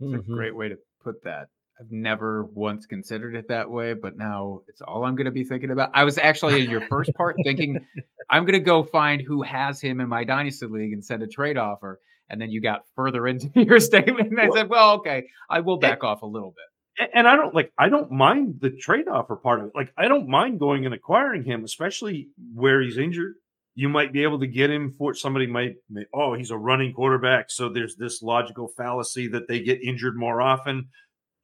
It's 0.00 0.12
Mhm. 0.12 0.18
a 0.32 0.34
great 0.34 0.54
way 0.54 0.68
to 0.68 0.78
put 1.02 1.22
that. 1.24 1.48
I've 1.80 1.92
never 1.92 2.44
once 2.44 2.86
considered 2.86 3.36
it 3.36 3.48
that 3.48 3.70
way, 3.70 3.94
but 3.94 4.16
now 4.16 4.62
it's 4.66 4.80
all 4.80 5.04
I'm 5.04 5.14
going 5.14 5.26
to 5.26 5.30
be 5.30 5.44
thinking 5.44 5.70
about. 5.70 5.90
I 5.94 6.04
was 6.04 6.18
actually 6.18 6.64
in 6.64 6.70
your 6.70 6.80
first 6.88 7.14
part 7.14 7.36
thinking 7.44 7.86
I'm 8.30 8.44
going 8.44 8.58
to 8.58 8.64
go 8.64 8.82
find 8.82 9.22
who 9.22 9.42
has 9.42 9.80
him 9.80 10.00
in 10.00 10.08
my 10.08 10.24
dynasty 10.24 10.66
league 10.66 10.92
and 10.92 11.04
send 11.04 11.22
a 11.22 11.28
trade 11.28 11.56
offer. 11.56 12.00
And 12.28 12.40
then 12.40 12.50
you 12.50 12.60
got 12.60 12.82
further 12.96 13.26
into 13.28 13.48
your 13.54 13.80
statement, 13.80 14.30
and 14.30 14.40
I 14.40 14.50
said, 14.50 14.68
"Well, 14.68 14.96
okay, 14.96 15.28
I 15.48 15.60
will 15.60 15.78
back 15.78 16.04
off 16.04 16.22
a 16.22 16.26
little 16.26 16.50
bit." 16.50 17.10
And 17.14 17.28
I 17.28 17.36
don't 17.36 17.54
like 17.54 17.72
I 17.78 17.88
don't 17.88 18.10
mind 18.10 18.56
the 18.60 18.70
trade 18.70 19.06
offer 19.08 19.36
part 19.36 19.60
of 19.60 19.66
it. 19.66 19.72
Like 19.74 19.92
I 19.96 20.08
don't 20.08 20.28
mind 20.28 20.58
going 20.58 20.84
and 20.84 20.94
acquiring 20.94 21.44
him, 21.44 21.64
especially 21.64 22.28
where 22.54 22.82
he's 22.82 22.98
injured. 22.98 23.34
You 23.76 23.88
might 23.88 24.12
be 24.12 24.24
able 24.24 24.40
to 24.40 24.48
get 24.48 24.70
him 24.70 24.96
for 24.98 25.14
somebody 25.14 25.46
might, 25.46 25.76
may, 25.88 26.04
oh, 26.12 26.34
he's 26.34 26.50
a 26.50 26.58
running 26.58 26.92
quarterback. 26.92 27.48
So 27.48 27.68
there's 27.68 27.94
this 27.94 28.20
logical 28.22 28.66
fallacy 28.76 29.28
that 29.28 29.46
they 29.46 29.60
get 29.60 29.80
injured 29.80 30.16
more 30.16 30.42
often, 30.42 30.88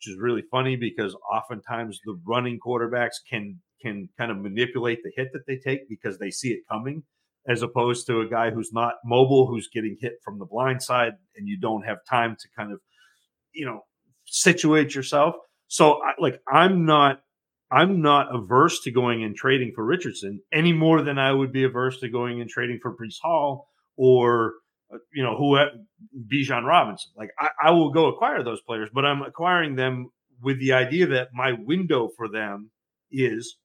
which 0.05 0.13
is 0.13 0.21
really 0.21 0.43
funny 0.51 0.77
because 0.77 1.17
oftentimes 1.33 2.01
the 2.05 2.19
running 2.27 2.59
quarterbacks 2.65 3.17
can 3.29 3.61
can 3.81 4.09
kind 4.19 4.31
of 4.31 4.39
manipulate 4.39 5.01
the 5.03 5.13
hit 5.15 5.29
that 5.33 5.47
they 5.47 5.57
take 5.57 5.89
because 5.89 6.19
they 6.19 6.31
see 6.31 6.49
it 6.49 6.61
coming, 6.71 7.03
as 7.47 7.63
opposed 7.63 8.07
to 8.07 8.21
a 8.21 8.29
guy 8.29 8.51
who's 8.51 8.71
not 8.73 8.95
mobile, 9.05 9.47
who's 9.47 9.69
getting 9.73 9.97
hit 10.01 10.15
from 10.25 10.39
the 10.39 10.47
blind 10.47 10.83
side, 10.83 11.13
and 11.37 11.47
you 11.47 11.59
don't 11.59 11.83
have 11.83 11.99
time 12.09 12.35
to 12.41 12.49
kind 12.57 12.73
of, 12.73 12.81
you 13.53 13.67
know, 13.67 13.81
situate 14.27 14.95
yourself. 14.95 15.35
So 15.69 16.01
like 16.19 16.41
I'm 16.51 16.85
not 16.87 17.21
I'm 17.71 18.03
not 18.03 18.35
averse 18.35 18.81
to 18.83 18.91
going 18.91 19.25
and 19.25 19.35
trading 19.35 19.73
for 19.75 19.85
Richardson 19.85 20.41
any 20.53 20.73
more 20.73 21.03
than 21.03 21.19
I 21.19 21.33
would 21.33 21.53
be 21.53 21.65
averse 21.65 22.01
to 22.01 22.09
going 22.09 22.41
and 22.41 22.49
trading 22.51 22.79
for 22.83 22.95
Breece 22.95 23.21
Hall 23.23 23.69
or 23.97 24.55
Uh, 24.93 24.99
you 25.12 25.22
know 25.22 25.37
who 25.37 25.57
uh, 25.57 25.66
Bijan 26.32 26.64
Robinson. 26.64 27.12
Like 27.16 27.30
I, 27.39 27.49
I 27.64 27.70
will 27.70 27.91
go 27.91 28.07
acquire 28.07 28.43
those 28.43 28.61
players, 28.62 28.91
but 28.93 29.05
I'm 29.05 29.22
acquiring 29.22 29.76
them 29.76 30.11
with 30.43 30.59
the 30.61 30.72
idea 30.72 31.07
that 31.07 31.28
my 31.32 31.53
window 31.53 32.11
for 32.16 32.28
them 32.28 32.70
is 33.11 33.57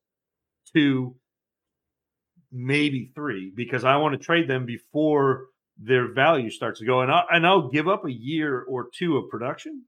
two, 0.73 1.15
maybe 2.51 3.11
three, 3.15 3.51
because 3.53 3.83
I 3.83 3.97
want 3.97 4.13
to 4.13 4.25
trade 4.25 4.47
them 4.47 4.65
before 4.65 5.47
their 5.77 6.13
value 6.13 6.49
starts 6.49 6.79
to 6.79 6.85
go. 6.85 7.01
And, 7.01 7.11
I, 7.11 7.23
and 7.31 7.47
I'll 7.47 7.69
give 7.69 7.87
up 7.87 8.05
a 8.05 8.11
year 8.11 8.61
or 8.61 8.89
two 8.93 9.17
of 9.17 9.29
production 9.29 9.85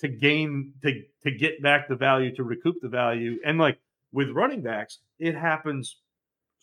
to 0.00 0.08
gain 0.08 0.74
to 0.82 1.02
to 1.22 1.30
get 1.30 1.62
back 1.62 1.88
the 1.88 1.96
value 1.96 2.34
to 2.36 2.44
recoup 2.44 2.76
the 2.80 2.88
value. 2.88 3.38
And 3.44 3.58
like 3.58 3.78
with 4.12 4.30
running 4.30 4.62
backs, 4.62 4.98
it 5.18 5.34
happens 5.34 5.96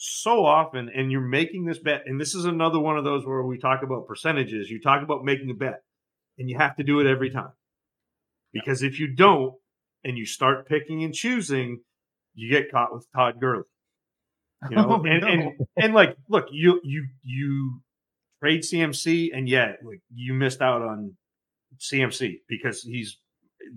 so 0.03 0.45
often. 0.45 0.89
And 0.93 1.11
you're 1.11 1.21
making 1.21 1.65
this 1.65 1.79
bet, 1.79 2.03
and 2.05 2.19
this 2.19 2.35
is 2.35 2.45
another 2.45 2.79
one 2.79 2.97
of 2.97 3.03
those 3.03 3.25
where 3.25 3.43
we 3.43 3.57
talk 3.57 3.83
about 3.83 4.07
percentages. 4.07 4.69
You 4.69 4.81
talk 4.81 5.03
about 5.03 5.23
making 5.23 5.49
a 5.49 5.53
bet, 5.53 5.81
and 6.37 6.49
you 6.49 6.57
have 6.57 6.75
to 6.77 6.83
do 6.83 6.99
it 6.99 7.07
every 7.07 7.29
time 7.31 7.51
because 8.51 8.83
if 8.83 8.99
you 8.99 9.13
don't, 9.15 9.53
and 10.03 10.17
you 10.17 10.25
start 10.25 10.67
picking 10.67 11.03
and 11.03 11.13
choosing, 11.13 11.79
you 12.33 12.49
get 12.49 12.69
caught 12.71 12.93
with 12.93 13.07
Todd 13.15 13.39
Gurley. 13.39 13.63
You 14.69 14.75
know, 14.75 14.87
Oh, 14.89 15.03
and, 15.05 15.21
no. 15.21 15.27
and 15.27 15.51
and 15.77 15.93
like, 15.93 16.17
look, 16.29 16.47
you 16.51 16.79
you 16.83 17.07
you 17.23 17.81
trade 18.41 18.61
CMC, 18.61 19.29
and 19.33 19.47
yet 19.47 19.77
like 19.83 20.01
you 20.13 20.33
missed 20.33 20.61
out 20.61 20.81
on 20.81 21.15
CMC 21.79 22.39
because 22.49 22.81
he's 22.81 23.17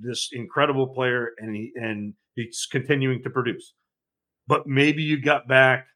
this 0.00 0.30
incredible 0.32 0.88
player, 0.88 1.30
and 1.38 1.54
he 1.54 1.72
and 1.76 2.14
he's 2.34 2.66
continuing 2.70 3.22
to 3.22 3.30
produce. 3.30 3.72
But 4.48 4.66
maybe 4.66 5.02
you 5.02 5.20
got 5.20 5.48
back, 5.48 5.86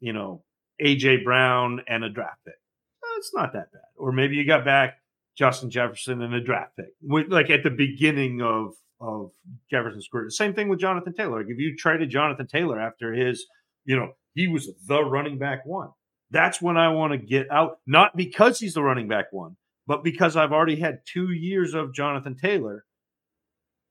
you 0.00 0.12
know, 0.12 0.44
AJ 0.82 1.24
Brown 1.24 1.80
and 1.88 2.04
a 2.04 2.10
draft 2.10 2.38
pick. 2.44 2.54
Eh, 2.54 3.16
It's 3.18 3.32
not 3.34 3.52
that 3.52 3.72
bad. 3.72 3.82
Or 3.96 4.12
maybe 4.12 4.36
you 4.36 4.46
got 4.46 4.64
back 4.64 4.98
Justin 5.36 5.70
Jefferson 5.70 6.22
and 6.22 6.34
a 6.34 6.40
draft 6.40 6.76
pick, 6.76 6.88
with, 7.02 7.28
like 7.30 7.50
at 7.50 7.62
the 7.62 7.70
beginning 7.70 8.42
of 8.42 8.74
of 9.00 9.30
Jefferson's 9.70 10.08
career. 10.10 10.28
Same 10.28 10.54
thing 10.54 10.68
with 10.68 10.80
Jonathan 10.80 11.14
Taylor. 11.14 11.38
Like 11.38 11.50
if 11.50 11.58
you 11.58 11.76
traded 11.76 12.10
Jonathan 12.10 12.48
Taylor 12.48 12.80
after 12.80 13.12
his, 13.12 13.46
you 13.84 13.96
know, 13.96 14.12
he 14.34 14.48
was 14.48 14.68
the 14.88 15.04
running 15.04 15.38
back 15.38 15.64
one. 15.64 15.90
That's 16.32 16.60
when 16.60 16.76
I 16.76 16.88
want 16.88 17.12
to 17.12 17.18
get 17.18 17.50
out, 17.50 17.78
not 17.86 18.16
because 18.16 18.58
he's 18.58 18.74
the 18.74 18.82
running 18.82 19.06
back 19.06 19.26
one, 19.32 19.56
but 19.86 20.02
because 20.02 20.36
I've 20.36 20.52
already 20.52 20.80
had 20.80 20.98
two 21.06 21.30
years 21.30 21.74
of 21.74 21.94
Jonathan 21.94 22.36
Taylor. 22.36 22.84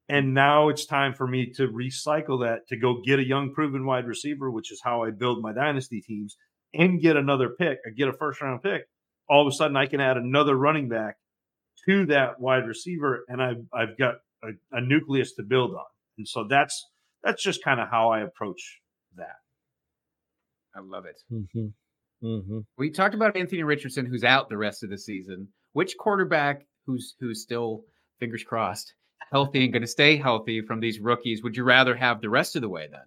And 0.10 0.34
now 0.34 0.70
it's 0.70 0.86
time 0.86 1.14
for 1.14 1.28
me 1.28 1.52
to 1.56 1.68
recycle 1.68 2.42
that 2.46 2.68
to 2.70 2.78
go 2.78 3.02
get 3.06 3.20
a 3.20 3.26
young 3.28 3.54
proven 3.54 3.86
wide 3.86 4.08
receiver, 4.08 4.50
which 4.50 4.72
is 4.72 4.82
how 4.84 5.04
I 5.04 5.12
build 5.12 5.42
my 5.42 5.52
dynasty 5.54 6.02
teams, 6.02 6.38
and 6.74 7.02
get 7.02 7.18
another 7.18 7.50
pick, 7.50 7.80
or 7.86 7.92
get 7.92 8.08
a 8.08 8.14
first 8.14 8.42
round 8.42 8.64
pick. 8.64 8.84
All 9.30 9.46
of 9.46 9.52
a 9.52 9.56
sudden, 9.56 9.76
I 9.76 9.88
can 9.88 10.00
add 10.00 10.16
another 10.18 10.56
running 10.56 10.88
back 10.88 11.18
to 11.88 12.06
that 12.08 12.40
wide 12.40 12.66
receiver, 12.68 13.26
and 13.28 13.42
I've 13.42 13.66
I've 13.74 13.98
got 13.98 14.16
a, 14.44 14.50
a 14.72 14.82
nucleus 14.82 15.34
to 15.34 15.44
build 15.44 15.72
on. 15.72 15.86
And 16.18 16.28
so 16.28 16.46
that's 16.50 16.88
that's 17.24 17.44
just 17.44 17.64
kind 17.64 17.82
of 17.82 17.90
how 17.90 18.12
I 18.12 18.22
approach 18.22 18.80
that. 19.18 19.36
I 20.76 20.80
love 20.80 21.06
it. 21.06 21.22
Mhm. 21.32 21.74
Mhm. 22.24 22.66
We 22.78 22.92
talked 22.92 23.16
about 23.16 23.36
Anthony 23.36 23.64
Richardson, 23.64 24.06
who's 24.06 24.24
out 24.24 24.50
the 24.50 24.58
rest 24.58 24.84
of 24.84 24.90
the 24.90 24.98
season. 24.98 25.50
Which 25.74 25.98
quarterback 25.98 26.66
who's 26.86 27.16
who's 27.20 27.42
still 27.42 27.84
fingers 28.20 28.44
crossed 28.44 28.94
healthy 29.32 29.64
and 29.64 29.74
going 29.74 29.82
to 29.82 29.88
stay 29.88 30.18
healthy 30.18 30.62
from 30.62 30.80
these 30.80 31.00
rookies 31.00 31.44
would 31.44 31.56
you 31.56 31.64
rather 31.64 31.96
have 31.96 32.22
the 32.22 32.30
rest 32.30 32.56
of 32.56 32.62
the 32.62 32.70
way 32.70 32.88
then? 32.90 33.02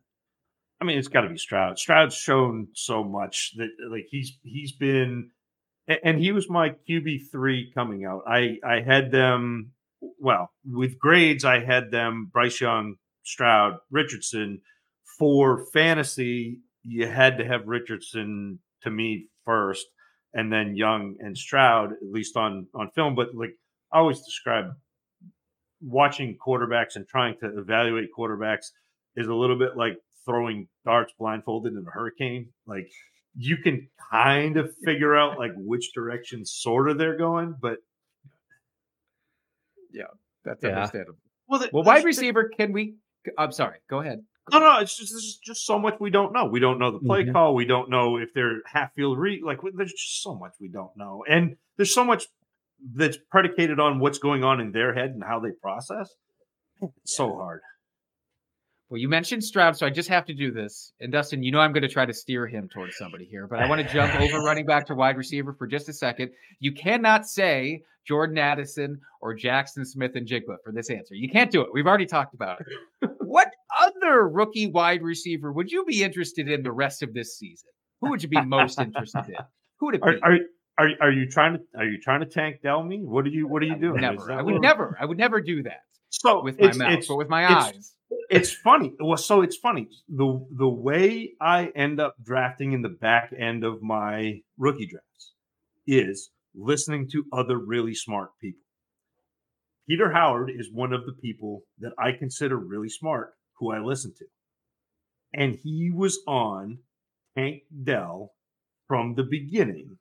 I 0.81 0.85
mean, 0.87 0.99
it's 0.99 1.09
got 1.09 1.23
to 1.23 1.29
be 1.29 1.37
Stroud. 1.37 1.79
Stroud's 1.79 2.15
shown 2.15 2.69
so 2.73 3.05
much 3.05 3.53
that 3.57 3.69
uh, 3.85 3.91
like 3.91 4.07
he's 4.09 4.39
he's 4.43 4.73
been, 4.73 5.31
and 6.03 6.19
he 6.19 6.33
was 6.33 6.49
my 6.49 6.75
QB 6.89 7.31
three 7.31 7.71
coming 7.75 8.07
out. 8.07 8.23
I 8.27 8.57
I 8.65 8.81
had 8.81 9.11
them 9.11 9.73
well 10.19 10.51
with 10.65 10.99
grades. 10.99 11.45
I 11.45 11.63
had 11.63 11.91
them 11.91 12.31
Bryce 12.33 12.61
Young, 12.61 12.97
Stroud, 13.23 13.79
Richardson. 13.91 14.61
For 15.19 15.67
fantasy, 15.67 16.61
you 16.83 17.07
had 17.07 17.37
to 17.39 17.45
have 17.45 17.67
Richardson 17.67 18.59
to 18.83 18.91
me 18.91 19.27
first, 19.45 19.87
and 20.33 20.51
then 20.51 20.77
Young 20.77 21.17
and 21.21 21.37
Stroud 21.37 21.93
at 21.93 22.11
least 22.11 22.39
on 22.39 22.69
on 22.75 22.91
film. 22.93 23.15
But 23.15 23.35
like 23.35 23.55
I 23.93 23.99
always 23.99 24.23
describe 24.23 24.71
watching 25.81 26.37
quarterbacks 26.45 26.97
and 26.97 27.07
trying 27.09 27.37
to 27.41 27.59
evaluate 27.59 28.09
quarterbacks 28.16 28.66
is 29.16 29.26
a 29.26 29.35
little 29.35 29.59
bit 29.59 29.76
like 29.76 29.95
throwing 30.24 30.68
darts 30.85 31.12
blindfolded 31.18 31.72
in 31.72 31.78
a 31.87 31.91
hurricane. 31.91 32.49
Like 32.66 32.91
you 33.37 33.57
can 33.57 33.89
kind 34.11 34.57
of 34.57 34.70
figure 34.85 35.16
out 35.16 35.39
like 35.39 35.53
which 35.57 35.93
direction 35.95 36.45
sort 36.45 36.91
of 36.91 36.99
they're 36.99 37.16
going, 37.16 37.55
but 37.61 37.78
yeah, 39.93 40.05
That's 40.45 40.62
Yeah. 40.62 40.70
understandable. 40.70 41.18
well, 41.49 41.61
the, 41.61 41.70
Well, 41.72 41.83
wide 41.85 42.05
receiver, 42.05 42.49
can 42.57 42.72
we? 42.72 42.95
I'm 43.37 43.53
sorry. 43.53 43.78
Go 43.89 44.01
ahead. 44.01 44.24
No, 44.51 44.59
no, 44.59 44.78
it's 44.81 44.97
just 44.97 45.12
there's 45.12 45.39
just 45.45 45.66
so 45.66 45.78
much 45.78 46.01
we 46.01 46.11
don't 46.11 46.33
know. 46.33 46.47
We 46.47 46.61
don't 46.61 46.78
know 46.78 46.91
the 46.91 46.99
play 46.99 47.24
Mhm. 47.24 47.33
call. 47.33 47.55
We 47.55 47.66
don't 47.66 47.91
know 47.91 48.16
if 48.16 48.33
they're 48.35 48.62
half 48.66 48.95
field 48.95 49.18
read. 49.18 49.43
Like 49.43 49.59
there's 49.74 49.93
just 49.93 50.22
so 50.22 50.35
much 50.35 50.55
we 50.61 50.68
don't 50.68 50.97
know, 50.97 51.24
and 51.28 51.57
there's 51.76 51.93
so 51.95 52.05
much 52.05 52.26
that's 52.95 53.18
predicated 53.31 53.78
on 53.81 53.99
what's 53.99 54.18
going 54.18 54.45
on 54.45 54.61
in 54.61 54.72
their 54.72 54.95
head 54.95 55.11
and 55.11 55.22
how 55.22 55.41
they 55.41 55.51
process. 55.62 56.11
It's 56.83 57.16
so 57.16 57.35
hard. 57.35 57.61
Well, 58.89 58.99
you 58.99 59.09
mentioned 59.09 59.45
Stroud, 59.45 59.76
so 59.76 59.87
I 59.87 59.91
just 59.91 60.09
have 60.09 60.26
to 60.26 60.35
do 60.35 60.51
this. 60.51 60.93
And 60.99 61.12
Dustin, 61.12 61.45
you 61.45 61.53
know 61.53 61.61
I'm 61.61 61.72
going 61.72 61.83
to 61.83 61.89
try 61.89 62.07
to 62.07 62.12
steer 62.12 62.49
him 62.49 62.68
towards 62.68 62.97
somebody 62.97 63.24
here, 63.24 63.47
but 63.47 63.61
I 63.61 63.68
want 63.68 63.87
to 63.87 63.93
jump 63.93 64.12
over 64.20 64.39
running 64.45 64.66
back 64.66 64.87
to 64.87 64.97
wide 64.97 65.16
receiver 65.16 65.53
for 65.53 65.68
just 65.68 65.89
a 65.89 65.93
second. 65.93 66.31
You 66.59 66.72
cannot 66.72 67.28
say 67.28 67.83
Jordan 68.05 68.39
Addison 68.39 69.01
or 69.20 69.37
Jaxon 69.37 69.87
Smith-Njigba 69.87 70.57
for 70.64 70.72
this 70.72 70.91
answer. 70.91 71.14
You 71.14 71.31
can't 71.31 71.53
do 71.53 71.61
it. 71.61 71.68
We've 71.72 71.87
already 71.87 72.07
talked 72.07 72.35
about 72.35 72.61
it. 72.61 73.11
what 73.20 73.53
other 73.81 74.28
rookie 74.28 74.66
wide 74.66 75.03
receiver 75.03 75.53
would 75.53 75.70
you 75.70 75.85
be 75.85 76.03
interested 76.03 76.49
in 76.49 76.64
the 76.64 76.72
rest 76.72 77.05
of 77.05 77.14
this 77.14 77.39
season? 77.39 77.68
Who 78.01 78.11
would 78.11 78.24
you 78.24 78.28
be 78.28 78.41
most 78.45 78.81
interested 78.81 79.28
in? 79.28 79.37
Who 79.78 79.87
would 79.87 79.95
it 79.95 80.03
be? 80.03 80.09
are 80.09 80.18
are 80.24 80.39
are 81.01 81.11
you 81.11 81.28
trying 81.28 81.55
to 81.59 81.61
are 81.78 81.85
you 81.87 82.01
trying 82.01 82.20
to 82.20 82.26
Tank 82.26 82.61
Dell 82.62 82.83
me? 82.83 82.99
What 83.03 83.24
are 83.26 83.31
you 83.31 83.47
what 83.49 83.62
are 83.62 83.66
you 83.66 83.74
uh, 83.74 83.78
doing? 83.78 84.01
Never. 84.01 84.26
that 84.26 84.39
I 84.39 84.43
would 84.43 84.61
never. 84.61 84.97
I 85.01 85.05
would 85.05 85.18
never 85.18 85.41
do 85.41 85.62
that 85.64 85.81
So 86.11 86.43
with 86.43 86.61
my 86.61 86.72
mouth, 86.72 87.05
but 87.09 87.16
with 87.16 87.28
my 87.28 87.45
it's- 87.45 87.66
eyes. 87.74 87.95
it's 88.31 88.53
funny. 88.53 88.93
Well, 89.01 89.16
so 89.16 89.43
it's 89.43 89.57
funny. 89.57 89.89
The 90.09 90.47
the 90.57 90.68
way 90.68 91.33
I 91.41 91.66
end 91.74 92.01
up 92.01 92.14
drafting 92.22 92.72
in 92.72 92.83
the 92.83 92.89
back 92.89 93.33
end 93.37 93.64
of 93.64 93.83
my 93.83 94.41
rookie 94.59 94.87
drafts 94.87 95.33
is 95.87 96.31
listening 96.55 97.09
to 97.11 97.24
other 97.33 97.59
really 97.59 97.95
smart 97.95 98.31
people. 98.41 98.61
Peter 99.89 100.12
Howard 100.12 100.51
is 100.51 100.70
one 100.72 100.93
of 100.93 101.05
the 101.07 101.12
people 101.14 101.62
that 101.81 101.93
I 101.99 102.12
consider 102.12 102.57
really 102.57 102.89
smart 102.89 103.35
who 103.59 103.72
I 103.72 103.81
listen 103.81 104.12
to. 104.18 104.24
And 105.35 105.59
he 105.62 105.91
was 105.93 106.20
on 106.26 106.78
Tank 107.37 107.62
Dell 107.85 108.33
from 108.87 109.14
the 109.14 109.22
beginning. 109.24 109.97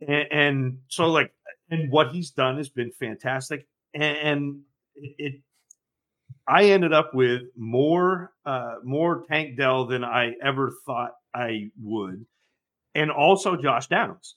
And, 0.00 0.32
and 0.32 0.78
so 0.88 1.06
like 1.06 1.32
and 1.70 1.90
what 1.90 2.10
he's 2.10 2.30
done 2.30 2.56
has 2.58 2.68
been 2.68 2.92
fantastic. 2.92 3.66
And, 3.94 4.16
and 4.16 4.60
it, 4.94 5.40
I 6.48 6.66
ended 6.66 6.92
up 6.92 7.12
with 7.14 7.42
more 7.56 8.32
uh 8.44 8.76
more 8.84 9.24
Tank 9.28 9.56
Dell 9.56 9.86
than 9.86 10.04
I 10.04 10.32
ever 10.42 10.72
thought 10.84 11.12
I 11.34 11.70
would. 11.82 12.24
And 12.94 13.10
also 13.10 13.56
Josh 13.56 13.88
Downs, 13.88 14.36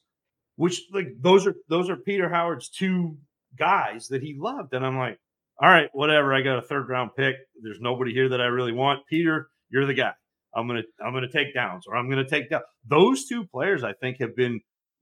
which 0.55 0.81
like 0.91 1.09
those 1.19 1.47
are 1.47 1.55
those 1.69 1.89
are 1.89 1.95
Peter 1.95 2.29
Howard's 2.29 2.69
two 2.69 3.17
guys 3.57 4.07
that 4.09 4.21
he 4.21 4.35
loved. 4.37 4.73
And 4.73 4.85
I'm 4.85 4.97
like, 4.97 5.19
all 5.61 5.69
right, 5.69 5.89
whatever. 5.93 6.33
I 6.33 6.41
got 6.41 6.57
a 6.57 6.61
third 6.61 6.89
round 6.89 7.11
pick. 7.15 7.35
There's 7.61 7.79
nobody 7.79 8.13
here 8.13 8.29
that 8.29 8.41
I 8.41 8.45
really 8.45 8.73
want. 8.73 9.05
Peter, 9.07 9.49
you're 9.69 9.85
the 9.85 9.93
guy. 9.93 10.13
I'm 10.55 10.67
gonna 10.67 10.83
I'm 11.05 11.13
gonna 11.13 11.31
take 11.31 11.53
downs 11.53 11.85
or 11.87 11.95
I'm 11.95 12.09
gonna 12.09 12.27
take 12.27 12.49
down. 12.49 12.61
Those 12.87 13.25
two 13.27 13.45
players 13.45 13.83
I 13.83 13.93
think 13.93 14.17
have 14.19 14.35
been 14.35 14.61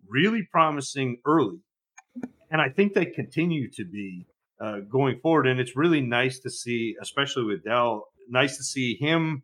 really 0.09 0.47
promising 0.51 1.17
early. 1.25 1.59
And 2.49 2.61
I 2.61 2.69
think 2.69 2.93
they 2.93 3.05
continue 3.05 3.69
to 3.71 3.85
be 3.85 4.25
uh, 4.59 4.79
going 4.89 5.19
forward. 5.19 5.47
And 5.47 5.59
it's 5.59 5.75
really 5.75 6.01
nice 6.01 6.39
to 6.39 6.49
see, 6.49 6.95
especially 7.01 7.43
with 7.43 7.63
Dell, 7.63 8.07
nice 8.29 8.57
to 8.57 8.63
see 8.63 8.97
him 8.99 9.43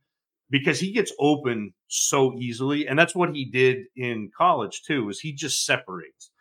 because 0.50 0.80
he 0.80 0.92
gets 0.92 1.12
open 1.20 1.74
so 1.88 2.34
easily, 2.38 2.88
and 2.88 2.98
that's 2.98 3.16
what 3.16 3.34
he 3.34 3.50
did 3.50 3.86
in 3.96 4.30
college 4.38 4.84
too. 4.86 5.10
Is 5.10 5.20
he 5.20 5.34
just 5.34 5.66
separates? 5.66 6.32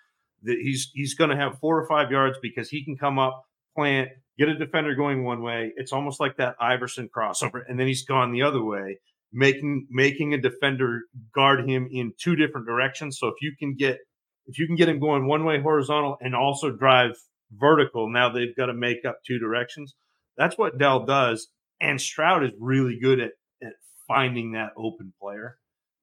That 0.42 0.58
he's 0.60 0.90
he's 0.92 1.14
going 1.14 1.30
to 1.30 1.36
have 1.36 1.58
four 1.60 1.80
or 1.80 1.86
five 1.86 2.10
yards 2.10 2.36
because 2.42 2.68
he 2.68 2.84
can 2.84 2.96
come 2.96 3.18
up, 3.18 3.44
plant, 3.76 4.10
get 4.38 4.48
a 4.48 4.58
defender 4.58 4.94
going 4.94 5.24
one 5.24 5.42
way. 5.42 5.72
It's 5.76 5.92
almost 5.92 6.20
like 6.20 6.36
that 6.36 6.56
Iverson 6.60 7.08
crossover, 7.08 7.62
and 7.66 7.80
then 7.80 7.86
he's 7.86 8.04
gone 8.04 8.32
the 8.32 8.42
other 8.42 8.62
way, 8.62 8.98
making 9.32 9.86
making 9.90 10.34
a 10.34 10.38
defender 10.38 11.02
guard 11.34 11.68
him 11.68 11.88
in 11.90 12.12
two 12.20 12.36
different 12.36 12.66
directions. 12.66 13.18
So 13.18 13.28
if 13.28 13.36
you 13.40 13.54
can 13.58 13.76
get 13.76 13.98
if 14.46 14.58
you 14.58 14.66
can 14.66 14.76
get 14.76 14.88
him 14.88 14.98
going 15.00 15.26
one 15.26 15.44
way 15.44 15.60
horizontal 15.60 16.16
and 16.20 16.34
also 16.34 16.70
drive 16.70 17.12
vertical, 17.52 18.08
now 18.10 18.28
they've 18.30 18.56
got 18.56 18.66
to 18.66 18.74
make 18.74 19.04
up 19.04 19.18
two 19.26 19.38
directions. 19.38 19.94
That's 20.36 20.56
what 20.58 20.78
Dell 20.78 21.04
does. 21.04 21.48
And 21.80 22.00
Stroud 22.00 22.44
is 22.44 22.50
really 22.58 22.98
good 23.00 23.20
at, 23.20 23.32
at 23.62 23.72
finding 24.08 24.52
that 24.52 24.70
open 24.76 25.12
player. 25.20 25.58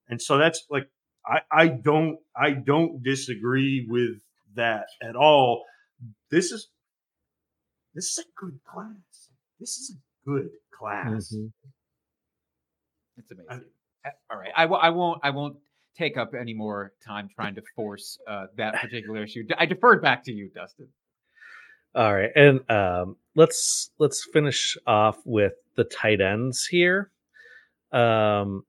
And 0.08 0.22
so 0.22 0.38
that's 0.38 0.66
like 0.70 0.88
I, 1.26 1.40
I 1.52 1.68
don't 1.68 2.18
I 2.36 2.52
don't 2.52 3.04
disagree 3.04 3.86
with 3.90 4.22
that 4.56 4.86
at 5.02 5.16
all. 5.16 5.64
This 6.32 6.52
is 6.52 6.70
this 7.94 8.06
is 8.06 8.20
a 8.20 8.28
good 8.40 8.60
class. 8.66 9.30
This 9.60 9.78
is 9.78 9.96
a 9.96 10.30
good 10.30 10.50
class. 10.72 11.34
Mhm. 11.36 11.52
It's 13.18 13.32
amazing. 13.32 13.66
Uh, 14.06 14.10
All 14.32 14.38
right, 14.40 14.52
I 14.56 14.64
w- 14.64 14.82
I 14.82 14.90
won't 14.92 15.20
I 15.24 15.30
won't 15.32 15.58
take 16.00 16.18
up 16.18 16.32
any 16.40 16.54
more 16.54 16.94
time 17.06 17.30
trying 17.36 17.56
to 17.56 17.62
force 17.76 18.18
uh, 18.28 18.46
that 18.58 18.76
particular 18.82 19.24
issue. 19.24 19.44
I 19.58 19.66
deferred 19.66 20.02
back 20.02 20.24
to 20.26 20.32
you, 20.32 20.50
Dustin. 20.54 20.88
All 21.96 22.14
right, 22.14 22.30
and 22.36 22.70
um, 22.70 23.18
let's 23.36 23.92
let's 23.98 24.28
finish 24.32 24.78
off 24.86 25.18
with 25.26 25.54
the 25.76 25.84
tight 25.84 26.22
ends 26.22 26.66
here. 26.66 27.12
Um, 27.92 28.64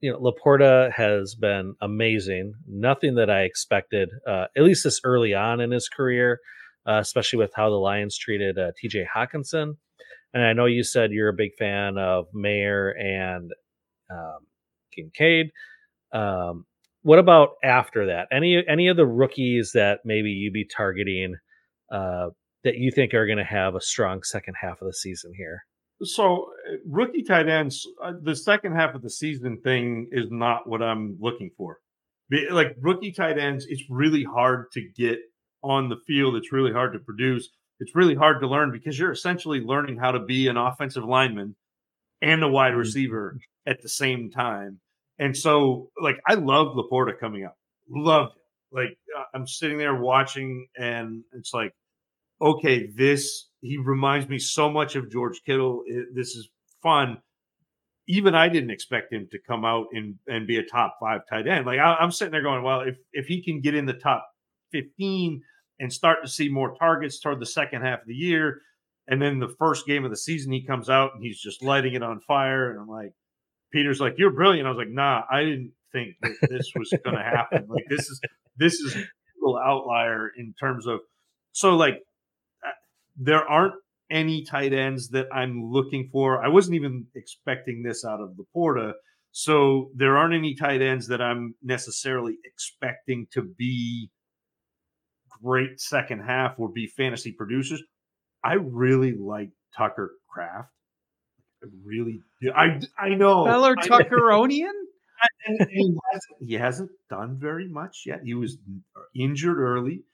you 0.00 0.12
know, 0.12 0.18
LaPorta 0.20 0.92
has 0.92 1.34
been 1.34 1.74
amazing. 1.80 2.54
Nothing 2.68 3.16
that 3.16 3.30
I 3.30 3.42
expected, 3.42 4.10
uh, 4.26 4.46
at 4.56 4.62
least 4.62 4.84
this 4.84 5.00
early 5.02 5.34
on 5.34 5.60
in 5.60 5.70
his 5.70 5.88
career, 5.88 6.40
uh, 6.86 6.98
especially 7.00 7.38
with 7.38 7.52
how 7.54 7.70
the 7.70 7.76
Lions 7.76 8.16
treated 8.16 8.58
uh, 8.58 8.72
T.J. 8.76 9.06
Hockenson. 9.14 9.76
And 10.34 10.44
I 10.44 10.52
know 10.52 10.66
you 10.66 10.84
said 10.84 11.10
you're 11.10 11.30
a 11.30 11.34
big 11.34 11.54
fan 11.58 11.96
of 11.96 12.26
Mayer 12.34 12.90
and 12.90 13.50
um, 14.10 14.46
Kincaid. 14.94 15.50
Um, 16.12 16.64
what 17.02 17.18
about 17.18 17.50
after 17.62 18.06
that? 18.06 18.28
Any 18.32 18.62
any 18.68 18.88
of 18.88 18.96
the 18.96 19.06
rookies 19.06 19.72
that 19.74 20.00
maybe 20.04 20.30
you'd 20.30 20.52
be 20.52 20.66
targeting 20.66 21.36
uh, 21.92 22.28
that 22.64 22.76
you 22.76 22.90
think 22.90 23.14
are 23.14 23.26
going 23.26 23.38
to 23.38 23.44
have 23.44 23.74
a 23.74 23.80
strong 23.80 24.22
second 24.22 24.54
half 24.60 24.80
of 24.82 24.86
the 24.86 24.94
season 24.94 25.32
here? 25.36 25.62
So, 26.02 26.50
uh, 26.68 26.76
rookie 26.86 27.22
tight 27.22 27.48
ends, 27.48 27.86
uh, 28.02 28.12
the 28.22 28.36
second 28.36 28.74
half 28.74 28.94
of 28.94 29.02
the 29.02 29.10
season 29.10 29.60
thing 29.62 30.08
is 30.12 30.26
not 30.30 30.68
what 30.68 30.82
I'm 30.82 31.16
looking 31.20 31.50
for. 31.56 31.78
Like 32.50 32.76
rookie 32.80 33.12
tight 33.12 33.38
ends, 33.38 33.66
it's 33.68 33.84
really 33.88 34.22
hard 34.22 34.66
to 34.72 34.82
get 34.96 35.18
on 35.62 35.88
the 35.88 35.96
field. 36.06 36.36
It's 36.36 36.52
really 36.52 36.72
hard 36.72 36.92
to 36.92 36.98
produce. 36.98 37.48
It's 37.80 37.96
really 37.96 38.14
hard 38.14 38.40
to 38.40 38.48
learn 38.48 38.70
because 38.70 38.98
you're 38.98 39.12
essentially 39.12 39.60
learning 39.60 39.98
how 39.98 40.10
to 40.10 40.20
be 40.20 40.48
an 40.48 40.56
offensive 40.56 41.04
lineman 41.04 41.56
and 42.20 42.42
a 42.42 42.48
wide 42.48 42.74
receiver 42.74 43.38
at 43.66 43.80
the 43.82 43.88
same 43.88 44.30
time. 44.30 44.80
And 45.18 45.36
so, 45.36 45.90
like, 46.00 46.18
I 46.28 46.34
love 46.34 46.76
LaPorta 46.76 47.18
coming 47.18 47.44
up. 47.44 47.56
Loved 47.90 48.34
it. 48.36 48.42
Like, 48.74 48.98
uh, 49.18 49.24
I'm 49.34 49.46
sitting 49.46 49.78
there 49.78 49.94
watching, 49.96 50.66
and 50.76 51.22
it's 51.32 51.52
like, 51.54 51.72
okay, 52.40 52.88
this 52.94 53.46
he 53.60 53.78
reminds 53.78 54.28
me 54.28 54.38
so 54.38 54.70
much 54.70 54.94
of 54.96 55.10
George 55.10 55.40
Kittle. 55.44 55.82
It- 55.86 56.14
this 56.14 56.36
is 56.36 56.48
fun. 56.82 57.18
Even 58.06 58.34
I 58.34 58.48
didn't 58.48 58.70
expect 58.70 59.12
him 59.12 59.28
to 59.32 59.38
come 59.46 59.64
out 59.64 59.86
and 59.92 60.16
and 60.28 60.46
be 60.46 60.56
a 60.58 60.62
top 60.64 60.96
five 61.00 61.22
tight 61.28 61.46
end. 61.46 61.66
Like 61.66 61.78
I, 61.78 61.96
I'm 61.96 62.10
sitting 62.12 62.32
there 62.32 62.42
going, 62.42 62.62
well, 62.62 62.80
if 62.80 62.96
if 63.12 63.26
he 63.26 63.42
can 63.42 63.60
get 63.60 63.74
in 63.74 63.86
the 63.86 63.92
top 63.94 64.26
15 64.72 65.42
and 65.80 65.92
start 65.92 66.18
to 66.22 66.28
see 66.30 66.48
more 66.48 66.74
targets 66.76 67.20
toward 67.20 67.40
the 67.40 67.46
second 67.46 67.82
half 67.82 68.00
of 68.02 68.06
the 68.06 68.14
year, 68.14 68.62
and 69.08 69.20
then 69.20 69.38
the 69.40 69.54
first 69.58 69.86
game 69.86 70.04
of 70.04 70.10
the 70.10 70.16
season 70.16 70.52
he 70.52 70.64
comes 70.64 70.88
out 70.88 71.12
and 71.14 71.22
he's 71.22 71.40
just 71.40 71.62
lighting 71.62 71.94
it 71.94 72.02
on 72.02 72.20
fire, 72.20 72.70
and 72.70 72.80
I'm 72.80 72.88
like, 72.88 73.12
Peter's 73.72 74.00
like, 74.00 74.14
you're 74.18 74.32
brilliant. 74.32 74.66
I 74.66 74.70
was 74.70 74.78
like, 74.78 74.90
nah, 74.90 75.22
I 75.30 75.40
didn't 75.40 75.72
think 75.92 76.16
that 76.22 76.36
this 76.48 76.72
was 76.74 76.92
going 77.04 77.16
to 77.16 77.22
happen. 77.22 77.66
Like 77.68 77.86
this 77.88 78.08
is 78.08 78.20
this 78.56 78.74
is 78.74 78.94
a 78.96 79.04
little 79.40 79.58
outlier 79.58 80.30
in 80.36 80.54
terms 80.58 80.86
of 80.86 81.00
so 81.52 81.76
like 81.76 82.02
uh, 82.66 82.70
there 83.16 83.44
aren't 83.48 83.74
any 84.10 84.44
tight 84.44 84.72
ends 84.72 85.10
that 85.10 85.26
I'm 85.32 85.70
looking 85.70 86.08
for. 86.10 86.42
I 86.42 86.48
wasn't 86.48 86.76
even 86.76 87.06
expecting 87.14 87.82
this 87.82 88.04
out 88.04 88.20
of 88.20 88.30
LaPorta. 88.36 88.92
So 89.32 89.90
there 89.94 90.16
aren't 90.16 90.34
any 90.34 90.54
tight 90.54 90.80
ends 90.80 91.08
that 91.08 91.20
I'm 91.20 91.54
necessarily 91.62 92.36
expecting 92.44 93.26
to 93.32 93.42
be 93.42 94.10
great 95.42 95.80
second 95.80 96.20
half 96.20 96.54
or 96.58 96.68
be 96.68 96.86
fantasy 96.86 97.32
producers. 97.32 97.82
I 98.42 98.54
really 98.54 99.12
like 99.12 99.50
Tucker 99.76 100.12
Kraft. 100.28 100.70
Really 101.84 102.20
do. 102.40 102.52
I 102.52 102.80
I 102.98 103.10
know. 103.10 103.44
Feller 103.44 103.74
Tuckeronian? 103.76 104.70
and- 105.46 105.60
and 105.60 105.68
he, 105.70 105.96
hasn't, 106.12 106.48
he 106.48 106.54
hasn't 106.54 106.90
done 107.10 107.38
very 107.40 107.66
much 107.68 108.02
yet. 108.06 108.20
He 108.22 108.34
was 108.34 108.56
uh, 108.96 109.00
injured 109.16 109.58
early, 109.58 110.04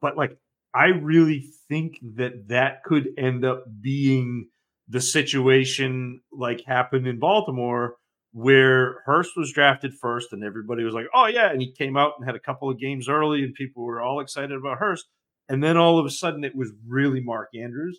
but 0.00 0.16
like 0.16 0.38
I 0.74 0.86
really 0.86 1.44
think 1.68 1.94
that 2.16 2.48
that 2.48 2.84
could 2.84 3.08
end 3.18 3.44
up 3.44 3.64
being 3.80 4.48
the 4.88 5.00
situation 5.00 6.20
like 6.32 6.62
happened 6.66 7.06
in 7.06 7.18
Baltimore 7.18 7.96
where 8.34 9.02
Hurst 9.04 9.32
was 9.36 9.52
drafted 9.52 9.92
first 10.00 10.32
and 10.32 10.42
everybody 10.44 10.84
was 10.84 10.94
like, 10.94 11.06
"Oh 11.14 11.26
yeah," 11.26 11.50
and 11.50 11.60
he 11.60 11.72
came 11.72 11.96
out 11.96 12.12
and 12.18 12.26
had 12.26 12.36
a 12.36 12.40
couple 12.40 12.70
of 12.70 12.78
games 12.78 13.08
early 13.08 13.42
and 13.42 13.54
people 13.54 13.84
were 13.84 14.00
all 14.00 14.20
excited 14.20 14.52
about 14.52 14.78
Hurst, 14.78 15.06
and 15.48 15.62
then 15.62 15.76
all 15.76 15.98
of 15.98 16.06
a 16.06 16.10
sudden 16.10 16.44
it 16.44 16.54
was 16.54 16.70
really 16.86 17.20
Mark 17.20 17.48
Andrews. 17.54 17.98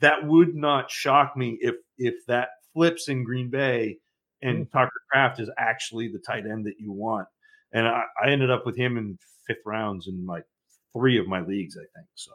That 0.00 0.26
would 0.26 0.54
not 0.54 0.90
shock 0.90 1.36
me 1.36 1.58
if 1.60 1.76
if 1.96 2.14
that 2.26 2.48
flips 2.74 3.08
in 3.08 3.24
Green 3.24 3.50
Bay 3.50 3.98
and 4.42 4.70
Tucker 4.70 4.90
Kraft 5.10 5.40
is 5.40 5.50
actually 5.58 6.08
the 6.08 6.18
tight 6.18 6.44
end 6.46 6.66
that 6.66 6.74
you 6.78 6.92
want. 6.92 7.26
And 7.72 7.86
I, 7.86 8.02
I 8.22 8.30
ended 8.30 8.50
up 8.50 8.64
with 8.64 8.76
him 8.76 8.96
in 8.96 9.18
fifth 9.46 9.62
rounds 9.66 10.06
in 10.08 10.26
like 10.26 10.44
three 10.92 11.18
of 11.18 11.26
my 11.26 11.40
leagues, 11.40 11.76
I 11.76 11.86
think. 11.98 12.08
So, 12.14 12.32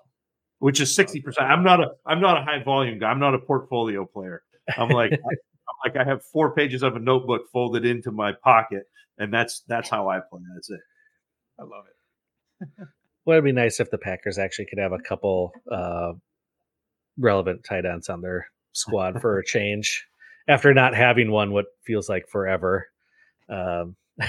which 0.59 0.79
is 0.79 0.95
sixty 0.95 1.21
percent. 1.21 1.47
I'm 1.47 1.63
not 1.63 1.79
a 1.79 1.91
I'm 2.05 2.21
not 2.21 2.37
a 2.37 2.43
high 2.43 2.63
volume 2.63 2.99
guy. 2.99 3.09
I'm 3.09 3.19
not 3.19 3.33
a 3.33 3.39
portfolio 3.39 4.05
player. 4.05 4.43
I'm 4.77 4.89
like 4.89 5.11
I'm 5.13 5.75
like 5.85 5.97
I 5.97 6.07
have 6.07 6.23
four 6.25 6.53
pages 6.53 6.83
of 6.83 6.95
a 6.95 6.99
notebook 6.99 7.43
folded 7.51 7.85
into 7.85 8.11
my 8.11 8.33
pocket, 8.43 8.83
and 9.17 9.33
that's 9.33 9.63
that's 9.67 9.89
how 9.89 10.09
I 10.09 10.19
play. 10.19 10.41
That's 10.53 10.69
it. 10.69 10.81
I 11.59 11.63
love 11.63 11.85
it. 11.87 12.87
Well, 13.25 13.35
it'd 13.35 13.45
be 13.45 13.53
nice 13.53 13.79
if 13.79 13.89
the 13.89 13.97
Packers 13.97 14.37
actually 14.37 14.65
could 14.65 14.79
have 14.79 14.91
a 14.91 14.99
couple 14.99 15.53
uh, 15.71 16.11
relevant 17.17 17.63
tight 17.63 17.85
ends 17.85 18.09
on 18.09 18.21
their 18.21 18.47
squad 18.71 19.21
for 19.21 19.37
a 19.37 19.45
change 19.45 20.05
after 20.47 20.73
not 20.73 20.95
having 20.95 21.31
one 21.31 21.51
what 21.51 21.65
feels 21.85 22.09
like 22.09 22.27
forever. 22.27 22.87
Um, 23.49 23.95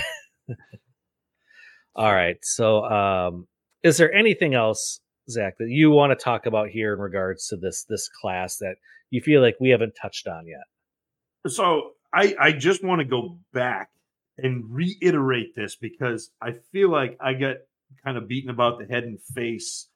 all 1.95 2.13
right. 2.13 2.37
So, 2.43 2.85
um, 2.85 3.47
is 3.83 3.97
there 3.97 4.13
anything 4.13 4.55
else, 4.55 5.01
Zach, 5.29 5.59
that 5.59 5.69
you 5.69 5.91
want 5.91 6.17
to 6.19 6.23
talk 6.23 6.47
about 6.47 6.69
here 6.69 6.95
in 6.95 7.01
regards 7.01 7.49
to 7.49 7.57
this 7.57 7.85
this 7.85 8.09
class 8.09 8.57
that 8.59 8.77
you 9.11 9.21
feel 9.21 9.41
like 9.41 9.57
we 9.61 9.71
haven't 9.71 9.95
touched 10.01 10.27
on 10.27 10.47
yet? 10.47 11.53
So 11.53 11.93
I 12.13 12.35
I 12.41 12.53
just 12.53 12.83
want 12.83 13.01
to 13.01 13.05
go 13.05 13.39
back 13.53 13.91
and 14.39 14.65
reiterate 14.69 15.55
this 15.55 15.77
because 15.77 16.31
I 16.41 16.53
feel 16.73 16.91
like 16.91 17.17
I 17.21 17.35
got 17.35 17.57
kind 18.05 18.17
of 18.17 18.27
beaten 18.27 18.51
about 18.51 18.79
the 18.79 18.87
head 18.87 19.05
and 19.05 19.21
face 19.21 19.89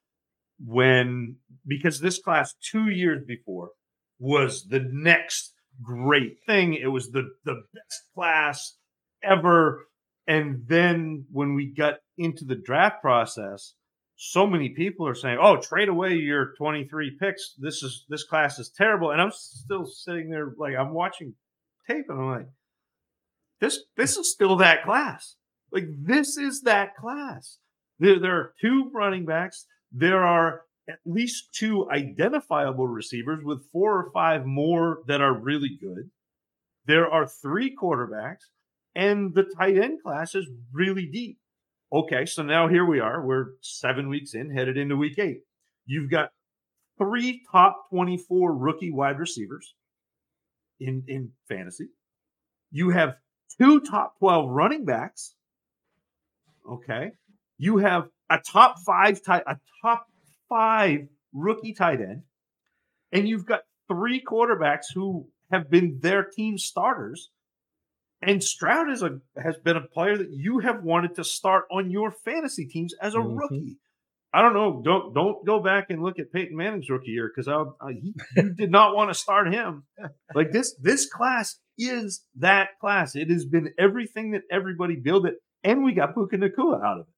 when 0.64 1.36
because 1.66 2.00
this 2.00 2.18
class 2.18 2.54
two 2.60 2.88
years 2.88 3.24
before 3.26 3.70
was 4.18 4.66
the 4.66 4.80
next 4.92 5.54
great 5.82 6.38
thing. 6.46 6.74
It 6.74 6.88
was 6.88 7.10
the 7.10 7.30
the 7.44 7.62
best 7.74 8.02
class 8.14 8.76
ever. 9.22 9.86
And 10.26 10.64
then 10.66 11.24
when 11.32 11.54
we 11.54 11.66
got 11.66 11.98
into 12.18 12.44
the 12.44 12.56
draft 12.56 13.00
process, 13.00 13.74
so 14.16 14.46
many 14.46 14.70
people 14.70 15.06
are 15.06 15.14
saying, 15.14 15.38
"Oh, 15.40 15.56
trade 15.56 15.88
away 15.88 16.14
your 16.14 16.54
23 16.58 17.16
picks. 17.18 17.54
This 17.56 17.82
is 17.82 18.04
this 18.08 18.24
class 18.24 18.58
is 18.58 18.70
terrible." 18.70 19.10
And 19.10 19.20
I'm 19.20 19.30
still 19.32 19.86
sitting 19.86 20.30
there 20.30 20.52
like 20.58 20.74
I'm 20.74 20.92
watching 20.92 21.34
tape 21.86 22.06
and 22.08 22.20
I'm 22.20 22.30
like, 22.30 22.48
"This 23.60 23.84
this 23.96 24.16
is 24.16 24.32
still 24.32 24.56
that 24.56 24.84
class. 24.84 25.36
Like 25.70 25.86
this 25.88 26.36
is 26.36 26.62
that 26.62 26.96
class. 26.96 27.58
There 27.98 28.18
there 28.18 28.36
are 28.36 28.54
two 28.60 28.90
running 28.92 29.24
backs. 29.24 29.66
There 29.92 30.24
are 30.24 30.62
at 30.88 30.98
least 31.04 31.54
two 31.54 31.88
identifiable 31.90 32.86
receivers 32.86 33.44
with 33.44 33.70
four 33.70 33.98
or 33.98 34.10
five 34.12 34.46
more 34.46 35.00
that 35.06 35.20
are 35.20 35.32
really 35.32 35.78
good. 35.80 36.10
There 36.86 37.10
are 37.10 37.26
three 37.26 37.76
quarterbacks, 37.76 38.44
and 38.94 39.34
the 39.34 39.44
tight 39.56 39.76
end 39.76 40.02
class 40.02 40.34
is 40.34 40.48
really 40.72 41.06
deep. 41.06 41.38
Okay, 41.92 42.26
so 42.26 42.42
now 42.42 42.68
here 42.68 42.84
we 42.84 43.00
are. 43.00 43.24
We're 43.24 43.52
seven 43.60 44.08
weeks 44.08 44.34
in, 44.34 44.50
headed 44.50 44.76
into 44.76 44.96
week 44.96 45.18
eight. 45.18 45.40
You've 45.86 46.10
got 46.10 46.30
three 46.98 47.42
top 47.50 47.88
24 47.90 48.54
rookie 48.54 48.90
wide 48.90 49.18
receivers 49.18 49.74
in, 50.80 51.04
in 51.06 51.30
fantasy. 51.48 51.88
You 52.70 52.90
have 52.90 53.16
two 53.58 53.80
top 53.80 54.18
12 54.18 54.50
running 54.50 54.84
backs. 54.84 55.34
Okay. 56.70 57.12
You 57.56 57.78
have 57.78 58.08
a 58.30 58.38
top 58.38 58.76
five 58.86 59.22
tight, 59.22 59.42
a 59.46 59.56
top 59.82 60.06
five 60.48 61.08
rookie 61.32 61.74
tight 61.74 62.00
end, 62.00 62.22
and 63.12 63.28
you've 63.28 63.46
got 63.46 63.60
three 63.88 64.22
quarterbacks 64.22 64.86
who 64.94 65.28
have 65.50 65.70
been 65.70 65.98
their 66.00 66.24
team 66.24 66.58
starters. 66.58 67.30
And 68.20 68.42
Stroud 68.42 68.90
is 68.90 69.02
a 69.02 69.20
has 69.40 69.56
been 69.58 69.76
a 69.76 69.80
player 69.86 70.16
that 70.18 70.30
you 70.30 70.58
have 70.58 70.82
wanted 70.82 71.14
to 71.16 71.24
start 71.24 71.64
on 71.70 71.90
your 71.90 72.10
fantasy 72.10 72.66
teams 72.66 72.92
as 73.00 73.14
a 73.14 73.18
Mhm. 73.18 73.38
rookie. 73.38 73.78
I 74.32 74.42
don't 74.42 74.52
know. 74.54 74.82
Don't 74.84 75.14
don't 75.14 75.46
go 75.46 75.62
back 75.62 75.86
and 75.88 76.02
look 76.02 76.18
at 76.18 76.32
Peyton 76.32 76.56
Manning's 76.56 76.90
rookie 76.90 77.12
year 77.12 77.30
because 77.34 77.48
I, 77.48 77.62
I 77.80 77.92
he, 77.92 78.14
you 78.36 78.54
did 78.54 78.70
not 78.70 78.94
want 78.94 79.10
to 79.10 79.14
start 79.14 79.52
him. 79.52 79.84
Like 80.34 80.50
this 80.52 80.74
this 80.82 81.08
class 81.08 81.58
is 81.78 82.22
that 82.36 82.70
class. 82.80 83.14
It 83.14 83.30
has 83.30 83.46
been 83.46 83.72
everything 83.78 84.32
that 84.32 84.42
everybody 84.50 84.96
built 84.96 85.24
it, 85.24 85.36
and 85.64 85.84
we 85.84 85.92
got 85.94 86.12
Puka 86.14 86.36
Nacua 86.36 86.84
out 86.84 87.00
of 87.00 87.06
it. 87.06 87.14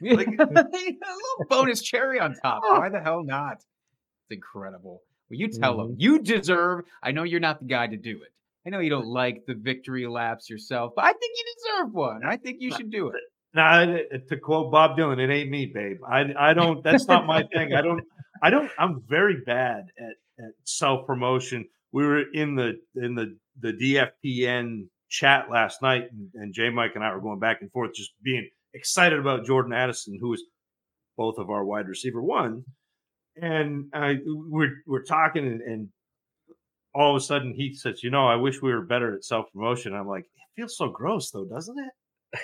Like- 0.00 0.26
a 0.38 0.44
little 0.44 1.46
bonus 1.48 1.82
cherry 1.82 2.20
on 2.20 2.34
top. 2.42 2.62
Oh. 2.64 2.78
Why 2.78 2.88
the 2.88 3.00
hell 3.00 3.22
not? 3.24 3.54
It's 3.56 4.30
incredible. 4.30 5.02
Well, 5.30 5.38
you 5.38 5.48
tell 5.48 5.74
Mm-hmm. 5.76 5.88
them 5.92 5.96
you 5.98 6.18
deserve. 6.20 6.84
I 7.02 7.12
know 7.12 7.22
you're 7.22 7.40
not 7.40 7.58
the 7.60 7.66
guy 7.66 7.86
to 7.86 7.96
do 7.96 8.20
it, 8.22 8.32
I 8.66 8.70
know 8.70 8.80
you 8.80 8.90
don't 8.90 9.06
like 9.06 9.44
the 9.46 9.54
victory 9.54 10.06
laps 10.06 10.48
yourself, 10.50 10.92
but 10.96 11.04
I 11.04 11.12
think 11.12 11.32
you 11.36 11.44
deserve 11.56 11.94
one. 11.94 12.22
I 12.26 12.36
think 12.36 12.58
you 12.60 12.70
should 12.74 12.90
do 12.90 13.08
it. 13.08 13.20
Now, 13.54 13.84
to 13.84 14.36
quote 14.42 14.72
Bob 14.72 14.96
Dylan, 14.98 15.18
it 15.20 15.32
ain't 15.32 15.48
me, 15.50 15.66
babe. 15.72 15.98
I 16.08 16.24
I 16.36 16.54
don't. 16.54 16.82
That's 16.82 17.06
not 17.06 17.24
my 17.26 17.44
thing. 17.54 17.72
I 17.72 17.82
don't. 17.82 18.02
I 18.42 18.50
don't. 18.50 18.70
I'm 18.78 19.02
very 19.08 19.42
bad 19.46 19.84
at, 19.98 20.44
at 20.44 20.50
self 20.64 21.06
promotion. 21.06 21.64
We 21.92 22.04
were 22.04 22.22
in 22.32 22.56
the 22.56 22.72
in 22.96 23.14
the 23.14 23.36
the 23.60 23.72
DFPN 24.24 24.88
chat 25.08 25.50
last 25.50 25.82
night, 25.82 26.04
and, 26.10 26.28
and 26.34 26.52
J 26.52 26.70
Mike 26.70 26.92
and 26.96 27.04
I 27.04 27.14
were 27.14 27.20
going 27.20 27.38
back 27.38 27.58
and 27.60 27.70
forth, 27.70 27.94
just 27.94 28.12
being 28.24 28.48
excited 28.74 29.18
about 29.18 29.46
Jordan 29.46 29.72
Addison, 29.72 30.18
who 30.20 30.32
is 30.34 30.42
both 31.16 31.38
of 31.38 31.50
our 31.50 31.64
wide 31.64 31.88
receiver 31.88 32.22
one. 32.22 32.64
And 33.40 33.86
I 33.92 34.18
we're 34.24 34.76
we're 34.86 35.02
talking, 35.04 35.46
and, 35.46 35.60
and 35.62 35.88
all 36.94 37.10
of 37.16 37.20
a 37.20 37.24
sudden 37.24 37.52
he 37.54 37.74
says, 37.74 38.02
"You 38.02 38.10
know, 38.10 38.26
I 38.26 38.36
wish 38.36 38.62
we 38.62 38.72
were 38.72 38.82
better 38.82 39.14
at 39.16 39.24
self 39.24 39.46
promotion." 39.52 39.94
I'm 39.94 40.06
like, 40.06 40.24
"It 40.24 40.60
feels 40.60 40.76
so 40.76 40.88
gross, 40.88 41.30
though, 41.30 41.44
doesn't 41.44 41.76
it?" 41.78 42.40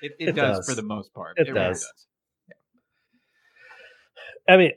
It, 0.00 0.12
it, 0.20 0.28
It 0.28 0.32
does, 0.36 0.58
does. 0.58 0.68
for 0.68 0.74
the 0.74 0.86
most 0.86 1.12
part. 1.12 1.34
It 1.38 1.48
really 1.48 1.54
does. 1.54 1.92
I 4.48 4.56
mean, 4.56 4.72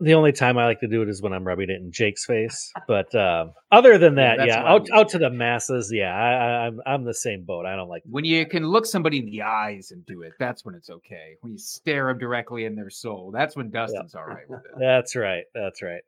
the 0.00 0.14
only 0.14 0.32
time 0.32 0.56
I 0.56 0.64
like 0.64 0.80
to 0.80 0.88
do 0.88 1.02
it 1.02 1.08
is 1.08 1.20
when 1.20 1.32
I'm 1.32 1.46
rubbing 1.46 1.68
it 1.68 1.80
in 1.80 1.92
Jake's 1.92 2.24
face. 2.24 2.72
But 2.88 3.14
um, 3.14 3.52
other 3.70 3.98
than 3.98 4.14
that, 4.16 4.38
that's 4.38 4.48
yeah, 4.48 4.64
out 4.64 4.88
out 4.92 5.08
to 5.10 5.18
the 5.18 5.30
masses, 5.30 5.90
yeah, 5.92 6.14
I, 6.14 6.32
I, 6.32 6.66
I'm 6.66 6.80
I'm 6.86 7.04
the 7.04 7.14
same 7.14 7.44
boat. 7.44 7.66
I 7.66 7.76
don't 7.76 7.88
like. 7.88 8.02
When 8.08 8.24
you 8.24 8.46
can 8.46 8.64
look 8.64 8.86
somebody 8.86 9.18
in 9.18 9.26
the 9.26 9.42
eyes 9.42 9.90
and 9.90 10.04
do 10.06 10.22
it, 10.22 10.32
that's 10.38 10.64
when 10.64 10.74
it's 10.74 10.90
okay. 10.90 11.36
When 11.42 11.52
you 11.52 11.58
stare 11.58 12.08
them 12.08 12.18
directly 12.18 12.64
in 12.64 12.74
their 12.74 12.90
soul, 12.90 13.30
that's 13.32 13.56
when 13.56 13.70
Dustin's 13.70 14.14
all 14.14 14.24
right 14.24 14.48
with 14.48 14.60
it. 14.60 14.72
That's 14.78 15.14
right. 15.14 15.44
That's 15.54 15.82
right. 15.82 16.02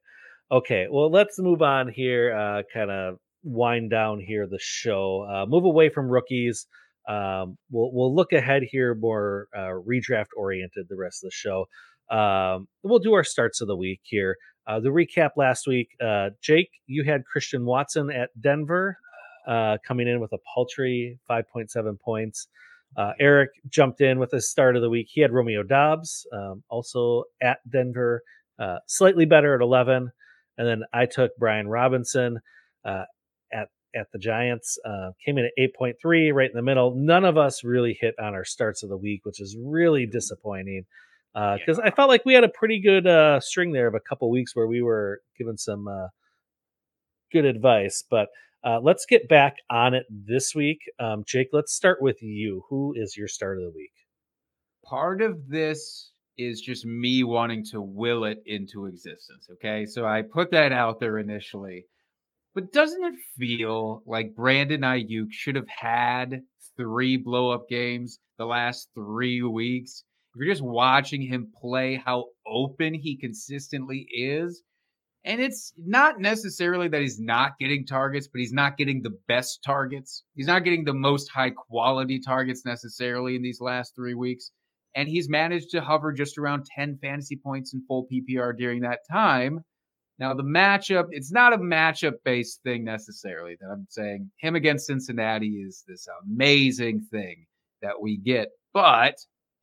Okay, 0.50 0.86
well, 0.90 1.10
let's 1.10 1.38
move 1.38 1.62
on 1.62 1.88
here. 1.88 2.34
Uh, 2.34 2.62
kind 2.72 2.90
of 2.90 3.18
wind 3.42 3.90
down 3.90 4.20
here 4.20 4.46
the 4.46 4.58
show. 4.60 5.26
Uh, 5.30 5.46
move 5.46 5.64
away 5.64 5.88
from 5.88 6.08
rookies. 6.08 6.66
Um, 7.08 7.58
we'll 7.70 7.90
we'll 7.92 8.14
look 8.14 8.32
ahead 8.32 8.62
here, 8.62 8.94
more 8.94 9.48
uh, 9.56 9.72
redraft 9.86 10.28
oriented. 10.36 10.86
The 10.88 10.96
rest 10.96 11.24
of 11.24 11.28
the 11.28 11.34
show. 11.34 11.66
Um, 12.12 12.68
we'll 12.82 12.98
do 12.98 13.14
our 13.14 13.24
starts 13.24 13.60
of 13.60 13.68
the 13.68 13.76
week 13.76 14.00
here. 14.04 14.36
Uh, 14.66 14.78
the 14.80 14.90
recap 14.90 15.30
last 15.36 15.66
week. 15.66 15.88
Uh, 16.00 16.30
Jake, 16.40 16.70
you 16.86 17.04
had 17.04 17.24
Christian 17.24 17.64
Watson 17.64 18.10
at 18.10 18.30
Denver, 18.40 18.96
uh, 19.48 19.78
coming 19.86 20.06
in 20.06 20.20
with 20.20 20.32
a 20.32 20.38
paltry 20.54 21.18
five 21.26 21.44
point 21.52 21.70
seven 21.70 21.98
points. 22.04 22.46
Uh, 22.96 23.12
Eric 23.18 23.50
jumped 23.68 24.00
in 24.00 24.18
with 24.18 24.30
his 24.30 24.50
start 24.50 24.76
of 24.76 24.82
the 24.82 24.90
week. 24.90 25.08
He 25.10 25.22
had 25.22 25.32
Romeo 25.32 25.62
Doubs, 25.62 26.26
um, 26.32 26.62
also 26.68 27.24
at 27.40 27.58
Denver, 27.68 28.22
uh, 28.58 28.78
slightly 28.86 29.24
better 29.24 29.54
at 29.54 29.62
11. 29.62 30.10
And 30.58 30.68
then 30.68 30.82
I 30.92 31.06
took 31.06 31.32
Brian 31.38 31.68
Robinson 31.68 32.38
uh, 32.84 33.04
at 33.52 33.68
at 33.94 34.08
the 34.12 34.18
Giants. 34.18 34.78
Uh, 34.84 35.10
came 35.24 35.38
in 35.38 35.46
at 35.46 35.52
8.3, 35.80 36.32
right 36.34 36.50
in 36.50 36.56
the 36.56 36.62
middle. 36.62 36.94
None 36.94 37.24
of 37.24 37.38
us 37.38 37.64
really 37.64 37.96
hit 37.98 38.14
on 38.18 38.34
our 38.34 38.44
starts 38.44 38.82
of 38.82 38.90
the 38.90 38.96
week, 38.96 39.24
which 39.24 39.40
is 39.40 39.56
really 39.58 40.06
disappointing. 40.06 40.84
Because 41.34 41.78
I 41.78 41.90
felt 41.90 42.08
like 42.08 42.24
we 42.24 42.34
had 42.34 42.44
a 42.44 42.48
pretty 42.48 42.80
good 42.80 43.06
uh, 43.06 43.40
string 43.40 43.72
there 43.72 43.86
of 43.86 43.94
a 43.94 44.00
couple 44.00 44.30
weeks 44.30 44.54
where 44.54 44.66
we 44.66 44.82
were 44.82 45.20
given 45.38 45.56
some 45.56 45.88
uh, 45.88 46.08
good 47.32 47.44
advice. 47.44 48.04
But 48.10 48.28
uh, 48.64 48.80
let's 48.80 49.06
get 49.06 49.28
back 49.28 49.56
on 49.70 49.94
it 49.94 50.04
this 50.10 50.54
week. 50.54 50.78
Um, 51.00 51.24
Jake, 51.26 51.48
let's 51.52 51.72
start 51.72 52.02
with 52.02 52.22
you. 52.22 52.64
Who 52.68 52.94
is 52.96 53.16
your 53.16 53.28
start 53.28 53.58
of 53.58 53.64
the 53.64 53.72
week? 53.74 53.92
part 54.84 55.22
of 55.22 55.48
this 55.48 56.10
is 56.38 56.60
just 56.60 56.84
me 56.84 57.24
wanting 57.24 57.64
to 57.64 57.80
will 57.80 58.24
it 58.24 58.42
into 58.46 58.86
existence. 58.86 59.48
Okay. 59.52 59.86
So 59.86 60.06
I 60.06 60.22
put 60.22 60.50
that 60.50 60.72
out 60.72 61.00
there 61.00 61.18
initially. 61.18 61.86
But 62.54 62.72
doesn't 62.72 63.02
it 63.02 63.14
feel 63.38 64.02
like 64.06 64.34
Brandon 64.34 64.82
Aiyuk 64.82 65.28
should 65.30 65.56
have 65.56 65.68
had 65.68 66.42
three 66.76 67.16
blow 67.16 67.50
up 67.50 67.68
games 67.68 68.18
the 68.38 68.44
last 68.44 68.88
three 68.94 69.42
weeks? 69.42 70.04
If 70.34 70.40
you're 70.40 70.52
just 70.52 70.64
watching 70.64 71.22
him 71.22 71.52
play, 71.60 71.96
how 72.02 72.26
open 72.46 72.94
he 72.94 73.16
consistently 73.16 74.06
is. 74.10 74.62
And 75.24 75.40
it's 75.40 75.72
not 75.78 76.18
necessarily 76.18 76.88
that 76.88 77.00
he's 77.00 77.20
not 77.20 77.52
getting 77.60 77.86
targets, 77.86 78.26
but 78.26 78.40
he's 78.40 78.52
not 78.52 78.76
getting 78.76 79.02
the 79.02 79.16
best 79.28 79.62
targets. 79.64 80.24
He's 80.34 80.48
not 80.48 80.64
getting 80.64 80.84
the 80.84 80.94
most 80.94 81.28
high 81.28 81.50
quality 81.50 82.18
targets 82.18 82.64
necessarily 82.64 83.36
in 83.36 83.42
these 83.42 83.60
last 83.60 83.94
three 83.94 84.14
weeks 84.14 84.50
and 84.94 85.08
he's 85.08 85.28
managed 85.28 85.70
to 85.70 85.80
hover 85.80 86.12
just 86.12 86.38
around 86.38 86.66
10 86.66 86.98
fantasy 87.00 87.36
points 87.36 87.72
in 87.74 87.84
full 87.86 88.06
PPR 88.12 88.56
during 88.56 88.82
that 88.82 89.00
time. 89.10 89.60
Now, 90.18 90.34
the 90.34 90.42
matchup, 90.42 91.06
it's 91.10 91.32
not 91.32 91.52
a 91.52 91.58
matchup 91.58 92.14
based 92.24 92.62
thing 92.62 92.84
necessarily 92.84 93.56
that 93.60 93.68
I'm 93.72 93.86
saying. 93.88 94.30
Him 94.38 94.54
against 94.54 94.86
Cincinnati 94.86 95.62
is 95.66 95.84
this 95.88 96.06
amazing 96.24 97.06
thing 97.10 97.46
that 97.80 98.00
we 98.00 98.18
get. 98.18 98.48
But 98.74 99.14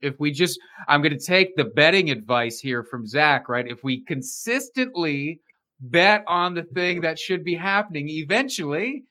if 0.01 0.19
we 0.19 0.31
just, 0.31 0.59
I'm 0.87 1.01
going 1.01 1.17
to 1.17 1.25
take 1.25 1.55
the 1.55 1.65
betting 1.65 2.09
advice 2.09 2.59
here 2.59 2.83
from 2.83 3.07
Zach, 3.07 3.49
right? 3.49 3.67
If 3.67 3.83
we 3.83 4.03
consistently 4.05 5.41
bet 5.79 6.23
on 6.27 6.53
the 6.53 6.63
thing 6.63 7.01
that 7.01 7.19
should 7.19 7.43
be 7.43 7.55
happening, 7.55 8.09
eventually, 8.09 9.03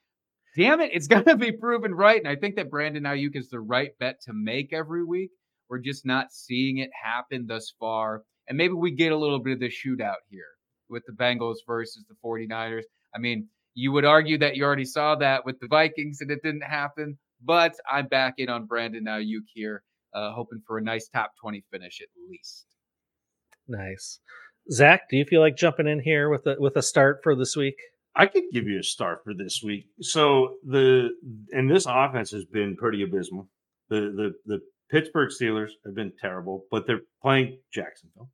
damn 0.57 0.81
it, 0.81 0.91
it's 0.93 1.07
going 1.09 1.25
to 1.25 1.37
be 1.37 1.53
proven 1.53 1.95
right. 1.95 2.21
And 2.21 2.29
I 2.29 2.37
think 2.37 2.57
that 2.57 2.71
Brandon 2.71 3.05
Aiyuk 3.05 3.37
is 3.37 3.49
the 3.49 3.61
right 3.61 3.91
bet 4.01 4.21
to 4.23 4.33
make 4.33 4.73
every 4.73 5.05
week. 5.05 5.31
We're 5.69 5.79
just 5.79 6.07
not 6.07 6.33
seeing 6.33 6.79
it 6.79 6.91
happen 7.05 7.47
thus 7.47 7.73
far. 7.79 8.23
And 8.49 8.57
maybe 8.57 8.73
we 8.73 8.91
get 8.91 9.13
a 9.13 9.17
little 9.17 9.41
bit 9.41 9.55
of 9.55 9.61
the 9.61 9.69
shootout 9.69 10.23
here 10.31 10.47
with 10.89 11.03
the 11.07 11.13
Bengals 11.13 11.57
versus 11.67 12.05
the 12.09 12.15
49ers. 12.25 12.85
I 13.15 13.19
mean, 13.19 13.49
you 13.75 13.93
would 13.93 14.05
argue 14.05 14.39
that 14.39 14.57
you 14.57 14.65
already 14.65 14.85
saw 14.85 15.15
that 15.17 15.45
with 15.45 15.61
the 15.61 15.69
Vikings 15.69 16.21
and 16.21 16.31
it 16.31 16.43
didn't 16.43 16.63
happen, 16.63 17.19
but 17.45 17.75
I'm 17.91 18.09
back 18.09 18.35
in 18.39 18.49
on 18.49 18.67
Brandon 18.67 19.05
Aiyuk 19.05 19.45
here, 19.55 19.83
uh, 20.15 20.33
hoping 20.33 20.63
for 20.67 20.79
a 20.79 20.83
nice 20.83 21.09
top 21.09 21.33
20 21.41 21.65
finish 21.71 22.01
at 22.01 22.09
least. 22.31 22.67
Nice. 23.67 24.21
Zach, 24.71 25.03
do 25.11 25.17
you 25.17 25.25
feel 25.25 25.41
like 25.41 25.57
jumping 25.57 25.87
in 25.87 26.01
here 26.01 26.29
with 26.29 26.47
a 26.47 26.57
with 26.59 26.77
a 26.77 26.83
start 26.83 27.21
for 27.23 27.35
this 27.35 27.57
week? 27.57 27.77
I 28.15 28.27
could 28.27 28.45
give 28.53 28.67
you 28.67 28.81
a 28.81 28.83
start 28.83 29.21
for 29.25 29.33
this 29.33 29.63
week. 29.65 29.87
So 30.01 30.57
the 30.67 31.11
and 31.53 31.71
this 31.71 31.87
offense 31.89 32.31
has 32.33 32.45
been 32.45 32.77
pretty 32.77 33.03
abysmal. 33.03 33.49
The 33.89 34.01
the 34.01 34.33
the 34.47 34.61
Pittsburgh 34.91 35.31
Steelers 35.31 35.71
have 35.85 35.95
been 35.95 36.13
terrible, 36.21 36.65
but 36.71 36.87
they're 36.87 37.03
playing 37.23 37.59
Jacksonville. 37.73 38.31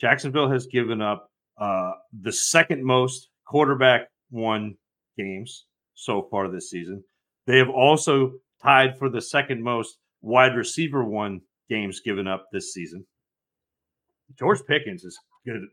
Jacksonville 0.00 0.50
has 0.50 0.66
given 0.66 1.02
up 1.02 1.30
uh, 1.60 1.92
the 2.22 2.32
second 2.32 2.84
most 2.84 3.28
quarterback 3.46 4.08
one 4.30 4.76
games 5.16 5.64
so 5.94 6.28
far 6.30 6.48
this 6.48 6.70
season. 6.70 7.02
They 7.46 7.58
have 7.58 7.70
also 7.70 8.32
tied 8.62 8.98
for 8.98 9.08
the 9.08 9.20
second 9.20 9.62
most 9.62 9.98
wide 10.22 10.56
receiver 10.56 11.04
one 11.04 11.40
games 11.68 12.00
given 12.00 12.26
up 12.26 12.46
this 12.52 12.72
season. 12.72 13.06
George 14.38 14.60
Pickens 14.66 15.04
is 15.04 15.18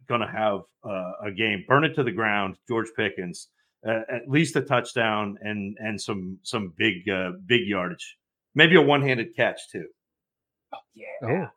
going 0.08 0.22
to 0.22 0.28
have 0.28 0.62
uh, 0.84 1.12
a 1.28 1.32
game. 1.32 1.64
Burn 1.68 1.84
it 1.84 1.94
to 1.96 2.04
the 2.04 2.12
ground, 2.12 2.56
George 2.68 2.88
Pickens. 2.96 3.50
Uh, 3.88 4.00
at 4.10 4.28
least 4.28 4.56
a 4.56 4.62
touchdown 4.62 5.38
and 5.42 5.78
and 5.80 6.02
some 6.02 6.40
some 6.42 6.74
big 6.76 7.08
uh, 7.08 7.32
big 7.46 7.68
yardage. 7.68 8.18
Maybe 8.56 8.76
a 8.78 8.82
one 8.82 9.02
handed 9.04 9.36
catch 9.36 9.60
too. 9.72 9.86
Oh, 10.74 10.78
yeah. 10.96 11.06
Oh. 11.30 11.48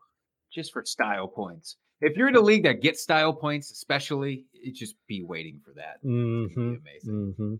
Just 0.52 0.72
for 0.72 0.84
style 0.84 1.28
points. 1.28 1.76
If 2.00 2.16
you're 2.16 2.28
in 2.28 2.36
a 2.36 2.40
league 2.40 2.64
that 2.64 2.82
gets 2.82 3.02
style 3.02 3.32
points, 3.32 3.70
especially, 3.70 4.44
it 4.52 4.74
just 4.74 4.94
be 5.06 5.22
waiting 5.24 5.60
for 5.64 5.72
that. 5.74 5.96
It'd 6.02 6.02
be 6.02 6.08
Mm-hmm. 6.10 6.60
amazing. 6.60 7.34
hmm 7.36 7.54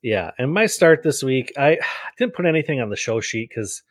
Yeah, 0.00 0.30
and 0.38 0.52
my 0.52 0.66
start 0.66 1.02
this 1.02 1.22
week, 1.22 1.52
I 1.58 1.78
didn't 2.18 2.34
put 2.34 2.46
anything 2.46 2.80
on 2.80 2.88
the 2.88 2.96
show 2.96 3.20
sheet 3.20 3.50
because 3.54 3.82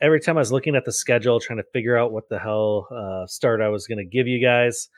every 0.00 0.20
time 0.20 0.36
I 0.36 0.40
was 0.40 0.52
looking 0.52 0.76
at 0.76 0.84
the 0.84 0.92
schedule, 0.92 1.40
trying 1.40 1.58
to 1.58 1.70
figure 1.72 1.96
out 1.96 2.12
what 2.12 2.28
the 2.28 2.38
hell 2.38 2.88
uh, 2.90 3.26
start 3.26 3.60
I 3.60 3.68
was 3.68 3.86
going 3.86 3.98
to 3.98 4.04
give 4.04 4.26
you 4.26 4.44
guys, 4.44 4.88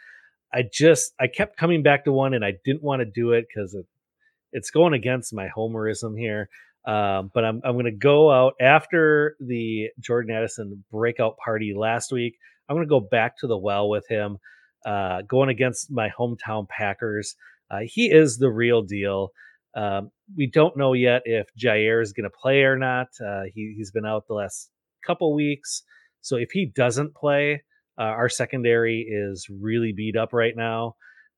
I 0.52 0.64
just 0.70 1.12
I 1.20 1.26
kept 1.26 1.56
coming 1.56 1.82
back 1.82 2.04
to 2.04 2.12
one, 2.12 2.34
and 2.34 2.44
I 2.44 2.54
didn't 2.64 2.82
want 2.82 3.00
to 3.00 3.06
do 3.06 3.32
it 3.32 3.46
because 3.48 3.74
it, 3.74 3.86
it's 4.52 4.70
going 4.70 4.94
against 4.94 5.34
my 5.34 5.48
homerism 5.56 6.18
here. 6.18 6.48
Um, 6.86 7.30
but 7.34 7.44
I'm 7.44 7.60
I'm 7.64 7.74
going 7.74 7.84
to 7.84 7.90
go 7.90 8.30
out 8.30 8.54
after 8.60 9.36
the 9.40 9.88
Jordan 10.00 10.34
Addison 10.34 10.84
breakout 10.90 11.36
party 11.36 11.74
last 11.76 12.12
week. 12.12 12.38
I'm 12.68 12.76
going 12.76 12.86
to 12.86 12.90
go 12.90 13.00
back 13.00 13.38
to 13.38 13.46
the 13.46 13.58
well 13.58 13.88
with 13.88 14.06
him, 14.08 14.38
uh, 14.86 15.22
going 15.22 15.48
against 15.48 15.90
my 15.90 16.10
hometown 16.18 16.68
Packers. 16.68 17.34
Uh, 17.70 17.80
he 17.84 18.10
is 18.10 18.38
the 18.38 18.50
real 18.50 18.82
deal. 18.82 19.32
Um, 19.74 20.10
we 20.36 20.46
don't 20.46 20.76
know 20.76 20.94
yet 20.94 21.22
if 21.26 21.46
Jaire 21.58 22.02
is 22.02 22.12
going 22.12 22.24
to 22.24 22.30
play 22.30 22.62
or 22.62 22.76
not. 22.76 23.08
Uh, 23.24 23.42
he, 23.54 23.74
he's 23.76 23.90
been 23.90 24.06
out 24.06 24.26
the 24.26 24.34
last 24.34 24.70
couple 25.08 25.34
weeks. 25.34 25.82
So 26.20 26.36
if 26.36 26.50
he 26.52 26.66
doesn't 26.66 27.14
play, 27.14 27.62
uh, 27.98 28.02
our 28.02 28.28
secondary 28.28 29.00
is 29.00 29.48
really 29.50 29.92
beat 29.92 30.16
up 30.16 30.32
right 30.32 30.54
now. 30.56 30.94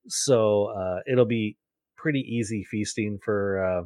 So 0.07 0.65
uh, 0.77 0.99
it'll 1.11 1.25
be 1.25 1.57
pretty 1.95 2.19
easy 2.19 2.63
feasting 2.69 3.19
for 3.23 3.63
uh, 3.63 3.85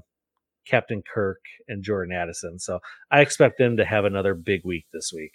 Captain 0.65 1.03
Kirk 1.13 1.39
and 1.67 1.83
Jordan 1.83 2.15
Addison. 2.15 2.59
So 2.59 2.79
I 3.11 3.21
expect 3.21 3.57
them 3.57 3.77
to 3.77 3.85
have 3.85 4.05
another 4.05 4.33
big 4.33 4.61
week 4.65 4.85
this 4.93 5.11
week. 5.13 5.33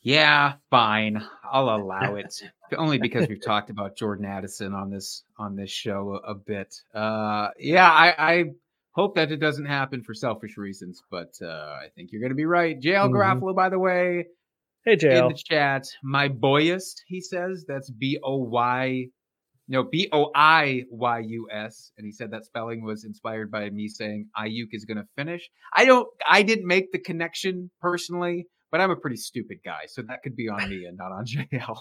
Yeah, 0.00 0.54
fine. 0.70 1.22
I'll 1.44 1.74
allow 1.74 2.14
it. 2.14 2.34
Only 2.76 2.98
because 2.98 3.28
we've 3.28 3.44
talked 3.44 3.68
about 3.68 3.96
Jordan 3.96 4.26
Addison 4.26 4.72
on 4.72 4.90
this 4.90 5.24
on 5.38 5.56
this 5.56 5.70
show 5.70 6.20
a, 6.24 6.32
a 6.32 6.34
bit. 6.34 6.74
Uh 6.94 7.48
yeah, 7.58 7.90
I, 7.90 8.14
I 8.18 8.44
hope 9.00 9.14
that 9.14 9.30
it 9.30 9.38
doesn't 9.46 9.66
happen 9.66 10.02
for 10.02 10.14
selfish 10.14 10.56
reasons, 10.56 11.00
but 11.10 11.32
uh 11.42 11.70
I 11.84 11.88
think 11.94 12.10
you're 12.10 12.22
gonna 12.22 12.34
be 12.44 12.50
right. 12.58 12.74
JL 12.80 13.08
Mhm. 13.08 13.14
Garofalo, 13.14 13.54
by 13.54 13.68
the 13.68 13.78
way, 13.78 14.26
Hey, 14.84 14.96
JL. 14.96 15.28
in 15.28 15.28
the 15.34 15.40
chat, 15.50 15.84
my 16.02 16.26
boyest, 16.28 16.96
he 17.06 17.20
says 17.20 17.64
that's 17.70 17.90
B 17.90 18.18
O 18.22 18.36
Y 18.36 19.06
no 19.70 19.82
B 19.84 20.08
O 20.12 20.30
I 20.34 20.84
Y 20.90 21.18
U 21.38 21.48
S, 21.52 21.92
and 21.96 22.04
he 22.08 22.12
said 22.18 22.30
that 22.32 22.44
spelling 22.50 22.80
was 22.82 23.04
inspired 23.04 23.50
by 23.50 23.68
me 23.70 23.86
saying 23.86 24.20
Aiyuk 24.42 24.70
is 24.72 24.84
gonna 24.88 25.06
finish. 25.14 25.44
I 25.76 25.84
don't 25.84 26.08
I 26.26 26.40
didn't 26.42 26.66
make 26.66 26.90
the 26.92 26.98
connection 27.10 27.70
personally, 27.80 28.46
but 28.70 28.80
I'm 28.80 28.90
a 28.90 28.96
pretty 28.96 29.16
stupid 29.30 29.58
guy, 29.64 29.82
so 29.86 30.02
that 30.08 30.22
could 30.22 30.36
be 30.42 30.48
on 30.48 30.68
me 30.70 30.86
and 30.86 30.96
not 30.96 31.12
on 31.12 31.24
JL. 31.32 31.76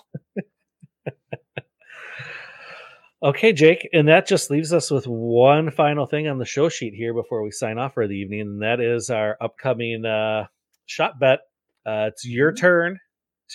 Okay, 3.23 3.51
Jake, 3.51 3.89
and 3.93 4.07
that 4.09 4.27
just 4.27 4.51
leaves 4.51 4.71
us 4.71 4.91
with 4.91 5.05
one 5.05 5.71
final 5.71 6.05
thing 6.05 6.27
on 6.27 6.37
the 6.37 6.45
show 6.45 6.69
sheet 6.69 6.93
here 6.93 7.15
before 7.15 7.41
we 7.41 7.49
sign 7.49 7.79
off 7.79 7.95
for 7.95 8.07
the 8.07 8.13
evening, 8.13 8.41
and 8.41 8.61
that 8.61 8.79
is 8.79 9.09
our 9.09 9.35
upcoming 9.41 10.05
uh, 10.05 10.45
shot 10.85 11.19
bet. 11.19 11.39
Uh, 11.83 12.09
it's 12.11 12.27
your 12.27 12.53
turn 12.53 12.99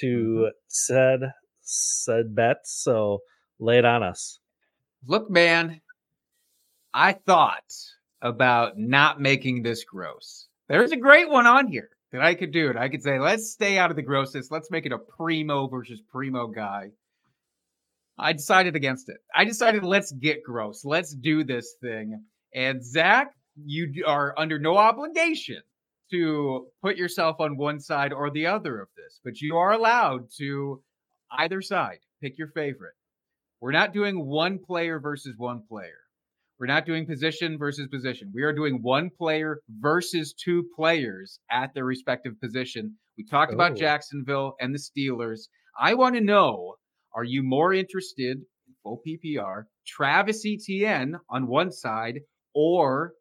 to 0.01 0.51
said 0.67 1.21
said 1.61 2.35
bet, 2.35 2.57
so 2.65 3.21
lay 3.61 3.79
it 3.79 3.85
on 3.85 4.03
us. 4.03 4.41
Look, 5.07 5.31
man, 5.31 5.81
I 6.93 7.13
thought 7.13 7.63
about 8.21 8.73
not 8.77 9.21
making 9.21 9.63
this 9.63 9.85
gross. 9.85 10.49
There's 10.69 10.91
a 10.91 10.97
great 10.97 11.29
one 11.29 11.47
on 11.47 11.69
here 11.69 11.91
that 12.11 12.21
I 12.21 12.35
could 12.35 12.51
do 12.51 12.69
it. 12.69 12.77
I 12.77 12.89
could 12.89 13.05
say, 13.05 13.21
let's 13.21 13.53
stay 13.53 13.79
out 13.79 13.91
of 13.91 13.97
the 13.97 14.03
grossness. 14.03 14.51
Let's 14.51 14.73
make 14.73 14.87
it 14.87 14.93
a 14.93 14.99
primo 14.99 15.69
versus 15.69 16.03
primo 16.11 16.49
guy. 16.49 16.91
I 18.23 18.33
decided 18.33 18.77
against 18.77 19.09
it. 19.09 19.19
I 19.35 19.45
decided 19.45 19.85
let's 19.85 20.13
get 20.13 20.43
gross. 20.45 20.85
Let's 20.85 21.15
do 21.15 21.45
this 21.45 21.75
thing. 21.83 22.25
And 22.55 22.85
Zac, 22.85 23.33
you 23.65 24.05
are 24.07 24.35
under 24.39 24.59
no 24.59 24.77
obligation 24.77 25.61
to 26.11 26.67
put 26.83 26.97
yourself 26.97 27.37
on 27.41 27.57
one 27.57 27.81
side 27.81 28.13
or 28.13 28.31
the 28.31 28.47
other 28.47 28.81
of 28.81 28.89
this, 28.97 29.21
but 29.25 29.41
you 29.41 29.57
are 29.57 29.73
allowed 29.73 30.29
to 30.39 30.83
either 31.39 31.63
side 31.63 31.99
pick 32.23 32.39
your 32.39 32.49
favorite. 32.49 32.95
We're 33.61 33.73
not 33.73 33.93
doing 33.93 34.27
one 34.27 34.59
player 34.59 35.01
versus 35.01 35.35
one 35.37 35.63
player. 35.69 35.99
We're 36.61 36.67
not 36.67 36.87
doing 36.87 37.07
position 37.07 37.59
versus 37.59 37.89
position. 37.89 38.31
We 38.35 38.43
are 38.43 38.53
doing 38.53 38.81
one 38.83 39.11
player 39.19 39.61
versus 39.81 40.33
two 40.35 40.65
players 40.77 41.41
at 41.51 41.75
their 41.75 41.85
respective 41.85 42.41
position. 42.41 42.97
We 43.19 43.25
talked 43.25 43.53
about 43.53 43.73
Oh. 43.73 43.77
Jacksonville 43.77 44.55
and 44.61 44.73
the 44.75 44.79
Steelers. 44.79 45.49
I 45.81 45.95
want 45.95 46.15
to 46.15 46.21
know 46.21 46.75
are 47.15 47.25
you 47.25 47.43
more 47.43 47.73
interested 47.73 48.39
in 48.39 48.75
full 48.83 49.01
PPR, 49.07 49.65
Travis 49.87 50.45
Etienne 50.47 51.19
on 51.29 51.47
one 51.47 51.71
side, 51.71 52.21
or 52.55 53.13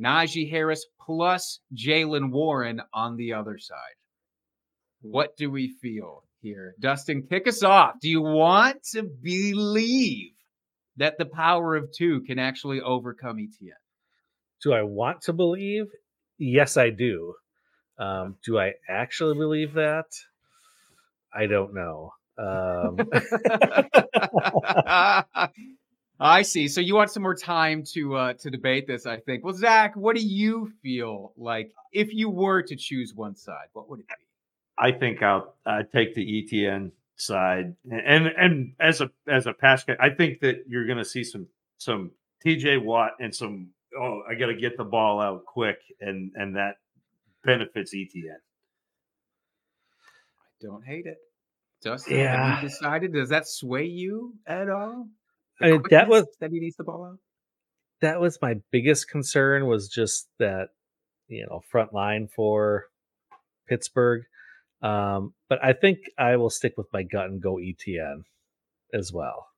Najee 0.00 0.50
Harris 0.50 0.86
plus 1.00 1.60
Jaylen 1.74 2.30
Warren 2.30 2.80
on 2.92 3.16
the 3.16 3.32
other 3.34 3.58
side? 3.58 3.96
What 5.00 5.36
do 5.36 5.50
we 5.50 5.74
feel 5.80 6.24
here? 6.40 6.74
Dustin, 6.80 7.26
kick 7.28 7.46
us 7.46 7.62
off. 7.62 7.94
Do 8.00 8.08
you 8.08 8.22
want 8.22 8.82
to 8.92 9.02
believe 9.02 10.32
that 10.96 11.18
the 11.18 11.26
power 11.26 11.76
of 11.76 11.90
two 11.96 12.22
can 12.22 12.38
actually 12.38 12.80
overcome 12.80 13.38
Etienne? 13.38 13.74
Do 14.62 14.72
I 14.72 14.82
want 14.82 15.22
to 15.22 15.32
believe? 15.32 15.86
Yes, 16.38 16.76
I 16.76 16.90
do. 16.90 17.34
Um, 17.98 18.36
do 18.44 18.58
I 18.58 18.74
actually 18.88 19.34
believe 19.36 19.74
that? 19.74 20.06
I 21.32 21.46
don't 21.46 21.74
know. 21.74 22.12
Um, 22.38 22.98
I 26.20 26.42
see. 26.42 26.68
So 26.68 26.80
you 26.80 26.94
want 26.94 27.10
some 27.10 27.22
more 27.22 27.34
time 27.34 27.84
to 27.94 28.16
uh, 28.16 28.32
to 28.34 28.50
debate 28.50 28.86
this, 28.86 29.06
I 29.06 29.18
think. 29.18 29.44
Well, 29.44 29.54
Zac, 29.54 29.94
what 29.96 30.16
do 30.16 30.22
you 30.22 30.72
feel 30.82 31.32
like 31.36 31.72
if 31.92 32.12
you 32.12 32.28
were 32.28 32.62
to 32.62 32.76
choose 32.76 33.14
one 33.14 33.36
side? 33.36 33.68
What 33.72 33.88
would 33.88 34.00
it 34.00 34.08
be? 34.08 34.14
I 34.76 34.92
think 34.92 35.22
I'll 35.22 35.54
I 35.64 35.82
take 35.82 36.14
the 36.14 36.24
ETN 36.24 36.92
side, 37.16 37.76
and 37.90 38.26
and 38.26 38.72
as 38.80 39.00
a 39.00 39.10
as 39.28 39.46
a 39.46 39.52
pass 39.52 39.84
guy, 39.84 39.96
I 40.00 40.10
think 40.10 40.40
that 40.40 40.64
you're 40.68 40.86
going 40.86 40.98
to 40.98 41.04
see 41.04 41.24
some 41.24 41.46
some 41.78 42.12
TJ 42.44 42.82
Watt 42.82 43.12
and 43.20 43.34
some 43.34 43.70
oh 43.98 44.22
I 44.28 44.34
got 44.34 44.46
to 44.46 44.56
get 44.56 44.76
the 44.76 44.84
ball 44.84 45.20
out 45.20 45.44
quick, 45.44 45.78
and 46.00 46.32
and 46.34 46.56
that 46.56 46.76
benefits 47.44 47.94
ETN. 47.94 48.38
I 50.60 50.66
don't 50.66 50.84
hate 50.84 51.06
it. 51.06 51.18
Dustin, 51.82 52.16
Yeah. 52.18 52.54
have 52.54 52.62
you 52.62 52.68
decided? 52.68 53.12
Does 53.12 53.28
that 53.28 53.46
sway 53.46 53.84
you 53.84 54.34
at 54.46 54.68
all? 54.68 55.08
I 55.60 55.72
mean, 55.72 55.82
that 55.90 56.08
was- 56.08 56.26
that 56.40 56.50
he 56.52 56.60
needs 56.60 56.76
the 56.76 56.84
ball 56.84 57.04
out. 57.04 57.18
that 58.00 58.20
was 58.20 58.38
my 58.40 58.54
biggest 58.70 59.08
concern 59.08 59.66
was 59.66 59.88
just 59.88 60.28
that 60.38 60.68
you 61.26 61.44
know 61.46 61.60
front 61.70 61.92
line 61.92 62.28
for 62.28 62.86
Pittsburgh. 63.68 64.22
Um, 64.82 65.34
but 65.48 65.58
I 65.64 65.72
think 65.72 65.98
I 66.16 66.36
will 66.36 66.50
stick 66.50 66.74
with 66.76 66.86
my 66.92 67.02
gut 67.02 67.26
and 67.26 67.42
go 67.42 67.58
ETN 67.58 68.22
as 68.94 69.12
well. 69.12 69.48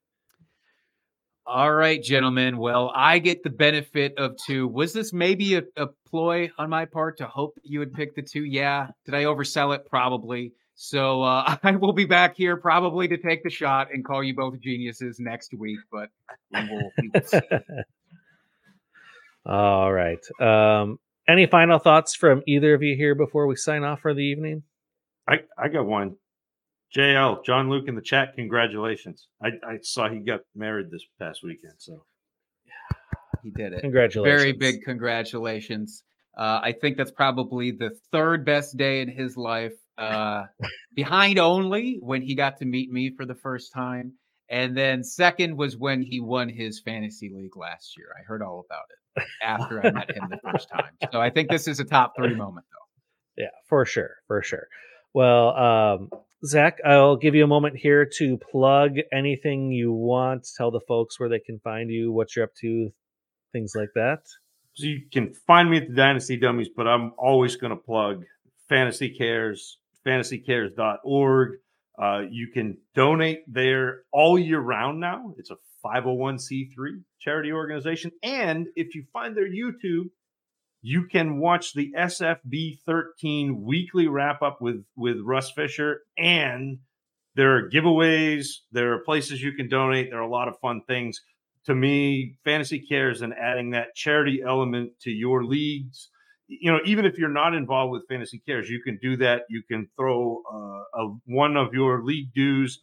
All 1.46 1.72
right, 1.74 2.00
gentlemen. 2.02 2.58
Well, 2.58 2.92
I 2.94 3.18
get 3.18 3.42
the 3.42 3.50
benefit 3.50 4.14
of 4.18 4.36
two. 4.46 4.68
Was 4.68 4.92
this 4.92 5.12
maybe 5.12 5.56
a, 5.56 5.62
a 5.76 5.88
ploy 6.08 6.50
on 6.58 6.70
my 6.70 6.84
part 6.84 7.18
to 7.18 7.26
hope 7.26 7.58
you 7.62 7.80
would 7.80 7.92
pick 7.92 8.14
the 8.14 8.22
two? 8.22 8.44
Yeah. 8.44 8.88
Did 9.04 9.14
I 9.14 9.24
oversell 9.24 9.74
it? 9.74 9.84
Probably. 9.86 10.52
So 10.82 11.22
uh, 11.22 11.56
I 11.62 11.76
will 11.76 11.92
be 11.92 12.06
back 12.06 12.36
here 12.36 12.56
probably 12.56 13.06
to 13.08 13.18
take 13.18 13.44
the 13.44 13.50
shot 13.50 13.88
and 13.92 14.02
call 14.02 14.24
you 14.24 14.34
both 14.34 14.58
geniuses 14.60 15.20
next 15.20 15.52
week. 15.52 15.78
But 15.92 16.08
we 16.52 16.70
will, 16.70 16.90
we 16.98 17.10
will 17.12 17.22
see. 17.22 17.40
All 19.46 19.92
right. 19.92 20.24
Um, 20.40 20.98
any 21.28 21.46
final 21.46 21.78
thoughts 21.78 22.14
from 22.14 22.42
either 22.46 22.72
of 22.72 22.82
you 22.82 22.96
here 22.96 23.14
before 23.14 23.46
we 23.46 23.56
sign 23.56 23.84
off 23.84 24.00
for 24.00 24.14
the 24.14 24.22
evening? 24.22 24.62
I 25.28 25.40
I 25.58 25.68
got 25.68 25.84
one. 25.84 26.16
JL 26.96 27.44
John 27.44 27.68
Luke 27.68 27.86
in 27.86 27.94
the 27.94 28.00
chat. 28.00 28.34
Congratulations! 28.34 29.28
I 29.42 29.48
I 29.62 29.78
saw 29.82 30.08
he 30.08 30.20
got 30.20 30.40
married 30.56 30.90
this 30.90 31.04
past 31.18 31.40
weekend. 31.44 31.74
So 31.76 32.04
he 33.42 33.50
did 33.50 33.74
it. 33.74 33.82
Congratulations. 33.82 34.40
Very 34.40 34.52
big 34.52 34.82
congratulations. 34.82 36.04
Uh, 36.36 36.60
I 36.62 36.72
think 36.72 36.96
that's 36.96 37.10
probably 37.10 37.70
the 37.70 37.90
third 38.12 38.46
best 38.46 38.76
day 38.76 39.02
in 39.02 39.08
his 39.08 39.36
life, 39.36 39.74
uh, 40.00 40.44
behind 40.94 41.38
only 41.38 41.98
when 42.00 42.22
he 42.22 42.34
got 42.34 42.58
to 42.58 42.64
meet 42.64 42.90
me 42.90 43.12
for 43.16 43.26
the 43.26 43.34
first 43.34 43.72
time. 43.72 44.14
And 44.48 44.76
then 44.76 45.04
second 45.04 45.56
was 45.56 45.76
when 45.76 46.02
he 46.02 46.18
won 46.18 46.48
his 46.48 46.80
fantasy 46.80 47.30
league 47.32 47.56
last 47.56 47.96
year. 47.96 48.08
I 48.18 48.24
heard 48.24 48.42
all 48.42 48.66
about 48.68 48.84
it 48.90 49.24
after 49.42 49.78
I 49.86 49.90
met 49.92 50.10
him 50.10 50.28
the 50.28 50.40
first 50.50 50.68
time. 50.68 50.90
So 51.12 51.20
I 51.20 51.30
think 51.30 51.50
this 51.50 51.68
is 51.68 51.78
a 51.78 51.84
top 51.84 52.14
three 52.16 52.34
moment, 52.34 52.66
though. 52.72 53.44
Yeah, 53.44 53.50
for 53.68 53.84
sure, 53.84 54.16
for 54.26 54.42
sure. 54.42 54.66
Well, 55.14 55.56
um, 55.56 56.10
Zac, 56.44 56.78
I'll 56.84 57.16
give 57.16 57.34
you 57.34 57.44
a 57.44 57.48
moment 57.48 57.76
here 57.76 58.08
to 58.18 58.38
plug 58.38 58.96
anything 59.12 59.70
you 59.70 59.92
want. 59.92 60.48
Tell 60.56 60.70
the 60.70 60.80
folks 60.80 61.20
where 61.20 61.28
they 61.28 61.38
can 61.38 61.60
find 61.60 61.90
you, 61.90 62.10
what 62.10 62.34
you're 62.34 62.44
up 62.44 62.54
to, 62.60 62.90
things 63.52 63.72
like 63.76 63.90
that. 63.94 64.20
So 64.74 64.86
you 64.86 65.02
can 65.12 65.34
find 65.46 65.70
me 65.70 65.78
at 65.78 65.88
the 65.88 65.94
Dynasty 65.94 66.36
Dummies, 66.36 66.70
but 66.74 66.88
I'm 66.88 67.12
always 67.18 67.56
going 67.56 67.70
to 67.70 67.76
plug 67.76 68.24
Fantasy 68.68 69.10
Cares, 69.10 69.78
fantasycares.org. 70.06 71.48
Uh, 72.00 72.22
you 72.30 72.48
can 72.52 72.78
donate 72.94 73.40
there 73.46 74.02
all 74.12 74.38
year 74.38 74.60
round 74.60 75.00
now. 75.00 75.34
It's 75.36 75.50
a 75.50 75.56
501c3 75.84 77.02
charity 77.20 77.52
organization. 77.52 78.10
And 78.22 78.68
if 78.76 78.94
you 78.94 79.04
find 79.12 79.36
their 79.36 79.48
YouTube, 79.48 80.06
you 80.82 81.06
can 81.06 81.38
watch 81.38 81.74
the 81.74 81.92
SFB 81.96 82.80
13 82.86 83.62
weekly 83.62 84.08
wrap 84.08 84.40
up 84.40 84.62
with, 84.62 84.84
with 84.96 85.18
Russ 85.22 85.50
Fisher. 85.50 86.00
And 86.16 86.78
there 87.34 87.56
are 87.56 87.70
giveaways, 87.70 88.46
there 88.72 88.94
are 88.94 89.00
places 89.00 89.42
you 89.42 89.52
can 89.52 89.68
donate. 89.68 90.10
There 90.10 90.20
are 90.20 90.22
a 90.22 90.30
lot 90.30 90.48
of 90.48 90.58
fun 90.60 90.82
things 90.86 91.20
to 91.66 91.74
me, 91.74 92.36
fantasy 92.44 92.80
cares 92.80 93.22
and 93.22 93.34
adding 93.34 93.70
that 93.70 93.94
charity 93.94 94.42
element 94.46 94.92
to 95.02 95.10
your 95.10 95.44
leagues. 95.44 96.08
You 96.52 96.72
know, 96.72 96.80
even 96.84 97.04
if 97.04 97.16
you're 97.16 97.28
not 97.28 97.54
involved 97.54 97.92
with 97.92 98.08
fantasy 98.08 98.42
cares, 98.44 98.68
you 98.68 98.82
can 98.82 98.98
do 99.00 99.16
that. 99.18 99.42
You 99.48 99.62
can 99.62 99.88
throw 99.96 100.42
uh, 100.52 101.00
a, 101.00 101.14
one 101.26 101.56
of 101.56 101.72
your 101.72 102.02
league 102.02 102.32
dues 102.34 102.82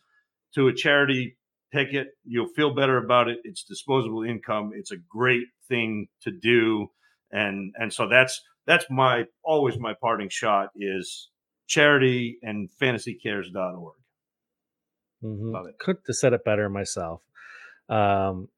to 0.55 0.69
a 0.69 0.73
charity 0.73 1.37
ticket. 1.73 2.07
You'll 2.23 2.47
feel 2.55 2.73
better 2.73 2.97
about 2.97 3.27
it. 3.27 3.39
It's 3.43 3.63
disposable 3.63 4.23
income. 4.23 4.71
It's 4.73 4.91
a 4.91 4.97
great 5.09 5.47
thing 5.67 6.07
to 6.21 6.31
do, 6.31 6.87
and 7.31 7.73
and 7.77 7.91
so 7.91 8.07
that's 8.07 8.41
that's 8.65 8.85
my 8.89 9.25
always 9.43 9.77
my 9.77 9.93
parting 9.99 10.29
shot 10.29 10.69
is 10.77 11.29
charity 11.67 12.37
and 12.41 12.69
fantasycares.org. 12.81 13.95
Mhm. 15.23 15.51
Love 15.51 15.67
it. 15.67 15.77
Couldn't 15.79 16.07
have 16.07 16.15
said 16.15 16.33
it 16.33 16.45
better 16.45 16.69
myself. 16.69 17.21
Um, 17.89 18.49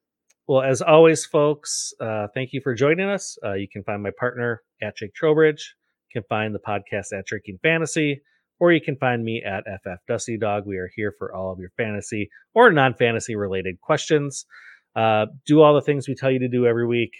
well, 0.49 0.63
as 0.63 0.81
always, 0.81 1.27
folks, 1.27 1.93
uh, 2.01 2.25
thank 2.33 2.53
you 2.53 2.61
for 2.63 2.73
joining 2.73 3.07
us. 3.07 3.37
Uh, 3.45 3.53
you 3.53 3.67
can 3.71 3.83
find 3.83 4.01
my 4.01 4.09
partner 4.19 4.63
at 4.81 4.97
Jake 4.97 5.13
Trowbridge. 5.13 5.75
You 6.09 6.21
can 6.21 6.27
find 6.27 6.55
the 6.55 6.59
podcast 6.59 7.15
at 7.15 7.27
Drinking 7.27 7.59
Fantasy. 7.61 8.23
or 8.59 8.71
you 8.73 8.81
can 8.81 8.95
find 8.95 9.23
me 9.23 9.43
at 9.45 9.63
FF 9.83 9.99
Dusty 10.07 10.39
Dog. 10.39 10.63
We 10.65 10.77
are 10.77 10.89
here 10.95 11.13
for 11.19 11.35
all 11.35 11.51
of 11.51 11.59
your 11.59 11.69
fantasy 11.77 12.31
or 12.55 12.71
non 12.71 12.95
fantasy 12.95 13.35
related 13.35 13.79
questions. 13.79 14.47
Uh, 14.95 15.27
do 15.45 15.61
all 15.61 15.75
the 15.75 15.81
things 15.81 16.07
we 16.07 16.15
tell 16.15 16.31
you 16.31 16.39
to 16.39 16.49
do 16.49 16.65
every 16.65 16.87
week. 16.87 17.13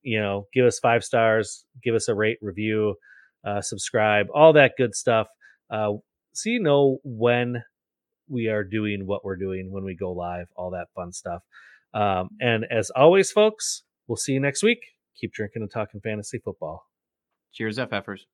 You 0.00 0.18
know, 0.18 0.46
give 0.54 0.64
us 0.64 0.78
five 0.78 1.04
stars, 1.04 1.66
give 1.84 1.94
us 1.94 2.08
a 2.08 2.14
rate, 2.14 2.38
review, 2.40 2.94
uh, 3.46 3.60
subscribe, 3.60 4.28
all 4.34 4.54
that 4.54 4.72
good 4.78 4.94
stuff. 4.94 5.26
Uh, 5.68 5.92
so 6.32 6.48
you 6.48 6.60
know 6.60 7.00
when 7.04 7.62
we 8.30 8.48
are 8.48 8.64
doing 8.64 9.06
what 9.06 9.26
we're 9.26 9.36
doing 9.36 9.70
when 9.70 9.84
we 9.84 9.94
go 9.94 10.12
live, 10.12 10.46
all 10.56 10.70
that 10.70 10.86
fun 10.94 11.12
stuff. 11.12 11.42
Um, 11.96 12.28
and 12.40 12.66
as 12.70 12.90
always, 12.94 13.30
folks, 13.30 13.82
we'll 14.06 14.16
see 14.16 14.32
you 14.32 14.40
next 14.40 14.62
week. 14.62 14.80
Keep 15.18 15.32
drinking 15.32 15.62
and 15.62 15.70
talking 15.70 16.00
fantasy 16.00 16.38
football. 16.38 16.84
Cheers, 17.54 17.78
FFers. 17.78 18.26